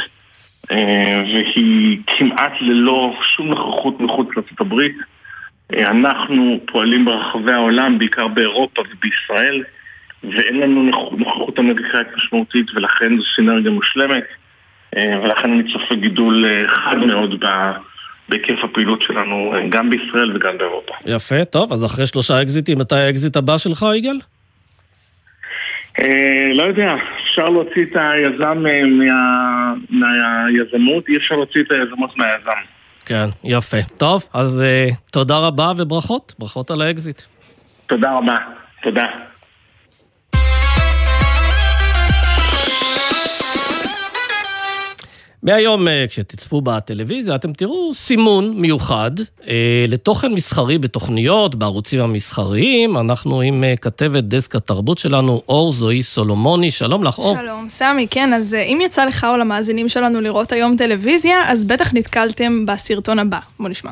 אה, 0.71 1.23
והיא 1.33 1.99
כמעט 2.07 2.51
ללא 2.61 3.15
שום 3.35 3.47
נוכחות 3.47 3.99
מחוץ 3.99 4.27
לארה"ב. 4.35 4.81
אה, 5.73 5.89
אנחנו 5.89 6.59
פועלים 6.65 7.05
ברחבי 7.05 7.51
העולם, 7.51 7.99
בעיקר 7.99 8.27
באירופה 8.27 8.81
ובישראל, 8.81 9.63
ואין 10.23 10.59
לנו 10.59 10.83
נוכחות 11.17 11.59
אמריקאית 11.59 12.07
משמעותית 12.15 12.65
ולכן 12.75 13.17
זו 13.17 13.23
סינרגיה 13.35 13.71
מושלמת 13.71 14.23
אה, 14.97 15.19
ולכן 15.23 15.51
אני 15.51 15.73
צופה 15.73 15.95
גידול 15.95 16.45
חד 16.67 16.97
מאוד 16.97 17.43
בהיקף 18.29 18.63
הפעילות 18.63 19.01
שלנו 19.01 19.53
גם 19.69 19.89
בישראל 19.89 20.35
וגם 20.35 20.57
באירופה. 20.57 20.93
יפה, 21.05 21.45
טוב, 21.45 21.73
אז 21.73 21.85
אחרי 21.85 22.05
שלושה 22.05 22.41
אקזיטים, 22.41 22.79
מתי 22.79 22.95
האקזיט 22.95 23.35
הבא 23.35 23.57
שלך, 23.57 23.85
יגאל? 23.95 24.19
אה, 25.99 26.53
לא 26.53 26.63
יודע, 26.63 26.95
אפשר 27.23 27.49
להוציא 27.49 27.83
את 27.83 27.95
היזם 27.95 28.65
אה, 28.67 28.81
מהיזמות, 29.89 31.07
אי 31.09 31.17
אפשר 31.17 31.35
להוציא 31.35 31.61
את 31.61 31.71
היזמות 31.71 32.17
מהיזם. 32.17 32.61
כן, 33.05 33.25
יפה. 33.43 33.77
טוב, 33.97 34.25
אז 34.33 34.63
תודה 35.11 35.37
רבה 35.37 35.71
וברכות, 35.77 36.35
ברכות 36.39 36.71
על 36.71 36.81
האקזיט. 36.81 37.21
תודה 37.87 38.11
רבה, 38.11 38.37
תודה. 38.83 39.07
מהיום, 45.43 45.87
אה, 45.87 46.05
כשתצפו 46.09 46.61
בטלוויזיה, 46.61 47.35
אתם 47.35 47.53
תראו 47.53 47.93
סימון 47.93 48.53
מיוחד 48.57 49.11
אה, 49.47 49.85
לתוכן 49.87 50.33
מסחרי 50.33 50.77
בתוכניות, 50.77 51.55
בערוצים 51.55 52.01
המסחריים. 52.01 52.97
אנחנו 52.97 53.41
עם 53.41 53.63
אה, 53.63 53.73
כתבת 53.81 54.23
דסק 54.23 54.55
התרבות 54.55 54.97
שלנו, 54.97 55.41
אור 55.49 55.71
זוהי 55.71 56.03
סולומוני. 56.03 56.71
שלום 56.71 57.03
לך, 57.03 57.17
אור. 57.17 57.37
שלום, 57.37 57.69
סמי, 57.69 58.07
כן, 58.11 58.33
אז 58.33 58.53
אם 58.53 58.79
יצא 58.85 59.05
לך 59.05 59.27
או 59.29 59.37
למאזינים 59.37 59.89
שלנו 59.89 60.21
לראות 60.21 60.51
היום 60.51 60.75
טלוויזיה, 60.77 61.37
אז 61.47 61.65
בטח 61.65 61.93
נתקלתם 61.93 62.65
בסרטון 62.65 63.19
הבא. 63.19 63.39
בוא 63.59 63.69
נשמע. 63.69 63.91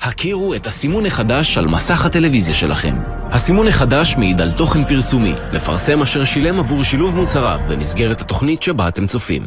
הכירו 0.00 0.54
את 0.54 0.66
הסימון 0.66 1.06
החדש 1.06 1.58
על 1.58 1.66
מסך 1.66 2.06
הטלוויזיה 2.06 2.54
שלכם. 2.54 2.96
הסימון 3.30 3.68
החדש 3.68 4.16
מעיד 4.16 4.40
על 4.40 4.52
תוכן 4.52 4.84
פרסומי, 4.84 5.34
מפרסם 5.52 6.02
אשר 6.02 6.24
שילם 6.24 6.58
עבור 6.58 6.82
שילוב 6.82 7.16
מוצריו 7.16 7.60
במסגרת 7.68 8.20
התוכנית 8.20 8.62
שבה 8.62 8.88
אתם 8.88 9.06
צופים. 9.06 9.42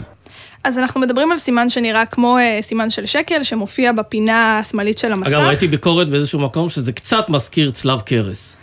אז 0.68 0.78
אנחנו 0.78 1.02
מדברים 1.02 1.32
על 1.32 1.38
סימן 1.38 1.70
שנראה 1.70 2.06
כמו 2.06 2.38
אה, 2.38 2.60
סימן 2.62 2.90
של 2.90 3.06
שקל, 3.06 3.44
שמופיע 3.44 3.92
בפינה 3.92 4.60
השמאלית 4.60 4.98
של 4.98 5.12
המסך. 5.12 5.30
אגב, 5.30 5.40
ראיתי 5.42 5.68
ביקורת 5.68 6.10
באיזשהו 6.10 6.40
מקום 6.40 6.70
שזה 6.70 6.92
קצת 6.92 7.30
מזכיר 7.30 7.72
צלב 7.72 8.02
קרס. 8.02 8.58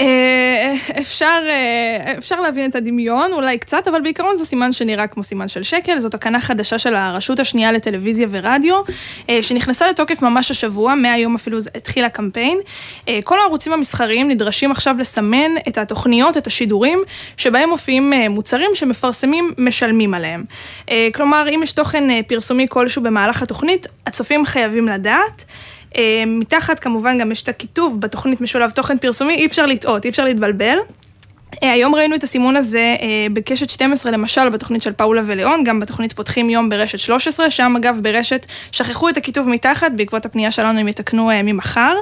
אה, 0.00 0.74
אפשר, 1.00 1.40
אה, 1.50 2.14
אפשר 2.18 2.40
להבין 2.40 2.70
את 2.70 2.74
הדמיון, 2.76 3.32
אולי 3.32 3.58
קצת, 3.58 3.88
אבל 3.88 4.00
בעיקרון 4.00 4.36
זה 4.36 4.44
סימן 4.44 4.72
שנראה 4.72 5.06
כמו 5.06 5.24
סימן 5.24 5.48
של 5.48 5.62
שקל. 5.62 5.98
זאת 5.98 6.12
תקנה 6.12 6.40
חדשה 6.40 6.78
של 6.78 6.94
הרשות 6.94 7.40
השנייה 7.40 7.72
לטלוויזיה 7.72 8.26
ורדיו, 8.30 8.74
אה, 9.30 9.42
שנכנסה 9.42 9.88
לתוקף 9.88 10.22
ממש 10.22 10.50
השבוע, 10.50 10.94
מהיום 10.94 11.34
אפילו 11.34 11.58
התחיל 11.74 12.04
הקמפיין. 12.04 12.58
כל 13.24 13.38
הערוצים 13.38 13.72
המסחריים 13.72 14.28
נדרשים 14.28 14.70
עכשיו 14.70 14.96
לסמן 14.98 15.50
את 15.68 15.78
התוכניות, 15.78 16.36
את 16.36 16.46
השידורים, 16.46 17.02
שבהם 17.36 17.68
מופיעים 17.68 18.12
מוצרים 18.30 18.70
שמפרסמים 18.74 19.52
משלמים 19.58 20.14
עליהם. 20.14 20.44
כלומר, 21.14 21.48
אם 21.54 21.60
יש 21.62 21.72
תוכן 21.72 22.22
פרסומי 22.22 22.66
כלשהו 22.68 23.02
במהלך 23.02 23.42
התוכנית, 23.42 23.86
הצופים 24.06 24.46
חייבים 24.46 24.88
לדעת. 24.88 25.44
אה, 25.96 26.24
מתחת 26.26 26.78
כמובן 26.78 27.18
גם 27.18 27.32
יש 27.32 27.42
את 27.42 27.48
הכיתוב 27.48 28.00
בתוכנית 28.00 28.40
משולב 28.40 28.70
תוכן 28.70 28.98
פרסומי, 28.98 29.34
אי 29.34 29.46
אפשר 29.46 29.66
לטעות, 29.66 30.04
אי 30.04 30.10
אפשר 30.10 30.24
להתבלבל. 30.24 30.78
אה, 31.62 31.72
היום 31.72 31.94
ראינו 31.94 32.14
את 32.14 32.24
הסימון 32.24 32.56
הזה 32.56 32.96
אה, 33.00 33.26
בקשת 33.32 33.70
12 33.70 34.12
למשל 34.12 34.48
בתוכנית 34.48 34.82
של 34.82 34.92
פאולה 34.92 35.22
וליאון, 35.26 35.64
גם 35.64 35.80
בתוכנית 35.80 36.12
פותחים 36.12 36.50
יום 36.50 36.68
ברשת 36.68 36.98
13, 36.98 37.50
שם 37.50 37.74
אגב 37.76 37.98
ברשת 38.02 38.46
שכחו 38.72 39.08
את 39.08 39.16
הכיתוב 39.16 39.48
מתחת, 39.48 39.92
בעקבות 39.96 40.26
הפנייה 40.26 40.50
שלנו 40.50 40.80
הם 40.80 40.88
יתקנו 40.88 41.30
ממחר. 41.44 41.94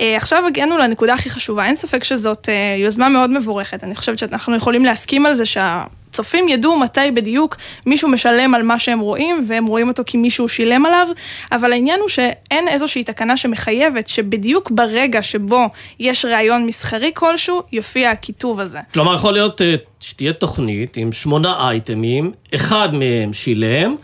עכשיו 0.00 0.46
הגענו 0.46 0.78
לנקודה 0.78 1.14
הכי 1.14 1.30
חשובה, 1.30 1.66
אין 1.66 1.76
ספק 1.76 2.04
שזאת 2.04 2.48
יוזמה 2.78 3.08
מאוד 3.08 3.30
מבורכת, 3.30 3.84
אני 3.84 3.94
חושבת 3.94 4.18
שאנחנו 4.18 4.56
יכולים 4.56 4.84
להסכים 4.84 5.26
על 5.26 5.34
זה 5.34 5.46
שה... 5.46 5.84
הצופים 6.10 6.48
ידעו 6.48 6.78
מתי 6.78 7.10
בדיוק 7.14 7.56
מישהו 7.86 8.08
משלם 8.08 8.54
על 8.54 8.62
מה 8.62 8.78
שהם 8.78 8.98
רואים, 8.98 9.44
והם 9.48 9.66
רואים 9.66 9.88
אותו 9.88 10.02
כי 10.06 10.16
מישהו 10.16 10.48
שילם 10.48 10.86
עליו, 10.86 11.08
אבל 11.52 11.72
העניין 11.72 12.00
הוא 12.00 12.08
שאין 12.08 12.68
איזושהי 12.68 13.04
תקנה 13.04 13.36
שמחייבת 13.36 14.06
שבדיוק 14.06 14.70
ברגע 14.70 15.22
שבו 15.22 15.68
יש 16.00 16.24
ראיון 16.24 16.66
מסחרי 16.66 17.10
כלשהו, 17.14 17.62
יופיע 17.72 18.10
הכיתוב 18.10 18.60
הזה. 18.60 18.78
כלומר, 18.94 19.14
יכול 19.14 19.32
להיות 19.32 19.62
אה, 19.62 19.74
שתהיה 20.00 20.32
תוכנית 20.32 20.96
עם 20.96 21.12
שמונה 21.12 21.68
אייטמים, 21.68 22.32
אחד 22.54 22.94
מהם 22.94 23.32
שילם, 23.32 23.96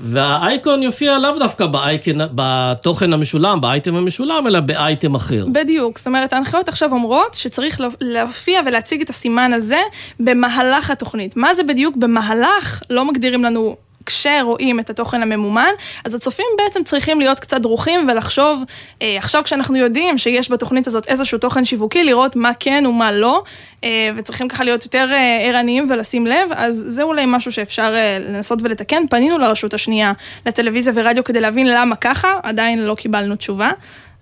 והאייקון 0.00 0.82
יופיע 0.82 1.18
לאו 1.18 1.38
דווקא 1.38 1.66
באייקון, 1.66 2.14
בתוכן 2.34 3.12
המשולם, 3.12 3.60
באייטם 3.60 3.96
המשולם, 3.96 4.46
אלא 4.46 4.60
באייטם 4.60 5.14
אחר. 5.14 5.46
בדיוק, 5.52 5.98
זאת 5.98 6.06
אומרת, 6.06 6.32
ההנחיות 6.32 6.68
עכשיו 6.68 6.92
אומרות 6.92 7.34
שצריך 7.34 7.80
להופיע 8.00 8.60
ולהציג 8.66 9.00
את 9.00 9.10
הסימן 9.10 9.52
הזה 9.52 9.80
במהלך 10.20 10.90
התוכנית. 10.90 11.36
מה 11.36 11.54
זה 11.54 11.62
בדיוק 11.62 11.96
במהלך? 11.96 12.82
לא 12.90 13.04
מגדירים 13.04 13.44
לנו 13.44 13.76
כשרואים 14.06 14.80
את 14.80 14.90
התוכן 14.90 15.22
הממומן, 15.22 15.70
אז 16.04 16.14
הצופים 16.14 16.46
בעצם 16.58 16.84
צריכים 16.84 17.20
להיות 17.20 17.40
קצת 17.40 17.60
דרוכים 17.60 18.08
ולחשוב, 18.08 18.62
אה, 19.02 19.14
עכשיו 19.18 19.42
כשאנחנו 19.44 19.76
יודעים 19.76 20.18
שיש 20.18 20.50
בתוכנית 20.50 20.86
הזאת 20.86 21.06
איזשהו 21.08 21.38
תוכן 21.38 21.64
שיווקי, 21.64 22.04
לראות 22.04 22.36
מה 22.36 22.50
כן 22.60 22.86
ומה 22.86 23.12
לא, 23.12 23.42
אה, 23.84 24.10
וצריכים 24.16 24.48
ככה 24.48 24.64
להיות 24.64 24.84
יותר 24.84 25.08
אה, 25.12 25.38
ערניים 25.42 25.86
ולשים 25.90 26.26
לב, 26.26 26.50
אז 26.54 26.84
זה 26.88 27.02
אולי 27.02 27.24
משהו 27.26 27.52
שאפשר 27.52 27.94
אה, 27.96 28.18
לנסות 28.18 28.58
ולתקן. 28.62 29.02
פנינו 29.10 29.38
לרשות 29.38 29.74
השנייה, 29.74 30.12
לטלוויזיה 30.46 30.92
ורדיו 30.96 31.24
כדי 31.24 31.40
להבין 31.40 31.66
למה 31.66 31.96
ככה, 31.96 32.28
עדיין 32.42 32.78
לא 32.78 32.94
קיבלנו 32.94 33.36
תשובה. 33.36 33.70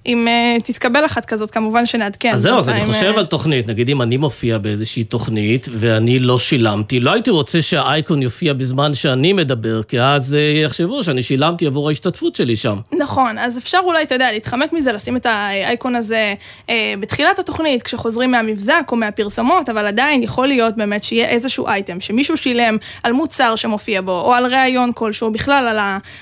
אם 0.06 0.28
uh, 0.28 0.62
תתקבל 0.62 1.06
אחת 1.06 1.24
כזאת, 1.24 1.50
כמובן 1.50 1.86
שנעדכן. 1.86 2.32
אז 2.34 2.42
זהו, 2.42 2.58
אז 2.58 2.68
אני 2.68 2.80
חושב 2.80 3.12
uh... 3.16 3.18
על 3.18 3.26
תוכנית, 3.26 3.68
נגיד 3.68 3.88
אם 3.88 4.02
אני 4.02 4.16
מופיע 4.16 4.58
באיזושהי 4.58 5.04
תוכנית 5.04 5.68
ואני 5.72 6.18
לא 6.18 6.38
שילמתי, 6.38 7.00
לא 7.00 7.12
הייתי 7.12 7.30
רוצה 7.30 7.62
שהאייקון 7.62 8.22
יופיע 8.22 8.52
בזמן 8.52 8.94
שאני 8.94 9.32
מדבר, 9.32 9.82
כי 9.82 10.00
אז 10.00 10.34
uh, 10.34 10.64
יחשבו 10.64 11.04
שאני 11.04 11.22
שילמתי 11.22 11.66
עבור 11.66 11.88
ההשתתפות 11.88 12.36
שלי 12.36 12.56
שם. 12.56 12.78
נכון, 12.98 13.38
אז 13.38 13.58
אפשר 13.58 13.80
אולי, 13.84 14.02
אתה 14.02 14.14
יודע, 14.14 14.32
להתחמק 14.32 14.72
מזה, 14.72 14.92
לשים 14.92 15.16
את 15.16 15.26
האייקון 15.26 15.96
הזה 15.96 16.34
uh, 16.66 16.70
בתחילת 17.00 17.38
התוכנית, 17.38 17.82
כשחוזרים 17.82 18.30
מהמבזק 18.30 18.88
או 18.92 18.96
מהפרסמות, 18.96 19.68
אבל 19.68 19.86
עדיין 19.86 20.22
יכול 20.22 20.48
להיות 20.48 20.76
באמת 20.76 21.04
שיהיה 21.04 21.26
איזשהו 21.28 21.66
אייטם, 21.66 22.00
שמישהו 22.00 22.36
שילם 22.36 22.76
על 23.02 23.12
מוצר 23.12 23.56
שמופיע 23.56 24.00
בו, 24.00 24.20
או 24.20 24.34
על 24.34 24.46
ראיון 24.46 24.90
כלשהו, 24.94 25.30
בכלל 25.30 25.68
על 25.68 25.78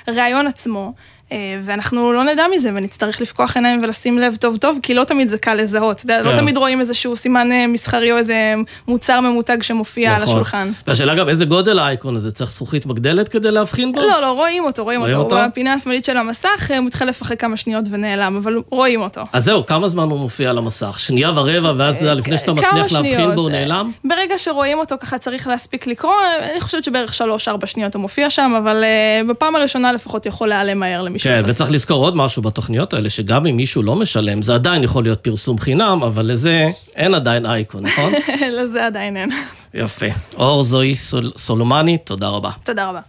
הראיון 0.06 0.46
עצמו. 0.46 0.92
אה, 1.32 1.58
ואנחנו 1.62 2.12
לא 2.12 2.24
נדע 2.24 2.44
מזה 2.54 2.70
ונצטרך 2.74 3.20
לפקוח 3.20 3.56
עיניים 3.56 3.80
ולשים 3.82 4.18
לב 4.18 4.36
טוב 4.36 4.56
טוב, 4.56 4.78
כי 4.82 4.94
לא 4.94 5.04
תמיד 5.04 5.28
זה 5.28 5.38
קל 5.38 5.54
לזהות. 5.54 6.04
לא 6.08 6.30
כן. 6.30 6.36
תמיד 6.36 6.56
רואים 6.56 6.80
איזשהו 6.80 7.16
סימן 7.16 7.52
אה, 7.52 7.66
מסחרי 7.66 8.12
או 8.12 8.18
איזה 8.18 8.54
מוצר 8.88 9.20
ממותג 9.20 9.62
שמופיע 9.62 10.10
נכון. 10.10 10.22
על 10.22 10.28
השולחן. 10.28 10.70
והשאלה 10.86 11.14
גם 11.14 11.28
איזה 11.28 11.44
גודל 11.44 11.78
האייקון 11.78 12.16
הזה, 12.16 12.32
צריך 12.32 12.50
זכוכית 12.50 12.86
מגדלת 12.86 13.28
כדי 13.28 13.50
להבחין 13.50 13.92
בו? 13.92 14.00
לא, 14.00 14.20
לא, 14.20 14.32
רואים 14.32 14.64
אותו, 14.64 14.84
רואים, 14.84 15.00
רואים 15.00 15.16
אותו. 15.16 15.36
אותו. 15.36 15.48
בפינה 15.48 15.74
השמאלית 15.74 16.04
של 16.04 16.16
המסך, 16.16 16.70
הוא 16.78 16.86
מתחלף 16.86 17.22
אחרי 17.22 17.36
כמה 17.36 17.56
שניות 17.56 17.84
ונעלם, 17.90 18.36
אבל 18.36 18.56
רואים 18.70 19.02
אותו. 19.02 19.22
אז 19.32 19.44
זהו, 19.44 19.66
כמה 19.66 19.88
זמן 19.88 20.10
הוא 20.10 20.18
מופיע 20.18 20.50
על 20.50 20.58
המסך? 20.58 21.00
שנייה 21.00 21.30
ורבע, 21.30 21.72
ואז 21.76 22.04
אה, 22.04 22.14
לפני 22.14 22.38
שאתה 22.38 22.52
מצליח 22.52 22.92
להבחין 22.92 23.34
בו 23.34 23.40
הוא 23.40 23.50
נעלם? 23.50 23.90
ברגע 24.04 24.38
שרואים 24.38 24.78
אותו 24.78 24.96
ככה 25.00 25.18
צריך 25.18 25.46
להספיק 25.46 25.86
לקרוא, 25.86 26.14
אני 26.52 26.60
חושבת 26.60 26.84
שבערך 26.84 27.20
3-4 27.20 27.66
שניות 27.66 27.94
הוא 27.94 28.00
מופיע 28.00 28.30
שם, 28.30 28.54
אבל 28.58 28.84
בפעם 29.28 29.56
הראשונה 29.56 29.92
לפחות 29.92 30.26
יכול 30.26 30.48
להיעלם 30.48 30.80
מהר 30.80 31.02
למי 31.02 31.18
כן, 31.22 31.42
וצריך 31.46 31.70
לזכור 31.70 32.04
עוד 32.04 32.16
משהו 32.16 32.42
בתוכניות 32.42 32.94
האלה, 32.94 33.10
שגם 33.10 33.46
אם 33.46 33.56
מישהו 33.56 33.82
לא 33.82 33.96
משלם, 33.96 34.42
זה 34.42 34.54
עדיין 34.54 34.84
יכול 34.84 35.02
להיות 35.02 35.20
פרסום 35.20 35.58
חינם, 35.58 36.00
אבל 36.06 36.26
לזה 36.26 36.70
אין 36.96 37.14
עדיין 37.14 37.46
אייקון, 37.46 37.86
נכון? 37.86 38.12
לזה 38.58 38.86
עדיין 38.86 39.16
אין. 39.16 39.30
יפה. 39.74 40.06
אור 40.36 40.62
זוהי 40.62 40.94
סול, 40.94 41.32
סולומני, 41.36 41.98
תודה 41.98 42.28
רבה. 42.28 42.50
תודה 42.64 42.88
רבה. 42.88 43.00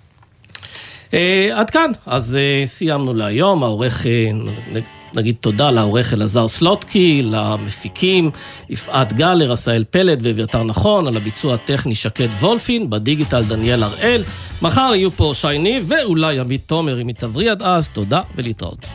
Uh, 1.11 1.15
עד 1.53 1.69
כאן, 1.69 1.91
אז 2.05 2.37
uh, 2.65 2.67
סיימנו 2.67 3.13
להיום, 3.13 3.63
העורך, 3.63 4.05
uh, 4.05 4.77
נגיד 5.15 5.35
תודה 5.41 5.71
לעורך 5.71 6.13
אלעזר 6.13 6.47
סלוטקי, 6.47 7.21
למפיקים 7.21 8.31
יפעת 8.69 9.13
גלר, 9.13 9.51
עשאל 9.51 9.83
פלד 9.89 10.19
ואביתר 10.23 10.63
נכון, 10.63 11.07
על 11.07 11.17
הביצוע 11.17 11.53
הטכני 11.53 11.95
שקד 11.95 12.27
וולפין, 12.39 12.89
בדיגיטל 12.89 13.43
דניאל 13.43 13.83
הראל. 13.83 14.23
מחר 14.61 14.91
יהיו 14.95 15.11
פה 15.11 15.31
שייני 15.33 15.81
ואולי 15.87 16.39
עמית 16.39 16.61
תומר 16.65 17.01
אם 17.01 17.07
היא 17.07 17.15
תבריא 17.15 17.51
עד 17.51 17.61
אז, 17.61 17.89
תודה 17.89 18.21
ולהתראות. 18.35 18.87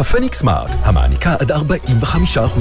הפניקס 0.00 0.38
סמארט, 0.38 0.70
המעניקה 0.82 1.34
עד 1.40 1.52
45% 1.52 1.56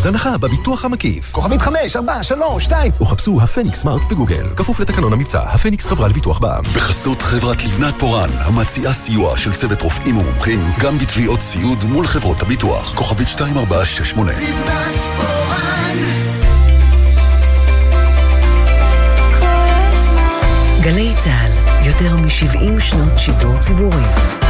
הנחה 0.05 0.37
בביטוח 0.37 0.85
המקיף. 0.85 1.31
כוכבית 1.31 1.61
5, 1.61 1.95
4, 1.95 2.23
3, 2.23 2.65
2. 2.65 2.91
או 2.99 3.05
חפשו 3.05 3.41
הפניקס 3.41 3.79
סמארט 3.81 4.01
בגוגל. 4.09 4.47
כפוף 4.55 4.79
לתקנון 4.79 5.13
המבצע, 5.13 5.41
הפניקס 5.41 5.87
חברה 5.87 6.07
לביטוח 6.07 6.39
בע"מ. 6.39 6.63
בחסות 6.63 7.21
חברת 7.21 7.63
לבנת 7.63 7.93
פורן, 7.99 8.29
המציעה 8.37 8.93
סיוע 8.93 9.37
של 9.37 9.53
צוות 9.53 9.81
רופאים 9.81 10.17
ומומחים, 10.17 10.59
גם 10.79 10.97
בתביעות 10.97 11.41
סיעוד 11.41 11.83
מול 11.83 12.07
חברות 12.07 12.41
הביטוח. 12.41 12.93
כוכבית 12.95 13.27
2468. 13.27 14.31
לבנת 14.31 14.95
פורן 15.17 15.49
גלי 20.81 21.13
צה"ל, 21.23 21.51
יותר 21.87 22.15
מ-70 22.15 22.79
שנות 22.79 23.17
שידור 23.17 23.57
ציבורי. 23.57 24.48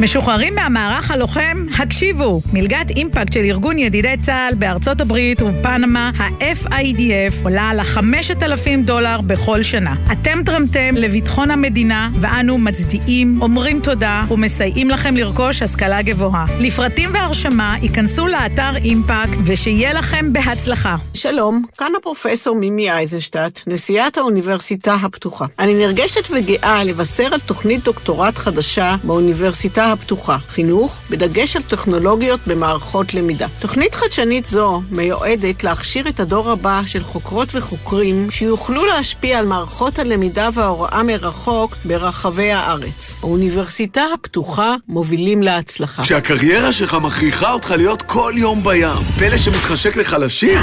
משוחררים 0.00 0.54
מהמערך 0.54 1.10
הלוחם, 1.10 1.66
הקשיבו! 1.78 2.40
מלגת 2.52 2.90
אימפקט 2.96 3.32
של 3.32 3.40
ארגון 3.40 3.78
ידידי 3.78 4.14
צה"ל 4.22 4.54
בארצות 4.54 5.00
הברית 5.00 5.42
ובפנמה, 5.42 6.10
ה-FIDF, 6.18 7.44
עולה 7.44 7.68
על 7.68 7.80
ה-5,000 7.80 8.84
דולר 8.84 9.20
בכל 9.20 9.62
שנה. 9.62 9.94
אתם 10.12 10.42
תרמתם 10.44 10.94
לביטחון 10.94 11.50
המדינה, 11.50 12.10
ואנו 12.20 12.58
מצדיעים, 12.58 13.38
אומרים 13.42 13.80
תודה 13.80 14.24
ומסייעים 14.30 14.90
לכם 14.90 15.16
לרכוש 15.16 15.62
השכלה 15.62 16.02
גבוהה. 16.02 16.44
לפרטים 16.60 17.10
והרשמה, 17.14 17.76
ייכנסו 17.82 18.26
לאתר 18.26 18.76
אימפקט, 18.76 19.38
ושיהיה 19.44 19.92
לכם 19.92 20.32
בהצלחה. 20.32 20.96
שלום, 21.14 21.64
כאן 21.78 21.92
הפרופסור 21.98 22.56
מימי 22.56 22.90
אייזנשטט, 22.90 23.60
נשיאת 23.66 24.18
האוניברסיטה 24.18 24.94
הפתוחה. 24.94 25.44
אני 25.58 25.74
נרגשת 25.74 26.28
וגאה 26.30 26.84
לבשר 26.84 27.34
על 27.34 27.40
תוכנית 27.40 27.84
דוקטורט 27.84 28.38
חדשה 28.38 28.96
באוניברסיטה 29.04 29.89
הפתוחה, 29.92 30.36
חינוך, 30.48 30.96
בדגש 31.10 31.56
על 31.56 31.62
טכנולוגיות 31.62 32.40
במערכות 32.46 33.14
למידה. 33.14 33.46
תוכנית 33.60 33.94
חדשנית 33.94 34.44
זו 34.44 34.82
מיועדת 34.90 35.64
להכשיר 35.64 36.08
את 36.08 36.20
הדור 36.20 36.50
הבא 36.50 36.82
של 36.86 37.04
חוקרות 37.04 37.54
וחוקרים 37.54 38.30
שיוכלו 38.30 38.86
להשפיע 38.86 39.38
על 39.38 39.46
מערכות 39.46 39.98
הלמידה 39.98 40.48
וההוראה 40.54 41.02
מרחוק 41.02 41.76
ברחבי 41.84 42.52
הארץ. 42.52 43.14
האוניברסיטה 43.20 44.02
הפתוחה 44.14 44.74
מובילים 44.88 45.42
להצלחה. 45.42 46.02
כשהקריירה 46.02 46.72
שלך 46.72 46.94
מכריחה 46.94 47.52
אותך 47.52 47.70
להיות 47.76 48.02
כל 48.02 48.32
יום 48.36 48.62
בים, 48.62 48.88
פלא 49.18 49.36
שמתחשק 49.36 49.96
לחלשים? 49.96 50.58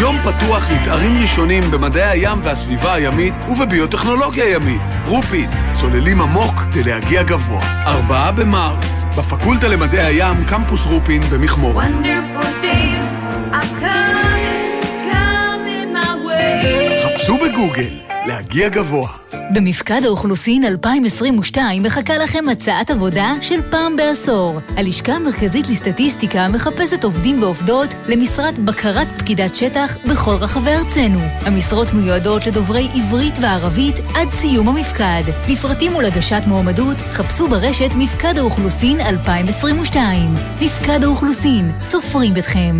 יום 0.00 0.16
פתוח 0.18 0.70
לתארים 0.70 1.22
ראשונים 1.22 1.62
במדעי 1.70 2.02
הים 2.02 2.38
והסביבה 2.42 2.94
הימית 2.94 3.34
ובביוטכנולוגיה 3.48 4.48
ימית. 4.48 4.80
רופין, 5.06 5.50
צוללים 5.74 6.20
עמוק 6.20 6.54
כדי 6.54 6.84
להגיע 6.84 7.22
גבוה. 7.22 7.60
ארבעה 7.86 8.32
במרס, 8.32 9.04
בפקולטה 9.18 9.68
למדעי 9.68 10.04
הים, 10.04 10.44
קמפוס 10.48 10.86
רופין 10.86 11.22
במכמורת. 11.22 11.84
חפשו 17.04 17.36
בגוגל, 17.36 18.09
להגיע 18.26 18.68
גבוה. 18.68 19.08
במפקד 19.54 20.00
האוכלוסין 20.04 20.64
2022 20.64 21.82
מחכה 21.82 22.18
לכם 22.18 22.44
הצעת 22.52 22.90
עבודה 22.90 23.32
של 23.42 23.62
פעם 23.70 23.96
בעשור. 23.96 24.58
הלשכה 24.76 25.12
המרכזית 25.12 25.68
לסטטיסטיקה 25.68 26.48
מחפשת 26.48 27.04
עובדים 27.04 27.42
ועובדות 27.42 27.94
למשרת 28.08 28.58
בקרת 28.58 29.06
פקידת 29.18 29.56
שטח 29.56 29.96
בכל 30.10 30.34
רחבי 30.40 30.70
ארצנו. 30.70 31.20
המשרות 31.40 31.92
מיועדות 31.92 32.46
לדוברי 32.46 32.88
עברית 32.94 33.34
וערבית 33.40 33.94
עד 34.14 34.28
סיום 34.30 34.68
המפקד. 34.68 35.22
לפרטים 35.48 35.96
ולהגשת 35.96 36.42
מועמדות 36.46 36.96
חפשו 37.12 37.48
ברשת 37.48 37.90
מפקד 37.98 38.38
האוכלוסין 38.38 39.00
2022. 39.00 40.34
מפקד 40.60 41.04
האוכלוסין, 41.04 41.72
סופרים 41.82 42.36
אתכם. 42.36 42.78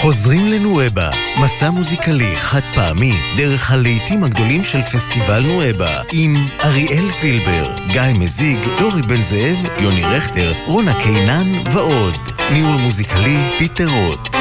חוזרים 0.00 0.46
לנואבה, 0.46 1.10
מסע 1.36 1.70
מוזיקלי 1.70 2.36
חד 2.36 2.60
פעמי 2.74 3.12
דרך 3.36 3.70
הלהיטים 3.70 4.24
הגדולים 4.24 4.64
של 4.64 4.82
פסטיבל 4.82 5.40
נואבה 5.46 6.02
עם 6.12 6.48
אריאל 6.64 7.10
זילבר, 7.10 7.70
גיא 7.92 8.02
מזיג, 8.14 8.58
דורי 8.78 9.02
בן 9.02 9.22
זאב, 9.22 9.56
יוני 9.78 10.04
רכטר, 10.04 10.52
רונה 10.66 11.02
קינן 11.02 11.52
ועוד. 11.72 12.14
ניהול 12.52 12.76
מוזיקלי 12.76 13.36
פיטר 13.58 13.88
רוט. 13.88 14.36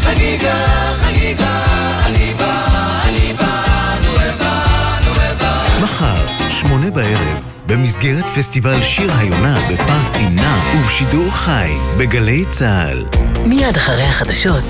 חגיגה, 0.00 0.66
חגיגה, 0.94 1.60
אני 2.06 2.34
בא, 2.38 3.02
אני 3.04 3.32
בא, 3.32 3.64
נואבה, 4.04 4.64
נואבה. 5.06 5.64
מחר, 5.82 6.50
שמונה 6.50 6.90
בערב. 6.90 7.53
במסגרת 7.66 8.24
פסטיבל 8.24 8.82
שיר 8.82 9.12
היונה 9.12 9.68
בפארק 9.72 10.16
תמנע 10.16 10.56
ובשידור 10.76 11.30
חי 11.30 11.70
בגלי 11.98 12.44
צה"ל. 12.50 13.04
מיד 13.46 13.76
אחרי 13.76 14.02
החדשות, 14.02 14.64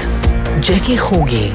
ג'קי 0.61 0.99
חוגי. 0.99 1.53